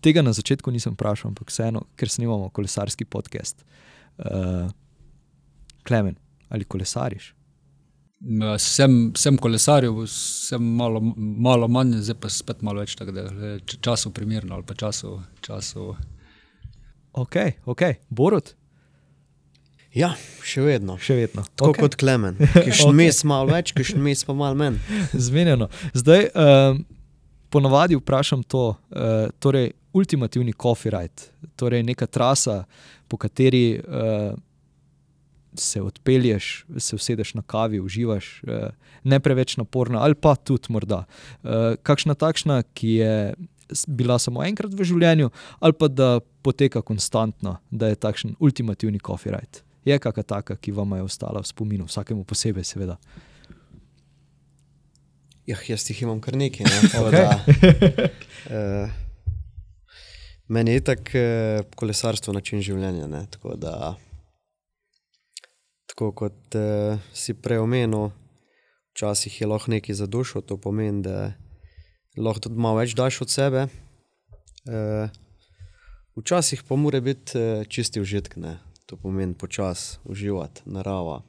tega 0.00 0.22
na 0.22 0.32
začetku 0.32 0.70
nisem 0.70 0.92
vprašal, 0.92 1.28
ampak 1.30 1.50
vseeno, 1.50 1.84
ker 1.96 2.08
snemamo 2.08 2.48
kolesarski 2.50 3.04
podcast. 3.04 3.64
Klemen, 5.82 6.14
ali 6.48 6.64
kolesariš? 6.64 7.34
Sem, 8.58 9.12
sem 9.18 9.36
kolesaril, 9.38 10.04
sem 10.06 10.62
malo, 10.62 11.00
malo 11.16 11.66
manj, 11.68 11.96
zdaj 12.06 12.14
pa 12.22 12.28
spet 12.30 12.60
malo 12.62 12.78
več, 12.84 12.94
tako 12.94 13.12
da 13.16 13.24
je 13.26 13.56
času 13.82 14.12
primerno 14.14 14.54
ali 14.54 14.62
pa 14.66 14.74
času, 14.78 15.16
času. 15.40 15.88
Okej, 17.12 17.52
okej, 17.64 17.94
Borut? 18.10 18.54
Ja, 19.92 20.14
še 20.40 20.62
vedno. 20.64 20.96
Še 21.02 21.18
vedno, 21.18 21.44
Tako 21.52 21.74
okej. 21.74 21.84
kot 21.84 21.96
Klemen, 22.00 22.38
kakšen 22.54 22.88
Okej. 22.88 22.96
mesec 22.96 23.26
malo 23.28 23.50
več, 23.52 23.74
kakšen 23.76 24.00
mesec 24.00 24.24
pa 24.28 24.36
malo 24.36 24.56
manj. 24.56 24.78
Zmenjeno. 25.28 25.68
Zdaj, 25.92 26.30
ponavadi 27.52 27.98
vprašam 28.00 28.40
to, 28.48 28.72
torej 29.44 29.74
ultimativni 29.92 30.54
coffee 30.56 30.92
ride, 30.94 31.28
torej 31.60 31.84
neka 31.84 32.08
trasa, 32.08 32.62
po 33.12 33.18
kateri 33.20 33.76
se 35.60 35.82
odpelješ, 35.84 36.46
se 36.80 36.96
usedeš 36.96 37.34
na 37.36 37.42
kavi, 37.44 37.76
uživaš, 37.84 38.38
ne 39.04 39.18
preveč 39.20 39.58
naporna 39.60 40.00
ali 40.00 40.16
pa 40.16 40.32
tudi 40.40 40.72
morda. 40.72 41.02
Kakšna 41.84 42.16
takšna, 42.16 42.62
ki 42.72 42.94
je 43.02 43.12
bila 43.88 44.16
samo 44.16 44.40
enkrat 44.44 44.72
v 44.72 44.86
življenju, 44.88 45.28
ali 45.60 45.76
pa 45.76 45.90
da 45.92 46.08
poteka 46.44 46.80
konstantno, 46.80 47.58
da 47.68 47.92
je 47.92 48.00
takšen 48.00 48.32
ultimativni 48.40 49.00
coffee 49.04 49.32
ride. 49.36 49.60
Je 49.84 49.98
kaka 49.98 50.22
taka, 50.22 50.56
ki 50.56 50.72
vama 50.72 50.96
je 50.96 51.02
ostala 51.02 51.42
v 51.42 51.46
spominu, 51.46 51.88
vsakemu 51.90 52.24
posebej 52.24 52.64
seveda? 52.64 52.96
Jah, 55.46 55.62
jaz 55.66 55.88
jih 55.90 56.04
imam 56.04 56.20
kar 56.22 56.36
nekaj, 56.38 56.66
ne, 56.70 56.78
tako 56.92 57.10
da, 57.10 57.26
meni 60.54 60.70
je 60.70 60.82
itak 60.84 61.10
kolesarstvo 61.74 62.34
način 62.34 62.62
življenja, 62.62 63.10
ne, 63.10 63.24
tako 63.30 63.56
da 63.58 63.96
tako 65.90 66.12
kot 66.14 66.56
si 67.12 67.34
prej 67.34 67.58
omenil, 67.64 68.12
včasih 68.94 69.40
je 69.40 69.50
lahko 69.50 69.74
nekaj 69.74 69.98
za 69.98 70.06
dušo, 70.06 70.46
to 70.46 70.56
pomeni, 70.56 71.02
da 71.02 71.32
lahko 72.16 72.46
tudi 72.46 72.62
malo 72.62 72.78
več 72.78 72.94
daš 72.94 73.24
od 73.26 73.34
sebe. 73.34 73.66
Včasih 76.16 76.62
pa 76.68 76.78
mora 76.78 77.00
biti 77.02 77.66
čisti 77.68 78.00
užitek, 78.00 78.38
ne. 78.38 78.60
To 78.86 78.96
pomeni 78.96 79.34
počasi 79.38 79.98
uživati, 80.04 80.64
narava, 80.66 81.22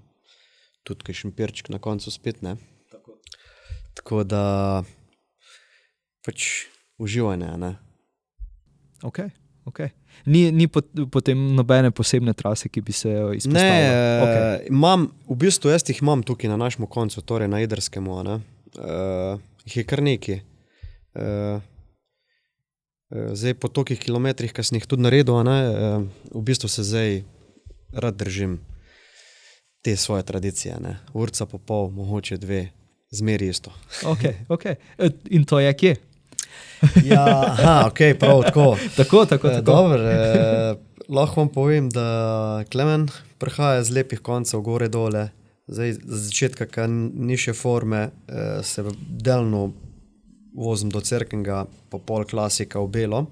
tudi 0.84 1.06
kakšen 1.06 1.32
perček 1.32 1.70
na 1.70 1.80
koncu 1.80 2.12
spet, 2.12 2.42
ne. 2.42 2.56
Tako 3.94 4.24
da 4.24 4.44
pač 6.26 6.66
uživanje, 6.98 7.48
a 7.48 7.58
ne. 7.58 7.72
Okej, 9.04 9.30
okej. 9.66 9.92
Ni, 10.26 10.52
ni 10.52 10.68
potem 11.12 11.40
nobene 11.56 11.92
posebne 11.92 12.34
trase, 12.34 12.70
ki 12.70 12.82
bi 12.82 12.96
se 12.96 13.12
jo 13.12 13.34
izpostavila? 13.36 13.94
Okej. 14.24 14.40
Ne, 14.40 14.72
imam, 14.72 15.08
v 15.28 15.38
bistvu 15.46 15.74
jaz 15.74 15.86
jih 15.90 16.02
imam 16.02 16.24
tukaj 16.24 16.52
na 16.52 16.58
našem 16.58 16.88
koncu, 16.88 17.22
torej 17.22 17.52
na 17.52 17.62
Idrskem, 17.64 18.08
a 18.10 18.24
ne. 18.24 18.40
jih 19.66 19.78
je 19.78 19.86
kar 19.88 20.02
nekaj. 20.02 20.42
zdaj 23.14 23.54
po 23.54 23.70
tolikih 23.70 24.00
kilometrih, 24.00 24.54
ke 24.54 24.64
sem 24.66 24.80
jih 24.80 24.88
tudi 24.90 25.06
naredil, 25.06 25.38
a 25.38 25.44
ne, 25.46 25.58
v 26.34 26.42
bistvu 26.42 26.70
se 26.72 26.84
zdaj 26.84 27.22
rad 27.94 28.16
držim 28.16 28.60
te 29.82 29.96
svoje 29.96 30.24
tradicije, 30.24 30.78
ne. 30.80 31.00
Urica 31.14 31.46
pa 31.46 31.58
pol, 31.58 31.90
mogoče 31.92 32.38
dve, 32.38 32.70
Zmeri 33.14 33.48
isto. 33.48 33.72
Okay, 34.14 34.34
okay. 34.50 34.76
In 35.30 35.46
to 35.46 35.60
je 35.60 35.74
kje? 35.74 35.96
ja, 37.14 37.26
aha, 37.48 37.88
ok, 37.88 38.00
prav 38.20 38.42
tako. 38.44 38.78
tako, 38.98 39.26
tako, 39.26 39.50
tako. 39.50 39.62
Dober, 39.62 40.02
eh, 40.02 40.76
lahko 41.10 41.42
vam 41.42 41.50
povem, 41.50 41.90
da 41.90 42.64
Klemen 42.72 43.08
prihaja 43.38 43.84
z 43.84 43.94
lepih 43.94 44.20
koncev, 44.20 44.62
gore 44.62 44.88
dole. 44.88 45.30
Zdaj, 45.68 45.94
za 45.94 46.18
začetka, 46.26 46.68
ki 46.68 46.88
ni 46.90 47.38
še 47.38 47.54
forme, 47.54 48.10
eh, 48.28 48.64
se 48.64 48.84
delno 49.08 49.72
vozim 50.56 50.90
do 50.90 51.02
crkvenega, 51.02 51.66
pa 51.90 51.98
pol 51.98 52.26
klasika 52.30 52.82
v 52.82 52.90
belo 52.90 53.26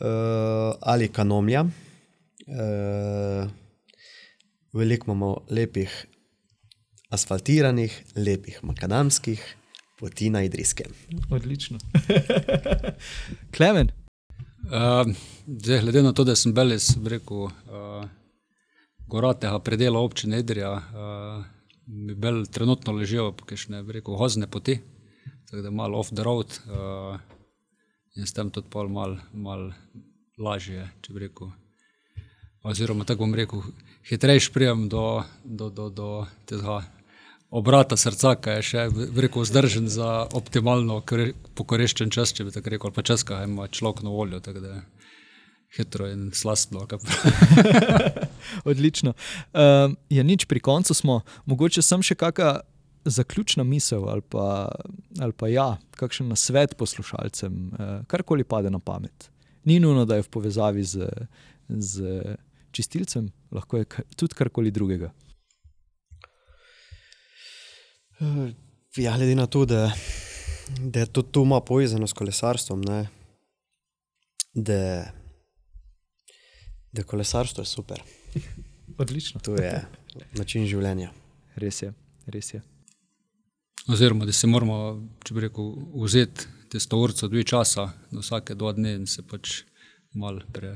eh, 0.00 0.72
ali 0.80 1.08
kanomja. 1.08 1.64
Eh, 2.48 3.46
veliko 4.72 5.10
imamo 5.10 5.36
lepih 5.50 6.06
asfaltiranih, 7.10 8.04
lepih 8.16 8.58
makadamskih, 8.62 9.56
poti 9.98 10.30
na 10.30 10.42
Idriske. 10.44 10.84
Odlično. 11.30 11.78
Klemen. 13.56 13.90
Uh, 14.68 15.14
zdaj, 15.46 15.80
glede 15.80 16.02
na 16.02 16.12
to, 16.12 16.24
da 16.24 16.36
sem 16.36 16.52
bil 16.54 16.74
iz 16.74 16.90
uh, 16.96 18.04
goratega 19.06 19.58
predela 19.64 20.00
občine 20.00 20.38
Idrija, 20.38 20.72
uh, 20.76 21.44
mi 21.86 22.14
bil 22.14 22.44
trenutno 22.46 22.92
ležal 22.92 23.32
po 23.32 23.48
kakšne 23.48 23.80
hozne 24.20 24.46
poti, 24.46 24.78
tako 25.48 25.62
da 25.62 25.70
malo 25.70 25.98
off 25.98 26.12
the 26.12 26.22
road 26.22 26.60
uh, 26.68 27.16
in 28.16 28.26
s 28.26 28.32
tem 28.32 28.50
tudi 28.50 28.68
pol 28.70 28.88
mal, 28.88 29.16
mal 29.32 29.70
lažje, 30.38 30.84
če 31.00 31.12
bi 31.12 31.24
rekel. 31.24 31.54
Oziroma, 32.68 33.04
tako 33.08 33.24
bom 33.24 33.34
rekel, 33.34 33.62
hitreje 34.04 34.50
prijem 34.52 34.88
do, 34.92 35.22
do, 35.44 35.70
do, 35.70 35.88
do 35.88 36.08
tega 36.44 36.82
obrata 37.50 37.96
srca, 37.96 38.34
ki 38.36 38.58
je 38.58 38.64
še 38.70 38.82
veliko 38.92 39.40
vzdržen 39.40 39.88
za 39.88 40.26
optimalno 40.36 41.00
pokoreščen 41.56 42.12
čas, 42.12 42.34
če 42.36 42.44
bi 42.44 42.52
tako 42.52 42.74
rekel, 42.74 42.92
pa 42.92 43.04
čas, 43.08 43.24
ki 43.24 43.38
ima 43.46 43.70
človek 43.72 44.02
na 44.04 44.12
voljo. 44.12 44.40
Hitro 45.76 46.08
in 46.08 46.28
slastno. 46.36 46.84
Odlično. 48.70 49.14
Uh, 49.52 49.94
ja, 50.12 50.24
nič 50.24 50.44
pri 50.48 50.60
koncu 50.64 50.96
smo, 50.96 51.22
mogoče 51.48 51.84
sem 51.84 52.04
še 52.04 52.16
kakšna 52.20 52.58
zaključna 53.08 53.64
misel 53.64 54.04
ali 54.10 54.20
pa, 54.20 54.68
ali 55.20 55.32
pa 55.32 55.48
ja, 55.48 55.68
kakšen 55.96 56.28
nasvet 56.28 56.76
poslušalcem, 56.76 57.54
uh, 57.72 57.92
karkoli 58.08 58.44
pade 58.44 58.72
na 58.72 58.80
pamet. 58.80 59.30
Ni 59.64 59.80
nujno, 59.80 60.04
da 60.08 60.16
je 60.18 60.24
v 60.24 60.32
povezavi 60.32 60.84
z, 60.84 61.08
z 61.68 62.36
čistilcem, 62.78 63.28
lahko 63.54 63.80
je 63.80 63.88
tudi 64.16 64.38
karkoli 64.38 64.70
drugega. 64.74 65.10
Eh, 68.20 68.54
ja, 69.02 69.16
glede 69.16 69.34
na 69.38 69.46
to, 69.46 69.64
da, 69.66 69.92
da 70.78 71.04
je 71.04 71.12
to 71.12 71.22
tu 71.22 71.44
malo 71.44 71.64
povezano 71.64 72.06
s 72.06 72.16
kolesarstvom, 72.18 72.82
ne, 72.86 73.00
da, 74.54 74.80
da 76.92 77.02
kolesarstvo 77.02 77.62
je 77.62 77.66
super. 77.66 78.02
Odlično. 78.98 79.40
To 79.40 79.54
je 79.54 79.72
način 80.38 80.66
življenja. 80.66 81.12
Res 81.58 81.82
je, 81.82 81.92
res 82.26 82.54
je. 82.54 82.62
Oziroma, 83.88 84.26
da 84.26 84.34
se 84.34 84.46
moramo, 84.50 84.78
če 85.24 85.34
bi 85.34 85.46
rekel, 85.46 85.70
vzeti 86.02 86.46
te 86.68 86.80
stovorice 86.82 87.28
dve 87.30 87.44
časa, 87.46 87.88
vsake 88.12 88.56
dva 88.58 88.74
dni 88.76 88.98
in 88.98 89.06
se 89.08 89.22
pač 89.24 89.62
malo 90.18 90.42
pre, 90.52 90.74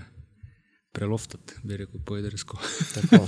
preloftati, 0.92 1.54
bi 1.62 1.76
rekel, 1.76 2.00
pojedrsko. 2.04 2.58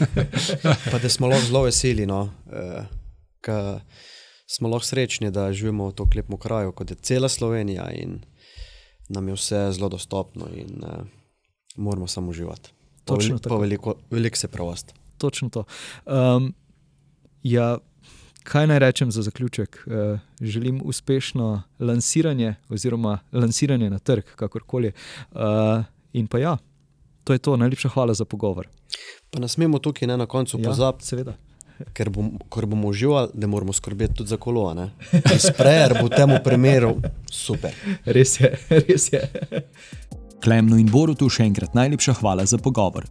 pa 0.92 0.98
da 0.98 1.08
smo 1.08 1.26
lahko 1.26 1.46
zelo 1.46 1.62
veseli. 1.62 2.06
No. 2.06 2.30
Uh, 2.46 3.80
smo 4.46 4.68
lahko 4.68 4.86
srečni, 4.86 5.30
da 5.30 5.52
živimo 5.52 5.88
v 5.88 5.96
tako 5.96 6.10
lepem 6.16 6.38
kraju, 6.38 6.72
kot 6.72 6.90
je 6.90 6.96
cela 6.96 7.28
Slovenija 7.28 7.90
in 7.92 8.20
nam 9.08 9.28
je 9.28 9.34
vse 9.34 9.68
zelo 9.72 9.88
dostopno 9.88 10.48
in 10.54 10.82
uh, 10.82 11.06
moramo 11.76 12.06
samo 12.06 12.30
uživati. 12.30 12.70
Točno 13.04 13.38
tako. 13.38 13.58
Veliko, 13.58 13.94
veliko 14.10 14.36
se 14.36 14.48
prevost. 14.48 14.94
Točno 15.18 15.48
to. 15.48 15.64
Um, 16.06 16.54
ja, 17.42 17.78
kaj 18.42 18.66
naj 18.66 18.78
rečem 18.78 19.12
za 19.12 19.22
zaključek? 19.22 19.86
Uh, 19.86 20.20
želim 20.40 20.80
uspešno 20.84 21.62
lansiranje, 21.78 22.54
oziroma 22.68 23.18
lansiranje 23.32 23.90
na 23.90 23.98
trg, 23.98 24.24
kakorkoli. 24.36 24.92
Uh, 25.32 25.40
in 26.12 26.26
pa 26.26 26.38
ja, 26.38 26.56
to 27.24 27.32
je 27.32 27.38
to. 27.38 27.56
Najlepša 27.56 27.88
hvala 27.88 28.14
za 28.14 28.24
pogovor. 28.24 28.68
Pa 29.30 29.40
ne 29.40 29.48
smemo 29.48 29.78
tukaj 29.78 30.08
ne 30.08 30.16
na 30.16 30.26
koncu 30.26 30.60
ja, 30.60 30.68
pozabiti. 30.68 31.06
Seveda 31.06 31.34
ker 31.94 32.10
bom, 32.10 32.38
bomo 32.66 32.88
uživali, 32.88 33.28
da 33.34 33.46
moramo 33.46 33.72
skrbeti 33.72 34.14
tudi 34.14 34.28
za 34.28 34.36
kolo. 34.36 34.88
Sprejer 35.38 35.98
bo 36.00 36.06
v 36.06 36.10
tem 36.16 36.38
primeru 36.44 36.96
super. 37.30 37.72
Res 38.04 38.40
je, 38.40 38.58
res 38.88 39.12
je. 39.12 39.28
Klemnu 40.44 40.76
in 40.78 40.90
Borutu 40.92 41.28
še 41.28 41.42
enkrat 41.48 41.74
najlepša 41.74 42.12
hvala 42.20 42.44
za 42.46 42.58
pogovor. 42.58 43.04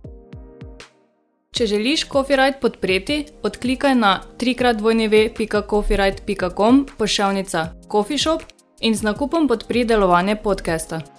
Če 1.54 1.68
želiš 1.70 2.10
Copyright 2.10 2.58
podpreti, 2.62 3.26
odklikaj 3.46 3.96
na 3.96 4.22
trikratvojneve.copyright.com 4.42 6.86
pošiljka 6.98 7.74
Coffee 7.92 8.18
Shop 8.18 8.42
in 8.82 8.96
z 8.98 9.02
nakupom 9.06 9.48
podpri 9.48 9.86
delovanje 9.86 10.36
podcasta. 10.42 11.13